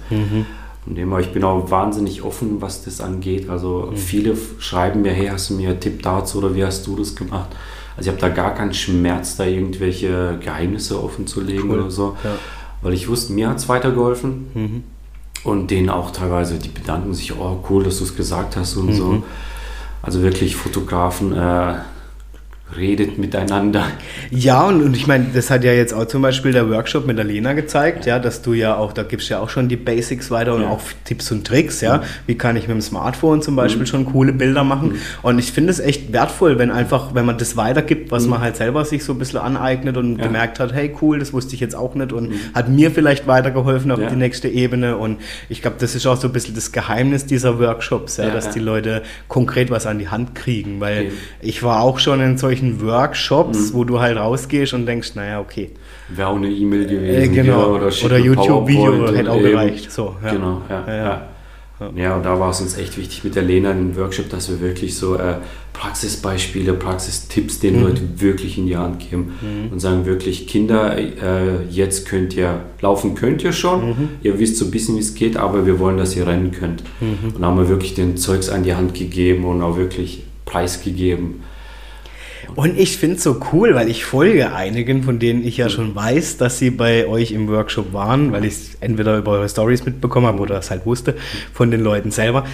[0.86, 0.90] Mhm.
[0.90, 3.50] Von dem her, ich bin auch wahnsinnig offen, was das angeht.
[3.50, 3.98] Also Mhm.
[3.98, 7.16] viele schreiben mir, hey, hast du mir einen Tipp dazu oder wie hast du das
[7.16, 7.50] gemacht?
[7.96, 11.80] Also ich habe da gar keinen Schmerz, da irgendwelche Geheimnisse offen zu legen Cool.
[11.82, 12.16] oder so.
[12.24, 12.32] Ja.
[12.32, 12.36] Mhm.
[12.82, 14.84] Weil ich wusste, mir hat es weitergeholfen.
[15.46, 18.88] Und denen auch teilweise, die bedanken sich, oh cool, dass du es gesagt hast und
[18.88, 18.94] Mhm.
[18.94, 19.24] so.
[20.02, 21.76] Also wirklich Fotografen äh,
[22.78, 23.86] redet miteinander.
[24.32, 27.18] Ja, und, und ich meine, das hat ja jetzt auch zum Beispiel der Workshop mit
[27.18, 29.76] der Lena gezeigt, ja, dass du ja auch, da gibst du ja auch schon die
[29.76, 30.70] Basics weiter und Ja.
[30.70, 32.04] auch Tipps und Tricks, ja.
[32.26, 34.96] Wie kann ich mit dem Smartphone zum Beispiel schon coole Bilder machen?
[35.22, 38.56] Und ich finde es echt wertvoll, wenn einfach, wenn man das weitergibt, was man halt
[38.56, 40.26] selber sich so ein bisschen aneignet und Ja.
[40.26, 43.92] gemerkt hat, hey cool, das wusste ich jetzt auch nicht und hat mir vielleicht weitergeholfen
[43.92, 44.10] auf Ja.
[44.10, 44.98] die nächste Ebene.
[44.98, 45.18] Und
[45.50, 48.60] ich glaube, das ist auch so ein bisschen das Geheimnis dieser Workshops, ja, dass die
[48.60, 51.12] Leute konkret was an die Hand kriegen, weil
[51.42, 53.74] ich war auch schon in solchen Workshops, Mhm.
[53.78, 55.72] wo du halt rausgehst und denkst, naja, okay.
[56.10, 57.32] Wäre auch eine E-Mail gewesen.
[57.34, 57.76] Äh, genau.
[57.76, 59.92] Oder, eine YouTube-Video hätte auch gereicht.
[59.92, 60.32] So, ja.
[60.34, 60.84] Genau, ja.
[60.88, 61.22] Ja, ja,
[61.96, 62.16] ja.
[62.16, 64.96] und da war es uns echt wichtig mit der Lena im Workshop, dass wir wirklich
[64.96, 65.36] so äh,
[65.74, 67.84] Praxisbeispiele, Praxistipps den Mhm.
[67.84, 69.34] Leuten wirklich in die Hand geben
[69.72, 74.10] und sagen wirklich, Kinder, äh, jetzt könnt ihr, laufen könnt ihr schon, Mhm.
[74.22, 76.84] ihr wisst so ein bisschen, wie es geht, aber wir wollen, dass ihr rennen könnt.
[77.02, 77.36] Mhm.
[77.36, 81.42] Und haben wir wirklich den Zeugs an die Hand gegeben und auch wirklich preisgegeben.
[82.56, 85.96] Und ich finde es so cool, weil ich folge einigen, von denen ich ja schon
[85.96, 89.86] weiß, dass sie bei euch im Workshop waren, weil ich es entweder über eure Stories
[89.86, 91.16] mitbekommen habe oder es halt wusste
[91.54, 92.46] von den Leuten selber.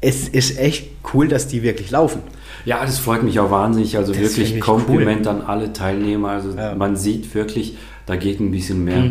[0.00, 2.20] Es ist echt cool, dass die wirklich laufen.
[2.64, 3.96] Ja, das freut mich auch wahnsinnig.
[3.96, 6.30] Also Das wirklich Kompliment an alle Teilnehmer.
[6.30, 6.74] Also Ja.
[6.74, 7.76] man sieht wirklich,
[8.06, 9.04] da geht ein bisschen mehr.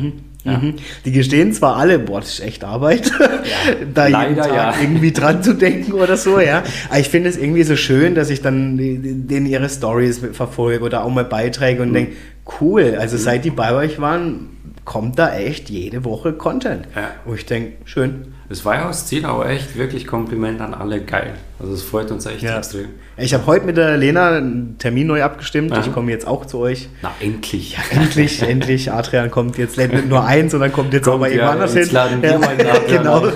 [0.46, 0.60] Ja.
[0.60, 0.76] Mhm.
[1.04, 3.12] Die gestehen zwar alle, boah, das ist echt Arbeit,
[3.93, 4.74] da jeden Tag ja.
[4.80, 6.64] irgendwie dran zu denken oder so, ja.
[6.89, 11.04] Aber ich finde es irgendwie so schön, dass ich dann denen ihre Stories verfolge oder
[11.04, 11.88] auch mal Beiträge Mhm.
[11.88, 12.14] und denke,
[12.62, 14.55] cool, also seit die bei euch waren,
[14.86, 16.88] kommt da echt jede Woche Content.
[16.95, 17.09] Ja.
[17.25, 18.33] Wo ich denke, schön.
[18.47, 21.01] Das war ja das Ziel, aber echt wirklich Kompliment an alle.
[21.01, 21.33] Geil.
[21.57, 22.57] Also es freut uns echt Ja.
[22.59, 22.89] extrem.
[23.17, 25.71] Ich habe heute mit der Lena einen Termin neu abgestimmt.
[25.71, 25.79] Aha.
[25.81, 26.89] Ich komme jetzt auch zu euch.
[27.01, 27.77] Na, endlich.
[27.89, 28.91] Endlich, endlich.
[28.91, 31.89] Adrian kommt jetzt nicht nur eins, sondern kommt jetzt auch Kommt, mal ja, anders hin.
[31.91, 32.55] laden wir mal
[32.88, 33.27] genau.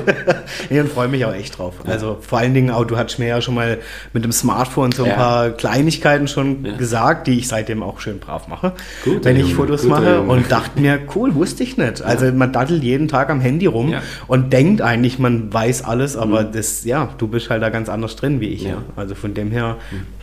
[0.70, 1.76] nee, und freue mich auch echt drauf.
[1.88, 3.80] Also vor allen Dingen auch, du hattest mir ja schon mal
[4.14, 5.16] mit dem Smartphone so ein Ja.
[5.16, 6.76] paar Kleinigkeiten schon Ja.
[6.78, 8.74] gesagt, die ich seitdem auch schön brav mache,
[9.06, 10.30] Guter wenn ich Junge, Fotos guter mache Junge.
[10.34, 12.02] und dachte mir, cool, wusste ich nicht.
[12.04, 14.02] Also man dattelt jeden Tag am Handy rum Ja.
[14.28, 18.16] und denkt eigentlich, man weiß alles, aber das, ja, du bist halt da ganz anders
[18.16, 18.64] drin wie ich.
[18.64, 18.70] Ja.
[18.70, 18.78] Ja.
[18.96, 19.78] Also von dem her,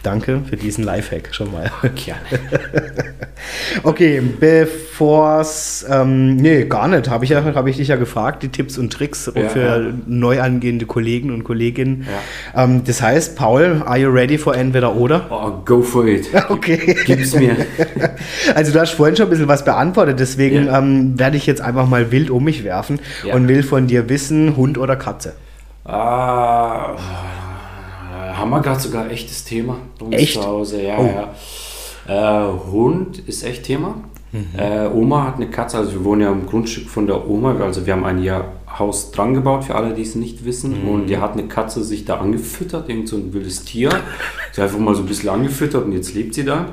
[0.04, 1.70] danke für diesen Lifehack schon mal.
[1.94, 2.40] Gerne.
[3.82, 8.42] Okay, bevor es, ähm, nee, gar nicht, habe ich, ja, hab ich dich ja gefragt,
[8.42, 9.92] die Tipps und Tricks Ja, für ja.
[10.06, 12.06] neu angehende Kollegen und Kolleginnen.
[12.56, 15.26] Ähm, das heißt, Paul, are you ready for entweder oder?
[15.30, 16.28] Oh, go for it.
[16.48, 16.96] Okay.
[17.04, 17.56] Gib's mir.
[18.54, 20.78] Also du hast vorhin schon ein bisschen was beantwortet, deswegen Ja.
[21.18, 23.34] Werde ich jetzt einfach mal wild um mich werfen Ja.
[23.34, 25.34] und will von dir wissen, Hund oder Katze?
[25.84, 26.96] Ah,
[28.34, 30.34] haben wir gerade sogar echtes Thema bei uns Echt?
[30.34, 30.82] zu Hause.
[30.82, 31.10] Ja, Oh.
[32.08, 32.44] ja.
[32.48, 33.94] Äh, Hund ist echt Thema.
[34.58, 37.86] Äh, Oma hat eine Katze, also wir wohnen ja im Grundstück von der Oma, also
[37.86, 38.44] wir haben ein Jahr
[38.78, 40.86] Haus dran gebaut, für alle, die es nicht wissen.
[40.86, 43.88] Und die hat eine Katze sich da angefüttert, irgend so ein wildes Tier.
[44.52, 46.66] Sie hat einfach mal so ein bisschen angefüttert und jetzt lebt sie da.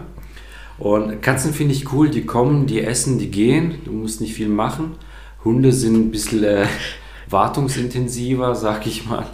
[0.78, 4.50] Und Katzen finde ich cool, die kommen, die essen, die gehen, du musst nicht viel
[4.50, 4.96] machen.
[5.44, 6.66] Hunde sind ein bisschen äh,
[7.30, 9.26] wartungsintensiver, sag ich mal.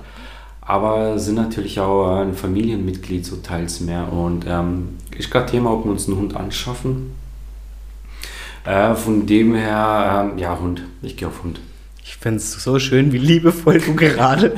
[0.62, 4.12] Aber sind natürlich auch ein Familienmitglied so teils mehr.
[4.12, 7.12] Und ähm, ist gerade Thema, ob wir uns einen Hund anschaffen.
[8.66, 10.84] Äh, von dem her, ähm, ja, Hund.
[11.02, 11.60] Ich gehe auf Hund.
[12.04, 14.54] Ich finde es so schön, wie liebevoll du gerade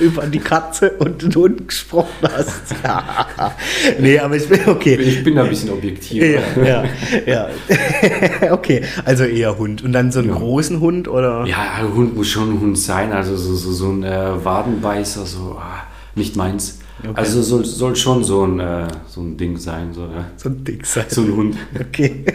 [0.00, 2.74] über die Katze und den Hund gesprochen hast.
[4.00, 4.96] nee, aber ich bin okay.
[4.96, 6.22] Ich bin da ein bisschen objektiv.
[6.22, 6.84] Ja, ja,
[7.26, 7.48] ja.
[8.52, 9.82] okay, also eher Hund.
[9.82, 10.34] Und dann so einen Ja.
[10.36, 11.44] großen Hund oder?
[11.46, 15.26] Ja, ein Hund muss schon ein Hund sein, also so, so, so ein äh, Wadenbeißer,
[15.26, 15.84] so ah,
[16.14, 16.78] nicht meins.
[17.02, 17.12] Okay.
[17.14, 20.26] Also soll, soll schon so ein, äh, so ein Ding sein, so, ja.
[20.36, 21.06] So ein Dick sein.
[21.08, 21.56] so ein Hund.
[21.78, 22.24] Okay.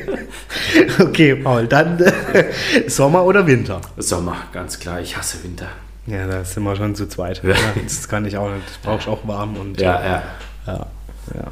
[0.99, 2.45] Okay, Paul, dann äh,
[2.87, 3.79] Sommer oder Winter?
[3.97, 5.67] Sommer, ganz klar, ich hasse Winter.
[6.07, 7.41] Ja, da sind wir schon zu zweit.
[7.43, 7.55] Ja.
[7.83, 8.67] Das kann ich auch nicht.
[8.67, 10.23] Das brauchst auch warm und Ja, ja.
[10.67, 10.85] ja.
[11.33, 11.47] ja.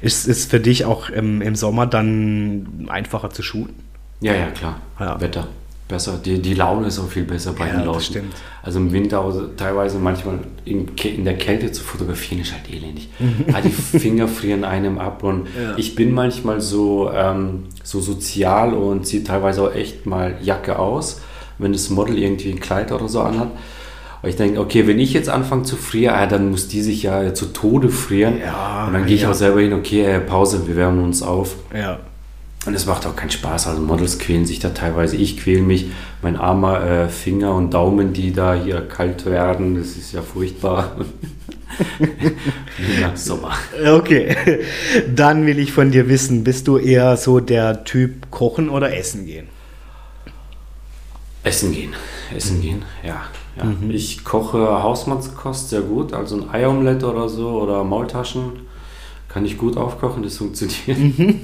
[0.00, 3.74] Ist es für dich auch im, im Sommer dann einfacher zu shooten?
[4.20, 4.80] Ja, ja, klar.
[4.98, 5.20] Ja.
[5.20, 5.46] Wetter.
[5.86, 6.18] besser.
[6.24, 8.00] Die, die Laune ist auch viel besser bei Ja, den das Leuten.
[8.02, 8.34] stimmt.
[8.62, 13.08] Also im Winter auch teilweise manchmal in, in der Kälte zu fotografieren ist halt elendig.
[13.52, 15.74] Ah, die Finger frieren einem ab und Mhm.
[15.76, 21.20] Ich bin manchmal so, ähm, so sozial und ziehe teilweise auch echt mal Jacke aus,
[21.58, 23.48] wenn das Model irgendwie ein Kleid oder so anhat.
[24.22, 27.04] Und ich denke, okay, wenn ich jetzt anfange zu frieren, ah, dann muss die sich
[27.04, 28.38] ja zu Tode frieren.
[28.44, 29.30] Ja, und dann gehe ich ja.
[29.30, 31.54] auch selber hin, okay, äh, Pause, wir wärmen uns auf.
[31.72, 32.00] Ja.
[32.66, 33.68] Und es macht auch keinen Spaß.
[33.68, 35.16] Also Models quälen sich da teilweise.
[35.16, 35.86] Ich quäle mich,
[36.20, 39.76] mein armer äh, Finger und Daumen, die da hier kalt werden.
[39.76, 40.96] Das ist ja furchtbar.
[43.00, 43.52] Nach Sommer.
[43.86, 44.36] Okay.
[45.14, 49.26] Dann will ich von dir wissen, bist du eher so der Typ Kochen oder Essen
[49.26, 49.46] gehen?
[51.44, 51.94] Essen gehen.
[52.36, 53.22] Essen gehen, ja.
[53.58, 53.72] Ja.
[53.90, 56.12] Ich koche Hausmannskost sehr gut.
[56.12, 58.52] Also ein Eiomelett oder so oder Maultaschen
[59.28, 60.98] kann ich gut aufkochen, das funktioniert.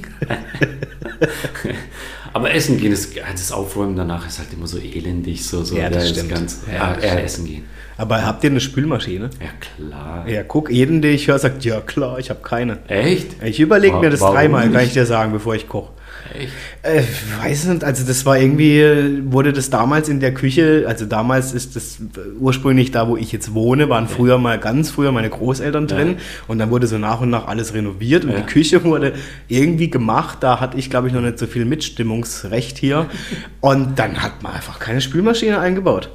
[2.32, 5.46] Aber Essen gehen, ist, das Aufräumen danach ist halt immer so elendig.
[5.46, 6.30] So, so Ja, das stimmt.
[6.30, 7.24] Ganz, Ja, das eher stimmt.
[7.24, 7.64] Essen gehen.
[7.96, 9.30] Aber habt ihr eine Spülmaschine?
[9.40, 10.28] Ja, klar.
[10.28, 12.78] Ja, guck, jeden, den ich höre, sagt, ja klar, ich habe keine.
[12.88, 13.40] Echt?
[13.44, 14.88] Ich überlege mir das warum dreimal, kann nicht?
[14.88, 15.92] ich dir sagen, bevor ich koche.
[16.34, 16.52] Echt?
[16.82, 21.06] Äh, ich weiß nicht, also das war irgendwie, wurde das damals in der Küche, also
[21.06, 21.98] damals ist das
[22.40, 25.96] ursprünglich da, wo ich jetzt wohne, waren früher mal ganz früher meine Großeltern Ja.
[25.96, 26.16] drin
[26.48, 28.40] und dann wurde so nach und nach alles renoviert und Ja.
[28.40, 29.12] die Küche wurde
[29.48, 33.06] irgendwie gemacht, da hatte ich glaube ich noch nicht so viel Mitstimmungsrecht hier
[33.60, 36.10] und dann hat man einfach keine Spülmaschine eingebaut.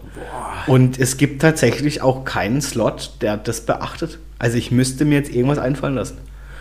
[0.68, 4.20] Und es gibt tatsächlich auch keinen Slot, der das beachtet.
[4.38, 6.18] Also ich müsste mir jetzt irgendwas einfallen lassen.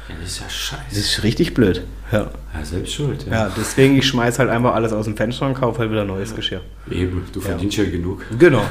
[0.09, 0.98] Ja, das ist ja Das scheiße.
[0.98, 1.82] ist richtig blöd.
[2.10, 2.30] Ja.
[2.55, 3.26] Ja, selbst schuld.
[3.26, 3.32] Ja.
[3.48, 6.35] Ja, deswegen, ich schmeiß halt einfach alles aus dem Fenster und kaufe halt wieder neues
[6.35, 6.62] Geschirr.
[6.90, 8.24] Eben, du verdienst ja, genug.
[8.39, 8.62] Genau,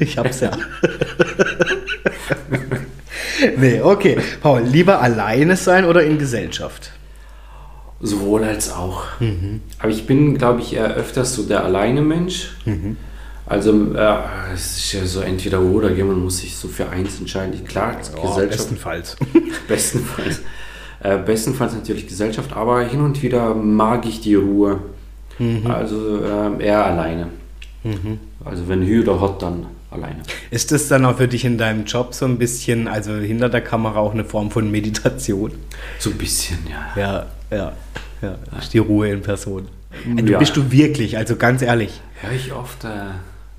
[0.00, 0.50] ich hab's ja.
[3.56, 4.18] nee, okay.
[4.40, 6.90] Paul, lieber alleine sein oder in Gesellschaft?
[8.00, 9.04] Sowohl als auch.
[9.78, 12.50] Aber ich bin, glaube ich, eher öfters so der alleine Mensch.
[13.46, 14.18] Also äh,
[14.54, 17.64] es ist ja so entweder oder, man muss sich so für eins entscheiden.
[17.64, 19.16] Klar, Gesellschaft, bestenfalls.
[19.68, 20.40] bestenfalls.
[21.02, 24.78] Äh, bestenfalls natürlich Gesellschaft, aber hin und wieder mag ich die Ruhe.
[25.64, 27.26] Also ähm, eher alleine.
[28.44, 30.22] Also wenn Hü oder Hot, dann alleine.
[30.52, 33.60] Ist das dann auch für dich in deinem Job so ein bisschen, also hinter der
[33.62, 35.50] Kamera auch eine Form von Meditation?
[35.98, 37.00] So ein bisschen, ja.
[37.00, 37.26] Ja,
[37.56, 37.72] ja,
[38.22, 38.34] ja.
[38.52, 39.66] Das ist die Ruhe in Person.
[40.16, 40.38] Du Ja.
[40.38, 42.00] bist du wirklich, also ganz ehrlich.
[42.20, 42.84] Höre ich oft.
[42.84, 42.88] Äh,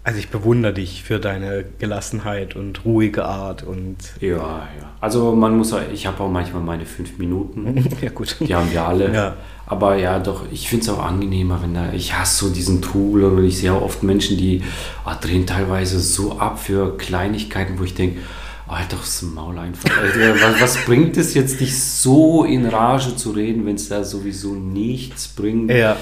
[0.06, 4.68] Also ich bewundere dich für deine Gelassenheit und ruhige Art und ja, ja.
[5.00, 7.90] Also man muss, ich habe auch manchmal meine fünf Minuten.
[8.02, 8.36] ja gut.
[8.42, 9.14] Die haben wir alle.
[9.14, 9.36] Ja.
[9.66, 13.24] Aber ja, doch, ich finde es auch angenehmer, wenn da, ich hasse so diesen Trubel
[13.24, 14.62] und ich sehe auch oft Menschen, die
[15.06, 18.20] ah, drehen teilweise so ab für Kleinigkeiten, wo ich denke,
[18.68, 19.90] halt doch das Maul einfach.
[20.02, 24.04] Alter, was, was bringt es jetzt, dich so in Rage zu reden, wenn es da
[24.04, 25.72] sowieso nichts bringt?
[25.72, 25.96] Ja.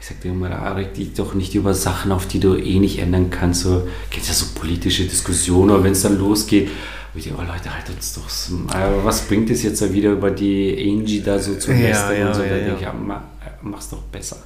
[0.00, 2.98] Ich sag dir immer, reg dich doch nicht über Sachen auf, die du eh nicht
[3.00, 3.62] ändern kannst.
[3.62, 6.70] So, kennst ja so politische Diskussionen, oder wenn es dann losgeht,
[7.12, 9.92] wo ich denke, oh Leute, haltet uns doch so, aber was bringt es jetzt da
[9.92, 12.42] wieder über die Angie da so zu lästern ja, und so?
[12.42, 12.64] ja, da ja.
[12.64, 13.24] denke ich, ja, ma,
[13.62, 14.36] mach's doch besser.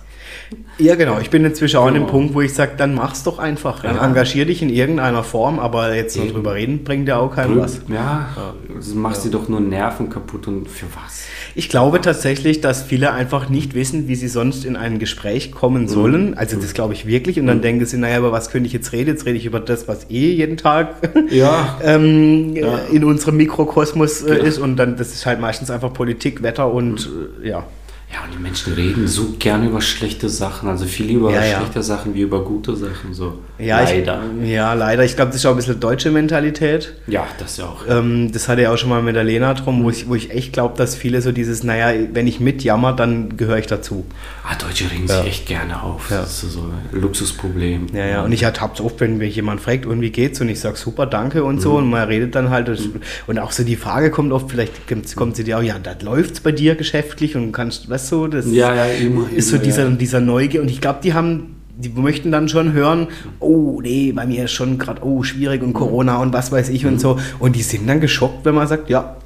[0.79, 1.19] Ja, genau.
[1.21, 2.13] Ich bin inzwischen auch an dem Genau.
[2.13, 3.85] Punkt, wo ich sage, dann mach's doch einfach.
[3.85, 4.05] Ja.
[4.05, 6.35] Engagier dich in irgendeiner Form, aber jetzt noch Eben.
[6.35, 7.81] drüber reden, bringt ja auch keinem was.
[7.89, 8.29] Ja,
[8.69, 11.25] du machst dir doch nur Nerven kaputt und für was?
[11.55, 15.89] Ich glaube tatsächlich, dass viele einfach nicht wissen, wie sie sonst in ein Gespräch kommen
[15.89, 16.35] sollen.
[16.35, 17.39] Also das glaube ich wirklich.
[17.39, 19.11] Und dann denken sie, naja, über was könnte ich jetzt reden?
[19.11, 20.95] Jetzt rede ich über das, was eh jeden Tag
[21.31, 21.79] Ja.
[21.85, 22.79] ähm, Ja.
[22.91, 24.45] äh, in unserem Mikrokosmos äh, Genau.
[24.45, 24.59] ist.
[24.59, 27.11] Und dann, das ist halt meistens einfach Politik, Wetter und
[27.43, 27.65] äh, ja.
[28.13, 31.57] Ja, und die Menschen reden so gerne über schlechte Sachen, also viel lieber Ja, ja.
[31.59, 33.39] schlechte Sachen wie über gute Sachen, so.
[33.59, 34.21] Ja, Leider.
[34.43, 35.03] Ich, ja, leider.
[35.05, 36.93] Ich glaube, das ist auch ein bisschen deutsche Mentalität.
[37.07, 37.87] ja, das ja auch.
[37.89, 40.31] Ähm, das hatte ich auch schon mal mit der Lena drum, wo ich, wo ich
[40.31, 44.05] echt glaube, dass viele so dieses, naja, wenn ich mitjammer, dann gehöre ich dazu.
[44.45, 45.19] Ah, Deutsche regen Ja.
[45.19, 46.11] sich echt gerne auf.
[46.11, 46.19] Ja.
[46.21, 47.87] Das ist so ein Luxusproblem.
[47.95, 48.23] Ja, ja.
[48.25, 50.39] Und ich hab's oft, wenn mich jemand fragt, und wie geht's?
[50.41, 51.77] Und ich sag super, danke und so.
[51.77, 52.69] Und man redet dann halt.
[53.27, 54.73] Und auch so die Frage kommt oft, vielleicht
[55.17, 58.47] kommt, sie dir auch, ja, da läuft's bei dir geschäftlich und kannst, weißt du, das
[58.51, 59.27] Ja, ja, immer.
[59.31, 59.91] ist so immer, dieser, ja.
[59.91, 60.61] dieser Neugier.
[60.63, 61.57] Und ich glaube, die haben.
[61.75, 63.09] Die möchten dann schon hören,
[63.41, 66.85] oh nee, bei mir ist schon gerade, oh, schwierig und Corona und was weiß ich
[66.85, 67.19] und so.
[67.39, 69.17] Und die sind dann geschockt, wenn man sagt, ja,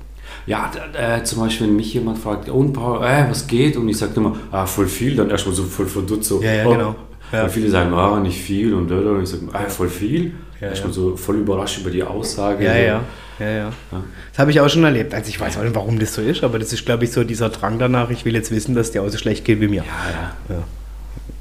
[0.47, 3.77] Ja, äh, zum Beispiel, wenn mich jemand fragt, und Paul, äh, was geht?
[3.77, 6.29] Und ich sage immer, ah, voll viel, dann erstmal so voll verdutzt.
[6.29, 6.71] So, Ja, ja, oh.
[6.71, 6.95] genau.
[7.33, 7.43] Ja.
[7.45, 8.73] Und viele sagen, ah, nicht viel.
[8.73, 8.95] Und, da.
[8.97, 10.33] und ich sage, ah, voll viel.
[10.61, 10.95] Ja, erstmal ja.
[10.95, 12.65] so voll überrascht über die Aussage.
[12.65, 12.79] Ja, so.
[12.79, 13.05] ja,
[13.39, 13.73] ja, ja.
[13.91, 15.13] Das habe ich auch schon erlebt.
[15.13, 17.25] Also ich weiß auch nicht, warum das so ist, aber das ist, glaube ich, so
[17.25, 19.85] dieser Drang danach, ich will jetzt wissen, dass dir auch so schlecht geht wie mir.
[19.85, 20.11] Ja,
[20.49, 20.57] ja.
[20.57, 20.63] Ja.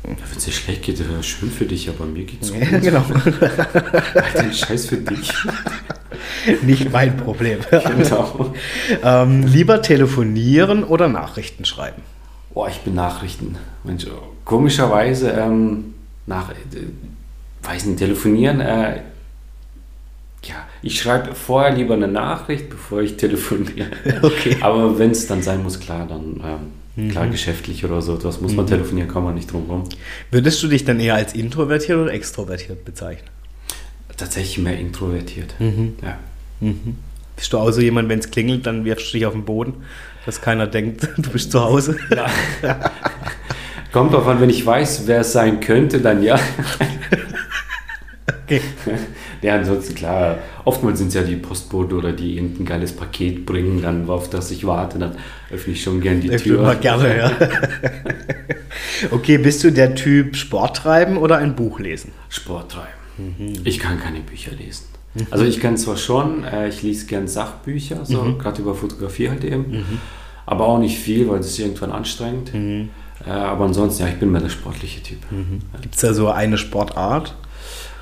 [0.07, 2.61] Ja, wenn es dir schlecht geht, ist das schön für dich, aber mir geht's gut.
[2.61, 3.03] Ja, genau.
[4.13, 5.33] Alter, Scheiß für dich.
[6.61, 7.59] Nicht mein Problem.
[7.71, 8.53] genau.
[9.03, 12.03] ähm, lieber telefonieren oder Nachrichten schreiben?
[12.53, 13.57] Boah, ich bin Nachrichten.
[13.83, 14.05] Mensch,
[14.43, 15.95] komischerweise, ähm,
[16.27, 16.51] nach,
[17.65, 18.61] weiß nicht, telefonieren.
[18.61, 19.01] Äh,
[20.43, 23.87] ja, ich schreibe vorher lieber eine Nachricht, bevor ich telefoniere.
[24.21, 24.57] Okay.
[24.61, 26.41] Aber wenn es dann sein muss, klar, dann
[26.97, 27.31] ähm, klar mhm.
[27.31, 28.69] geschäftlich oder so, das muss man mhm.
[28.69, 29.83] telefonieren, kann man nicht drum rum.
[30.31, 33.29] Würdest du dich dann eher als introvertiert oder extrovertiert bezeichnen?
[34.17, 35.55] Tatsächlich mehr introvertiert.
[35.59, 35.95] Mhm.
[36.01, 36.17] Ja.
[36.61, 36.95] Mhm.
[37.35, 39.73] Bist du auch so jemand, wenn es klingelt, dann wirfst du dich auf den Boden,
[40.25, 41.97] dass keiner denkt, du bist zu Hause?
[43.91, 46.39] Kommt drauf an, wenn ich weiß, wer es sein könnte, dann ja.
[48.45, 48.61] Okay.
[49.41, 53.81] Ja, ansonsten klar, oftmals sind es ja die Postbote oder die irgendein geiles Paket bringen,
[53.81, 55.15] dann auf das ich warte, dann
[55.51, 56.59] öffne ich schon gern die ich Tür.
[56.59, 57.31] Immer gerne, ja.
[59.11, 62.11] okay, bist du der Typ Sport treiben oder ein Buch lesen?
[62.29, 63.35] Sport treiben.
[63.37, 63.53] Mhm.
[63.65, 64.85] Ich kann keine Bücher lesen.
[65.13, 65.27] Mhm.
[65.29, 68.39] Also ich kann zwar schon, äh, ich lese gern Sachbücher, so mhm.
[68.39, 69.99] gerade über Fotografie halt eben, mhm.
[70.47, 72.51] aber auch nicht viel, weil es irgendwann anstrengend.
[72.53, 72.89] Mhm.
[73.25, 75.19] Äh, aber ansonsten, ja, ich bin mehr der sportliche Typ.
[75.31, 75.59] Mhm.
[75.81, 77.35] Gibt es da so eine Sportart?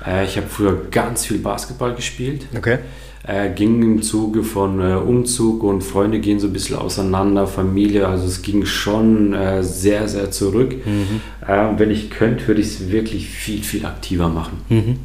[0.06, 2.46] Äh, ich habe früher ganz viel Basketball gespielt.
[2.56, 2.78] Okay.
[3.26, 8.06] Äh, ging im Zuge von äh, Umzug und Freunde gehen so ein bisschen auseinander, Familie,
[8.06, 10.74] also es ging schon sehr, sehr zurück.
[10.84, 11.20] Mhm.
[11.46, 14.60] Äh, wenn ich könnte, würde ich es wirklich viel, viel aktiver machen.
[14.68, 14.98] Mhm.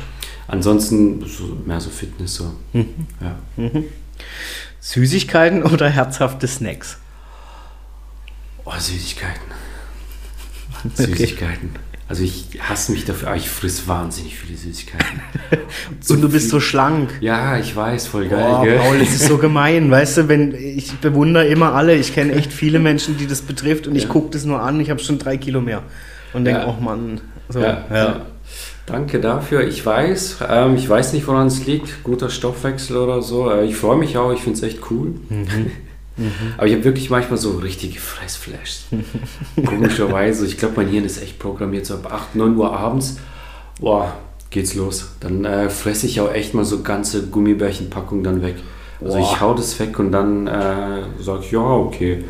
[0.48, 2.52] Ansonsten so, mehr so Fitness so.
[2.74, 2.88] Mhm.
[3.22, 3.40] Ja.
[3.56, 3.86] Mhm.
[4.82, 6.98] Süßigkeiten oder herzhafte Snacks?
[8.66, 9.44] Oh, Süßigkeiten.
[10.96, 11.70] Süßigkeiten.
[12.10, 15.22] Also ich hasse mich dafür, aber ich friss wahnsinnig viele Süßigkeiten.
[16.00, 17.12] so und du bist so schlank.
[17.22, 18.44] Ja, ich weiß, voll geil.
[18.50, 18.80] Oh, gell?
[18.80, 22.52] Paul, das ist so gemein, weißt du, wenn ich bewundere immer alle, ich kenne echt
[22.52, 24.02] viele Menschen, die das betrifft und ja.
[24.02, 25.84] ich gucke das nur an, ich habe schon drei Kilo mehr
[26.34, 26.68] und denke, ja.
[26.68, 28.26] oh Mann, so, ja, ja.
[28.88, 29.68] Danke dafür.
[29.68, 32.04] Ich weiß, ähm, ich weiß nicht, woran es liegt.
[32.04, 33.52] Guter Stoffwechsel oder so.
[33.52, 35.14] Äh, ich freue mich auch, ich finde es echt cool.
[35.30, 35.72] Mhm.
[36.20, 36.54] Mhm.
[36.58, 38.86] Aber ich habe wirklich manchmal so richtige Fressflashs.
[39.66, 40.46] Komischerweise.
[40.46, 41.86] Ich glaube, mein Hirn ist echt programmiert.
[41.86, 43.18] So ab 8, 9 Uhr abends,
[43.80, 44.14] boah,
[44.50, 45.12] geht's los.
[45.20, 48.56] Dann äh, fresse ich auch echt mal so ganze Gummibärchenpackungen dann weg.
[49.02, 49.32] Also boah.
[49.32, 52.24] ich hau das weg und dann äh, sage ich, ja, okay.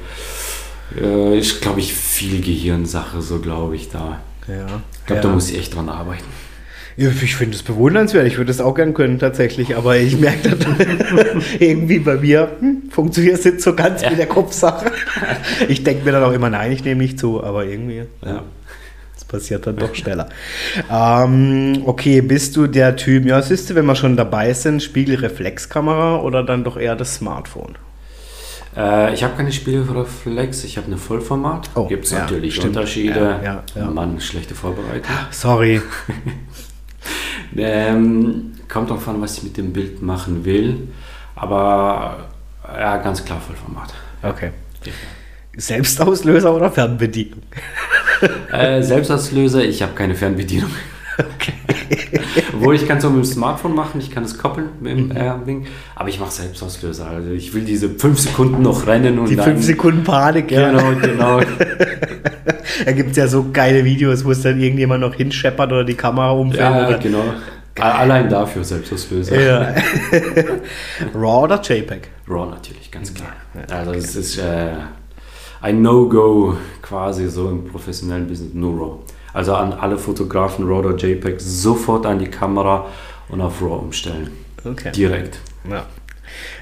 [1.00, 4.22] Äh, ist, glaube ich, viel Gehirnsache, so glaube ich da.
[4.48, 4.66] Ja.
[4.94, 5.28] Ich glaube, ja.
[5.28, 6.26] da muss ich echt dran arbeiten.
[7.00, 8.28] Ich finde es bewundernswert.
[8.28, 9.78] Ich würde es auch gern können, tatsächlich.
[9.78, 10.76] Aber ich merke dann
[11.60, 14.12] irgendwie bei mir, hm, funktioniert es nicht so ganz ja.
[14.12, 14.92] wie der Kopfsache.
[15.70, 17.42] Ich denke mir dann auch immer, nein, ich nehme nicht zu.
[17.44, 18.44] Aber irgendwie, ja.
[19.30, 20.28] Passiert dann doch schneller.
[20.92, 26.20] ähm, okay, bist du der Typ, ja, siehst du, wenn wir schon dabei sind, Spiegelreflexkamera
[26.22, 27.78] oder dann doch eher das Smartphone?
[28.76, 31.70] Äh, ich habe keine Spiegelreflex, ich habe eine Vollformat.
[31.76, 32.76] Oh, Gibt es ja, natürlich stimmt.
[32.76, 33.40] Unterschiede.
[33.44, 35.12] Ja, ja, Mann, schlechte Vorbereitung.
[35.30, 35.80] Sorry.
[37.58, 40.88] Ähm, kommt darauf an, was ich mit dem Bild machen will.
[41.36, 42.30] Aber
[42.68, 43.94] ja, ganz klar Vollformat.
[44.22, 44.52] Okay.
[45.56, 47.42] Selbstauslöser oder Fernbedienung?
[48.52, 50.72] äh, Selbstauslöser, ich habe keine Fernbedienung.
[51.20, 51.54] Okay.
[52.54, 55.08] Obwohl ich kann es auch mit dem Smartphone machen, ich kann es koppeln mit dem
[55.10, 55.46] mhm.
[55.46, 57.08] Ding, aber ich mache Selbstauslöser.
[57.08, 60.52] Also ich will diese fünf Sekunden noch rennen und die dann, fünf Sekunden Panik.
[60.52, 60.72] Ja.
[60.72, 61.40] Genau, genau.
[62.86, 65.96] da gibt es ja so geile Videos, wo es dann irgendjemand noch hinscheppert oder die
[65.96, 66.62] Kamera umfällt.
[66.62, 66.98] Ja, oder?
[66.98, 67.24] genau.
[67.76, 67.92] Geil.
[67.92, 69.40] Allein dafür Selbstauslöser.
[69.40, 69.76] Ja.
[71.14, 72.10] RAW oder JPEG?
[72.28, 73.34] RAW natürlich, ganz klar.
[73.70, 74.74] Also es ist äh,
[75.62, 79.00] ein No-Go quasi so im professionellen Business, nur RAW.
[79.34, 82.88] Also an alle Fotografen RAW oder JPEG sofort an die Kamera
[83.30, 84.32] und auf RAW umstellen.
[84.64, 84.92] Okay.
[84.92, 85.40] Direkt.
[85.70, 85.86] Ja.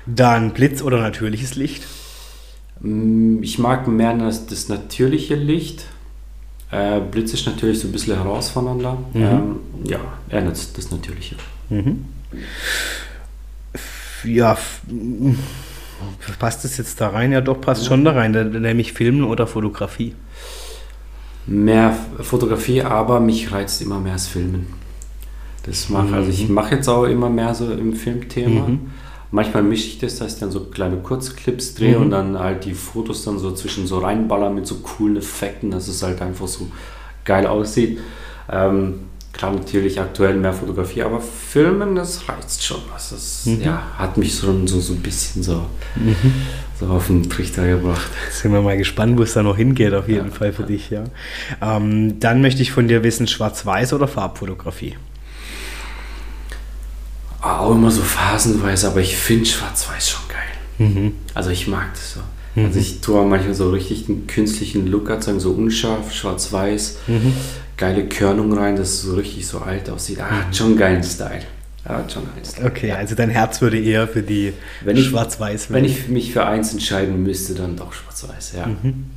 [0.05, 1.83] Dann Blitz oder natürliches Licht?
[2.81, 5.85] Mm, ich mag mehr das, das natürliche Licht.
[6.71, 8.97] Äh, Blitz ist natürlich so ein bisschen heraus voneinander.
[9.13, 9.23] Mhm.
[9.23, 9.99] Ähm, ja,
[10.29, 11.35] er nutzt das Natürliche.
[11.69, 12.05] Mhm.
[14.23, 14.57] Ja,
[16.39, 17.31] passt das jetzt da rein?
[17.31, 17.89] Ja, doch, passt ja.
[17.89, 20.15] schon da rein, nämlich Filmen oder Fotografie
[21.47, 24.67] mehr Fotografie, aber mich reizt immer mehr das Filmen.
[25.63, 26.55] Das mache, also ich mhm.
[26.55, 28.67] mache jetzt auch immer mehr so im Filmthema.
[28.67, 28.91] Mhm.
[29.31, 32.03] Manchmal mische ich das, dass ich dann so kleine Kurzclips drehe mhm.
[32.03, 35.87] und dann halt die Fotos dann so zwischen so reinballern mit so coolen Effekten, dass
[35.89, 36.67] es halt einfach so
[37.25, 37.99] geil aussieht.
[38.49, 38.99] Ähm,
[39.37, 42.81] Klar, natürlich aktuell mehr Fotografie, aber Filmen, das reizt schon.
[42.91, 43.61] Das mhm.
[43.61, 45.63] ja, hat mich schon so, so ein bisschen so,
[45.95, 46.15] mhm.
[46.79, 48.09] so auf den Trichter gebracht.
[48.31, 50.33] Sind wir mal gespannt, wo es da noch hingeht, auf jeden ja.
[50.33, 50.89] Fall für dich.
[50.89, 51.03] Ja.
[51.61, 54.97] Ähm, dann möchte ich von dir wissen, Schwarz-Weiß oder Farbfotografie?
[57.39, 60.89] Auch immer so phasenweise, aber ich finde Schwarz-Weiß schon geil.
[60.89, 61.13] Mhm.
[61.35, 62.21] Also ich mag das so.
[62.55, 62.65] Mhm.
[62.65, 66.97] Also ich tue manchmal so richtig einen künstlichen Look erzeugen, so unscharf, schwarz-weiß.
[67.05, 67.33] Mhm
[67.77, 70.19] geile Körnung rein, dass es so richtig so alt aussieht.
[70.19, 71.43] Ah, hat schon einen geilen Style.
[71.85, 72.67] Schon einen geilen Style.
[72.67, 77.23] Okay, also dein Herz würde eher für die Schwarz-Weiß Wenn ich mich für eins entscheiden
[77.23, 78.67] müsste, dann doch Schwarz-Weiß, ja.
[78.67, 79.11] Mhm.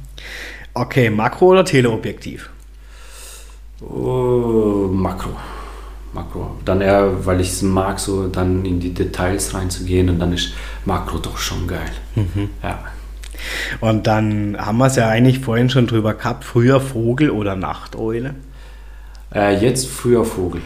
[0.74, 2.50] Okay, Makro- oder Teleobjektiv?
[3.80, 5.30] Oh, Makro.
[6.12, 6.56] Makro.
[6.64, 10.52] Dann eher, weil ich es mag, so dann in die Details reinzugehen und dann ist
[10.84, 11.90] Makro doch schon geil.
[12.14, 12.50] Mhm.
[12.62, 12.78] Ja.
[13.80, 18.34] Und dann haben wir es ja eigentlich vorhin schon drüber gehabt, früher Vogel oder Nachteule?
[19.34, 20.62] Äh, jetzt früher Vogel.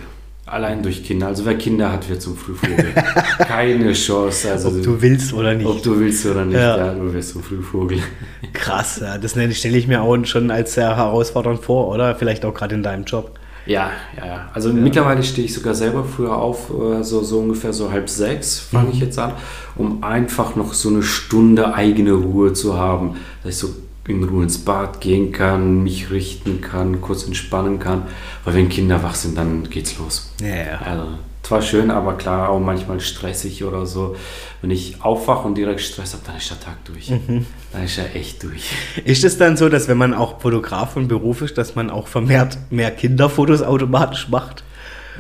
[0.47, 1.29] Allein durch Kinder.
[1.29, 2.93] Also wer Kinder hat, wird zum Frühvogel.
[3.39, 4.53] Keine Chance.
[4.53, 5.67] Also ob du willst oder nicht.
[5.67, 7.99] Ob du willst oder nicht, ja, ja du wirst zum Frühvogel.
[8.53, 9.17] Krass, ja.
[9.17, 12.15] das stelle ich mir auch schon als sehr herausfordernd vor, oder?
[12.15, 13.39] Vielleicht auch gerade in deinem Job.
[13.67, 14.51] Ja, ja, ja.
[14.53, 14.75] Also ja.
[14.75, 18.89] mittlerweile stehe ich sogar selber früher auf, äh, so, so ungefähr so halb sechs fange
[18.89, 18.93] mhm.
[18.93, 19.33] ich jetzt an,
[19.77, 23.17] um einfach noch so eine Stunde eigene Ruhe zu haben.
[23.43, 23.75] Dass ich so
[24.07, 28.03] in Ruhe ins Bad gehen kann, mich richten kann, kurz entspannen kann.
[28.45, 30.33] Weil wenn Kinder wach sind, dann geht's los.
[30.41, 30.79] Ja, ja.
[30.85, 31.07] Also,
[31.43, 34.17] zwar schön, aber klar auch manchmal stressig oder so.
[34.63, 37.11] Wenn ich aufwache und direkt Stress habe, dann ist der Tag durch.
[37.11, 37.47] Mhm.
[37.73, 38.71] Dann ist er echt durch.
[39.05, 42.09] Ist es dann so, dass wenn man auch Fotograf von Beruf ist, dass man auch
[42.09, 44.65] vermehrt mehr Kinderfotos automatisch macht?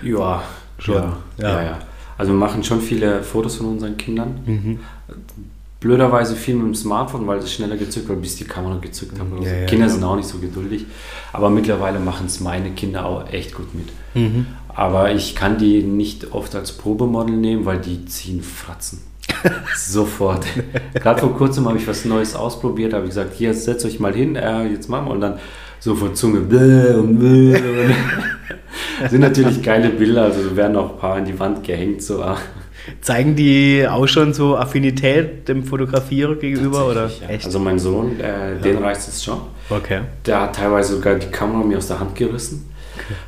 [0.03, 0.43] Ja,
[0.79, 0.95] schon.
[0.97, 1.49] Ja, ja.
[1.49, 1.79] ja, ja.
[2.17, 4.41] Also wir machen schon viele Fotos von unseren Kindern.
[4.47, 4.81] Mhm.
[5.85, 9.43] Blöderweise viel mit dem Smartphone, weil es schneller gezückt wird, bis die Kamera gezückt haben.
[9.43, 9.67] Ja, so.
[9.67, 10.87] Kinder sind auch nicht so geduldig.
[11.31, 13.89] Aber mittlerweile machen es meine Kinder auch echt gut mit.
[14.15, 14.47] Mhm.
[14.69, 19.03] Aber ich kann die nicht oft als Probemodel nehmen, weil die ziehen Fratzen.
[19.77, 20.47] Sofort.
[20.95, 24.15] Gerade vor kurzem habe ich was Neues ausprobiert, habe ich gesagt, hier, setzt euch mal
[24.15, 25.39] hin, äh, jetzt machen wir und dann
[26.15, 26.41] Zunge.
[26.41, 27.61] Bläh und bläh.
[29.11, 32.03] sind natürlich geile Bilder, also werden auch ein paar an die Wand gehängt.
[32.03, 32.25] So.
[33.01, 36.87] Zeigen die auch schon so Affinität dem Fotografierer gegenüber?
[36.89, 37.11] Oder?
[37.21, 37.29] Ja.
[37.29, 37.47] Echt?
[37.47, 39.41] Also mein Sohn, äh, den reißt es schon.
[39.71, 40.03] Okay.
[40.27, 42.71] Der hat teilweise sogar die Kamera mir aus der Hand gerissen.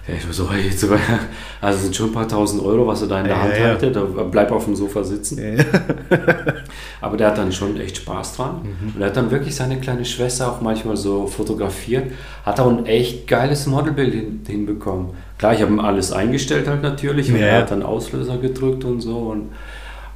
[0.08, 0.86] Ja, ich so, jetzt,
[1.60, 3.68] also sind schon ein paar tausend Euro, was er da in der ja, Hand ja.
[3.68, 3.90] hatte.
[3.90, 5.38] Da bleib auf dem Sofa sitzen.
[5.38, 5.64] Ja.
[7.00, 8.62] Aber der hat dann schon echt Spaß dran.
[8.62, 8.94] Mhm.
[8.94, 12.12] Und er hat dann wirklich seine kleine Schwester auch manchmal so fotografiert.
[12.44, 15.10] Hat auch ein echt geiles Modelbild hin, hinbekommen.
[15.38, 17.30] Klar, ich habe ihm alles eingestellt halt natürlich.
[17.30, 19.18] Und er hat dann Auslöser gedrückt und so.
[19.18, 19.50] Und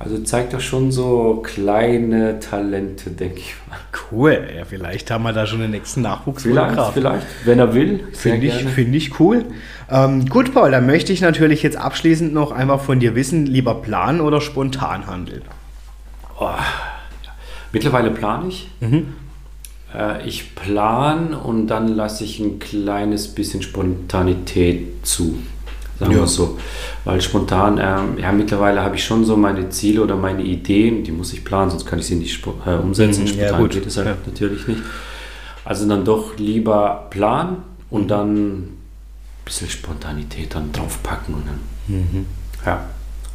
[0.01, 3.77] also zeigt doch schon so kleine Talente, denke ich mal.
[4.11, 6.45] Cool, ja, vielleicht haben wir da schon den nächsten Nachwuchs.
[6.45, 8.09] Vielleicht, vielleicht, wenn er will.
[8.15, 9.45] Finde ich, find ich cool.
[9.91, 13.75] Ähm, gut, Paul, dann möchte ich natürlich jetzt abschließend noch einfach von dir wissen, lieber
[13.75, 15.43] planen oder spontan handeln?
[16.41, 16.49] Oh.
[17.71, 18.71] Mittlerweile plane ich.
[18.81, 19.09] Mhm.
[19.95, 25.41] Äh, ich plane und dann lasse ich ein kleines bisschen Spontanität zu
[26.01, 26.19] sagen ja.
[26.21, 26.59] wir so.
[27.05, 31.13] Weil spontan, ähm, ja, mittlerweile habe ich schon so meine Ziele oder meine Ideen, die
[31.13, 33.25] muss ich planen, sonst kann ich sie nicht äh, umsetzen.
[33.25, 34.17] Mhm, spontan ja, geht es halt ja.
[34.27, 34.81] natürlich nicht.
[35.65, 37.59] Also dann doch lieber planen
[37.91, 38.09] und mhm.
[38.09, 38.79] dann ein
[39.45, 42.27] bisschen Spontanität dann draufpacken und dann, mhm.
[42.65, 42.85] ja,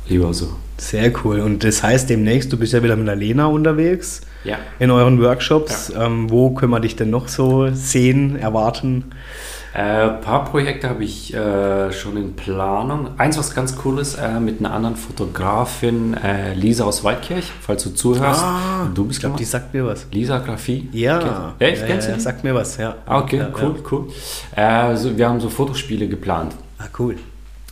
[0.08, 0.50] lieber so.
[0.78, 1.40] Sehr cool.
[1.40, 4.58] Und das heißt demnächst, du bist ja wieder mit der Lena unterwegs ja.
[4.80, 5.94] in euren Workshops.
[5.94, 6.06] Ja.
[6.06, 9.06] Ähm, wo können wir dich denn noch so sehen, erwarten?
[9.76, 13.10] Ein äh, paar Projekte habe ich äh, schon in Planung.
[13.18, 17.84] Eins, was ganz cool ist, äh, mit einer anderen Fotografin, äh, Lisa aus Waldkirch, falls
[17.84, 18.42] du zuhörst.
[18.42, 20.08] Ah, du bist, glaube die sagt mir was.
[20.14, 20.88] Lisa Graphie.
[20.94, 21.56] Ja.
[21.60, 21.82] Echt?
[21.82, 22.96] Ja, Kennst ja, sagt mir was, ja.
[23.06, 24.08] Ah, okay, ja, cool, cool.
[24.56, 26.56] Also, wir haben so Fotospiele geplant.
[26.80, 27.18] Ah, cool.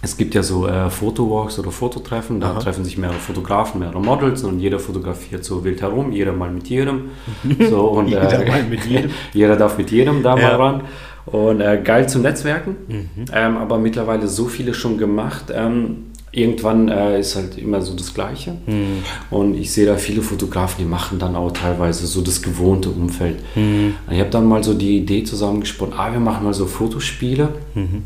[0.02, 2.60] Es gibt ja so äh, Fotowalks oder Fototreffen, da Aha.
[2.60, 6.68] treffen sich mehrere Fotografen, mehrere Models und jeder fotografiert so wild herum, jeder mal mit
[6.68, 7.12] jedem.
[7.70, 9.12] So, und, jeder mal mit jedem.
[9.34, 10.82] jeder darf mit jedem da mal ran.
[11.26, 13.26] Und äh, geil zum Netzwerken, mhm.
[13.34, 15.45] ähm, aber mittlerweile so viele schon gemacht.
[15.54, 18.58] Ähm, irgendwann äh, ist halt immer so das Gleiche.
[18.66, 19.04] Mhm.
[19.30, 23.38] Und ich sehe da viele Fotografen, die machen dann auch teilweise so das gewohnte Umfeld.
[23.56, 23.95] Mhm.
[24.12, 28.04] Ich habe dann mal so die Idee zusammengesponnen, ah, wir machen mal so Fotospiele, mhm.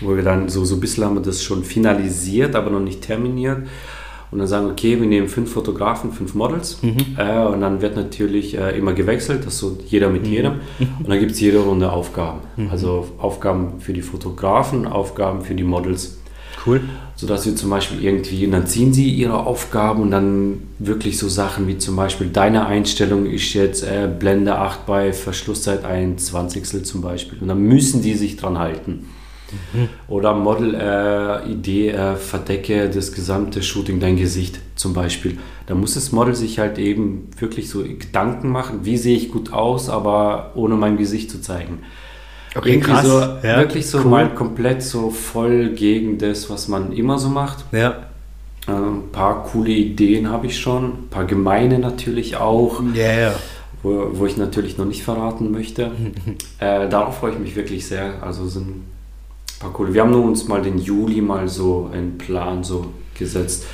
[0.00, 3.02] wo wir dann so, so ein bisschen haben wir das schon finalisiert, aber noch nicht
[3.02, 3.58] terminiert
[4.30, 7.16] und dann sagen, okay, wir nehmen fünf Fotografen, fünf Models mhm.
[7.16, 10.32] äh, und dann wird natürlich äh, immer gewechselt, das so jeder mit mhm.
[10.32, 10.52] jedem
[10.98, 12.40] und dann gibt es jede Runde Aufgaben.
[12.56, 12.70] Mhm.
[12.70, 16.18] Also Aufgaben für die Fotografen, Aufgaben für die Models.
[16.66, 16.80] Cool.
[17.14, 21.28] Sodass sie zum Beispiel irgendwie, und dann ziehen sie ihre Aufgaben und dann wirklich so
[21.28, 26.82] Sachen wie zum Beispiel deine Einstellung ist jetzt äh, Blende 8 bei Verschlusszeit 1 Zwanzigstel
[26.82, 29.06] zum Beispiel und dann müssen die sich dran halten.
[29.72, 29.88] Mhm.
[30.08, 35.38] Oder Model-Idee, äh, äh, verdecke das gesamte Shooting, dein Gesicht zum Beispiel.
[35.66, 39.52] Da muss das Model sich halt eben wirklich so Gedanken machen, wie sehe ich gut
[39.52, 41.80] aus, aber ohne mein Gesicht zu zeigen.
[42.54, 43.06] Okay, Irgendwie krass.
[43.06, 44.04] so, ja, wirklich so cool.
[44.06, 47.64] mal komplett so voll gegen das, was man immer so macht.
[47.72, 48.08] Ja.
[48.66, 52.82] Äh, ein paar coole Ideen habe ich schon, ein paar gemeine natürlich auch.
[52.94, 53.34] Ja.
[53.80, 55.92] Wo, wo ich natürlich noch nicht verraten möchte.
[56.58, 58.14] äh, darauf freue ich mich wirklich sehr.
[58.22, 58.82] Also sind
[59.58, 59.94] paar coole.
[59.94, 63.64] Wir haben nur uns mal den Juli mal so einen Plan so gesetzt.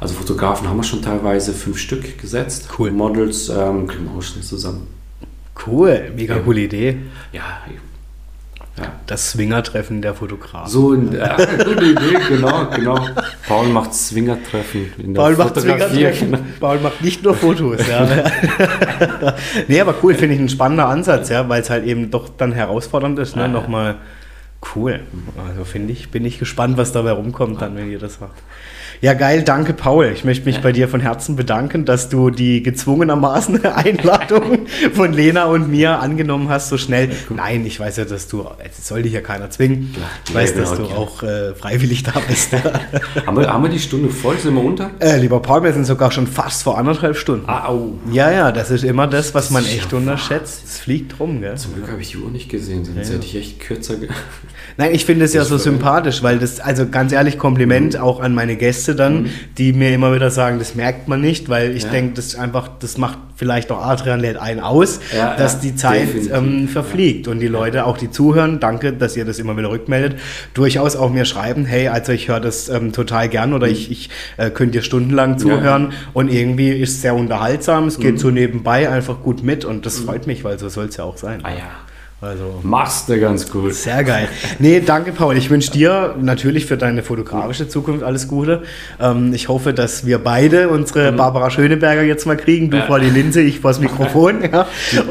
[0.00, 2.68] Also Fotografen haben wir schon teilweise fünf Stück gesetzt.
[2.78, 2.92] Cool.
[2.92, 4.86] Models ähm, kriegen wir auch schnell zusammen.
[5.66, 6.42] Cool, mega ja.
[6.42, 6.98] coole Idee.
[7.32, 7.42] Ja,
[8.76, 8.92] ja.
[9.06, 10.70] Das Swingertreffen der Fotografen.
[10.70, 13.08] So, ein, äh, gute Idee, genau, genau.
[13.46, 15.60] Paul macht Swingertreffen in der Paul macht.
[15.60, 16.38] Swingertreffen.
[16.60, 18.06] Paul macht nicht nur Fotos, ja.
[19.68, 22.52] nee, aber cool, finde ich ein spannender Ansatz, ja, weil es halt eben doch dann
[22.52, 23.48] herausfordernd ist, ne?
[23.48, 23.96] Nochmal
[24.74, 25.00] cool.
[25.46, 28.36] Also finde ich, bin ich gespannt, was dabei rumkommt, dann, wenn ihr das macht.
[29.00, 30.10] Ja, geil, danke, Paul.
[30.12, 35.44] Ich möchte mich bei dir von Herzen bedanken, dass du die gezwungenermaßen Einladung von Lena
[35.44, 37.10] und mir angenommen hast, so schnell.
[37.30, 39.94] Nein, ich weiß ja, dass du, es soll dich ja keiner zwingen.
[40.26, 42.50] Ich weiß, Nee, dass du genau, auch äh, freiwillig da bist.
[43.26, 44.36] Haben wir, haben wir die Stunde voll?
[44.38, 44.90] Sind wir unter?
[44.98, 47.44] äh, lieber Paul, wir sind sogar schon fast vor anderthalb Stunden.
[47.46, 47.94] Ah, au.
[48.10, 50.62] Ja, ja, das ist immer das, was man echt ja unterschätzt.
[50.64, 51.56] Es fliegt rum, gell?
[51.56, 53.94] Zum Glück habe ich die Uhr nicht gesehen, sonst hätte ich echt kürzer.
[54.80, 58.00] Nein, ich finde es ja so sympathisch, weil das, also ganz ehrlich, Kompliment Mhm.
[58.00, 59.28] auch an meine Gäste dann,
[59.58, 61.90] die mir immer wieder sagen, das merkt man nicht, weil ich Ja.
[61.90, 65.74] denke, das einfach, das macht vielleicht auch Adrian lädt ein aus, Ja, dass ja, die
[65.74, 69.68] Zeit ähm, verfliegt und die Leute, auch die zuhören, danke, dass ihr das immer wieder
[69.70, 70.20] rückmeldet,
[70.54, 74.10] durchaus auch mir schreiben, hey, also ich höre das ähm, total gern oder ich, ich
[74.36, 78.18] äh, könnt dir stundenlang zuhören und irgendwie ist es sehr unterhaltsam, es geht Mhm.
[78.18, 81.16] so nebenbei einfach gut mit und das freut mich, weil so soll es ja auch
[81.16, 81.40] sein.
[81.42, 81.56] Ah ja.
[82.20, 83.74] Also Machst du ganz gut.
[83.74, 84.28] sehr geil.
[84.58, 85.36] Nee, danke, Paul.
[85.36, 88.64] Ich wünsche dir natürlich für deine fotografische Zukunft alles Gute.
[89.00, 92.70] Ähm, ich hoffe, dass wir beide unsere Barbara Schöneberger jetzt mal kriegen.
[92.70, 92.86] Du Ja.
[92.86, 94.38] vor die Linse, ich vor das Mikrofon.
[94.52, 94.66] Ja.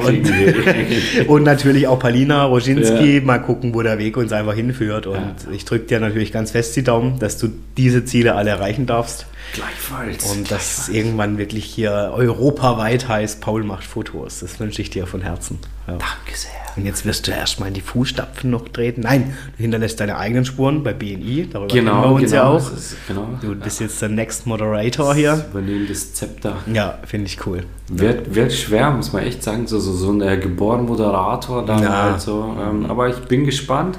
[0.05, 0.31] Und,
[1.27, 3.19] und natürlich auch Palina Roginski.
[3.19, 3.21] Ja.
[3.23, 5.07] Mal gucken, wo der Weg uns einfach hinführt.
[5.07, 7.47] Und ich drücke dir natürlich ganz fest die Daumen, dass du
[7.77, 9.27] diese Ziele alle erreichen darfst.
[9.53, 10.25] Gleichfalls.
[10.31, 14.39] Und dass es irgendwann wirklich hier europaweit heißt, Paul macht Fotos.
[14.41, 15.59] Das wünsche ich dir von Herzen.
[15.87, 15.93] Ja.
[15.93, 16.51] Danke sehr.
[16.75, 19.01] Und jetzt wirst du erstmal in die Fußstapfen noch treten.
[19.01, 21.49] Nein, du hinterlässt deine eigenen Spuren bei BNI.
[21.51, 22.35] Darüber Genau, wir uns genau.
[22.35, 22.71] ja auch.
[22.73, 23.29] Ist, genau.
[23.41, 25.45] Du bist jetzt der Next Moderator hier.
[25.49, 26.57] Übernehmen das Zepter.
[26.71, 27.63] Ja, finde ich cool.
[27.87, 29.65] Wird, wird schwer, muss man echt sagen.
[29.65, 32.03] So, so, so ein äh, geboren Moderator da Ja.
[32.03, 32.55] halt so.
[32.61, 33.97] Ähm, aber ich bin gespannt.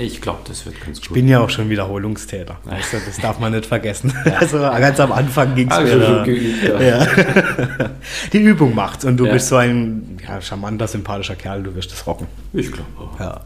[0.00, 1.14] Ich glaube, das wird ganz Ich gut.
[1.14, 2.56] bin ja auch schon Wiederholungstäter.
[2.64, 4.12] Weißt du, das darf man nicht vergessen.
[4.38, 6.22] Also ganz am Anfang ging es Ah, mir.
[6.24, 6.80] geübt, ja.
[6.80, 7.06] ja.
[8.32, 9.32] Die Übung macht's und du Ja.
[9.34, 11.62] bist so ein ja, charmanter, sympathischer Kerl.
[11.62, 12.26] Du wirst es rocken.
[12.52, 13.20] Ich glaube auch.
[13.20, 13.40] Ja.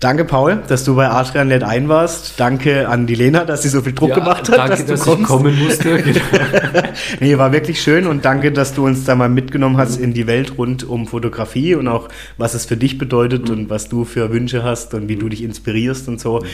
[0.00, 2.38] Danke, Paul, dass du bei Adrian Led ein warst.
[2.38, 4.92] Danke an die Lena, dass sie so viel Druck Ja, gemacht hat, danke, dass du
[4.92, 5.20] dass kommst.
[5.22, 5.98] ich kommen musste.
[6.02, 6.88] Genau.
[7.20, 10.26] Nee, war wirklich schön und danke, dass du uns da mal mitgenommen hast in die
[10.26, 14.30] Welt rund um Fotografie und auch was es für dich bedeutet und was du für
[14.32, 16.44] Wünsche hast und wie du dich inspirierst und so.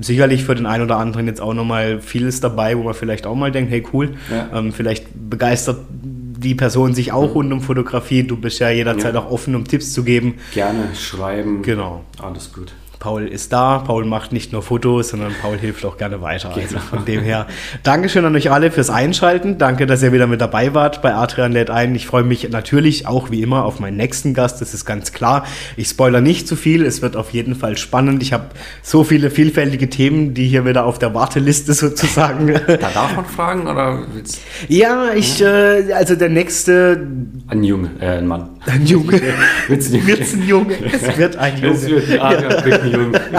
[0.00, 3.34] Sicherlich für den einen oder anderen jetzt auch nochmal vieles dabei, wo man vielleicht auch
[3.34, 4.58] mal denkt, hey cool, Ja.
[4.58, 8.22] ähm, vielleicht begeistert die Person sich auch rund um Fotografie.
[8.24, 9.20] Du bist ja jederzeit Ja.
[9.20, 10.34] auch offen, um Tipps zu geben.
[10.54, 11.62] Gerne schreiben.
[11.62, 12.02] Genau.
[12.20, 12.72] Alles gut.
[13.02, 16.50] Paul ist da, Paul macht nicht nur Fotos, sondern Paul hilft auch gerne weiter.
[16.54, 16.80] Also Genau.
[16.82, 17.48] von dem her,
[17.82, 19.58] Dankeschön an euch alle fürs Einschalten.
[19.58, 21.96] Danke, dass ihr wieder mit dabei wart bei Adrian lädt ein.
[21.96, 25.44] Ich freue mich natürlich auch wie immer auf meinen nächsten Gast, das ist ganz klar.
[25.76, 28.22] Ich spoiler nicht zu viel, es wird auf jeden Fall spannend.
[28.22, 28.44] Ich habe
[28.82, 32.54] so viele vielfältige Themen, die hier wieder auf der Warteliste sozusagen.
[32.82, 37.04] Da darf man fragen oder willst ja, ich, äh, also der nächste,
[37.48, 38.51] Ein Junge, äh, ein Mann.
[38.66, 39.20] Ein Junge,
[39.68, 40.06] Wird's ein Junge?
[40.06, 41.74] wird's ein Junge, es wird ein Junge.
[41.74, 43.20] Es wird ein Junge.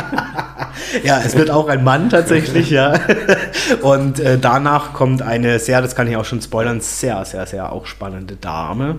[1.03, 2.93] Ja, es wird auch ein Mann tatsächlich, ja.
[3.81, 7.71] Und äh, danach kommt eine sehr, das kann ich auch schon spoilern, sehr, sehr, sehr
[7.71, 8.97] auch spannende Dame.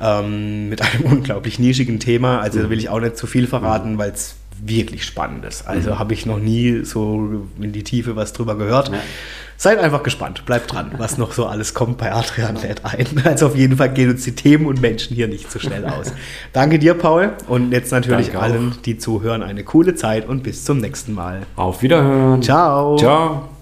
[0.00, 2.40] Ähm, mit einem unglaublich nischigen Thema.
[2.40, 4.34] Also da will ich auch nicht zu viel verraten, weil es
[4.64, 5.66] wirklich spannend ist.
[5.66, 8.88] Also habe ich noch nie so in die Tiefe was drüber gehört.
[8.88, 8.98] Ja.
[9.56, 13.06] Seid einfach gespannt, bleibt dran, was noch so alles kommt bei Adrian lädt ein.
[13.24, 16.12] Also auf jeden Fall gehen uns die Themen und Menschen hier nicht so schnell aus.
[16.52, 17.32] Danke dir, Paul.
[17.46, 18.42] Und jetzt natürlich Danke auch.
[18.42, 21.42] allen, die zuhören, eine coole Zeit und bis zum nächsten Mal.
[21.56, 22.42] Auf Wiederhören.
[22.42, 22.96] Ciao.
[22.96, 23.61] Ciao.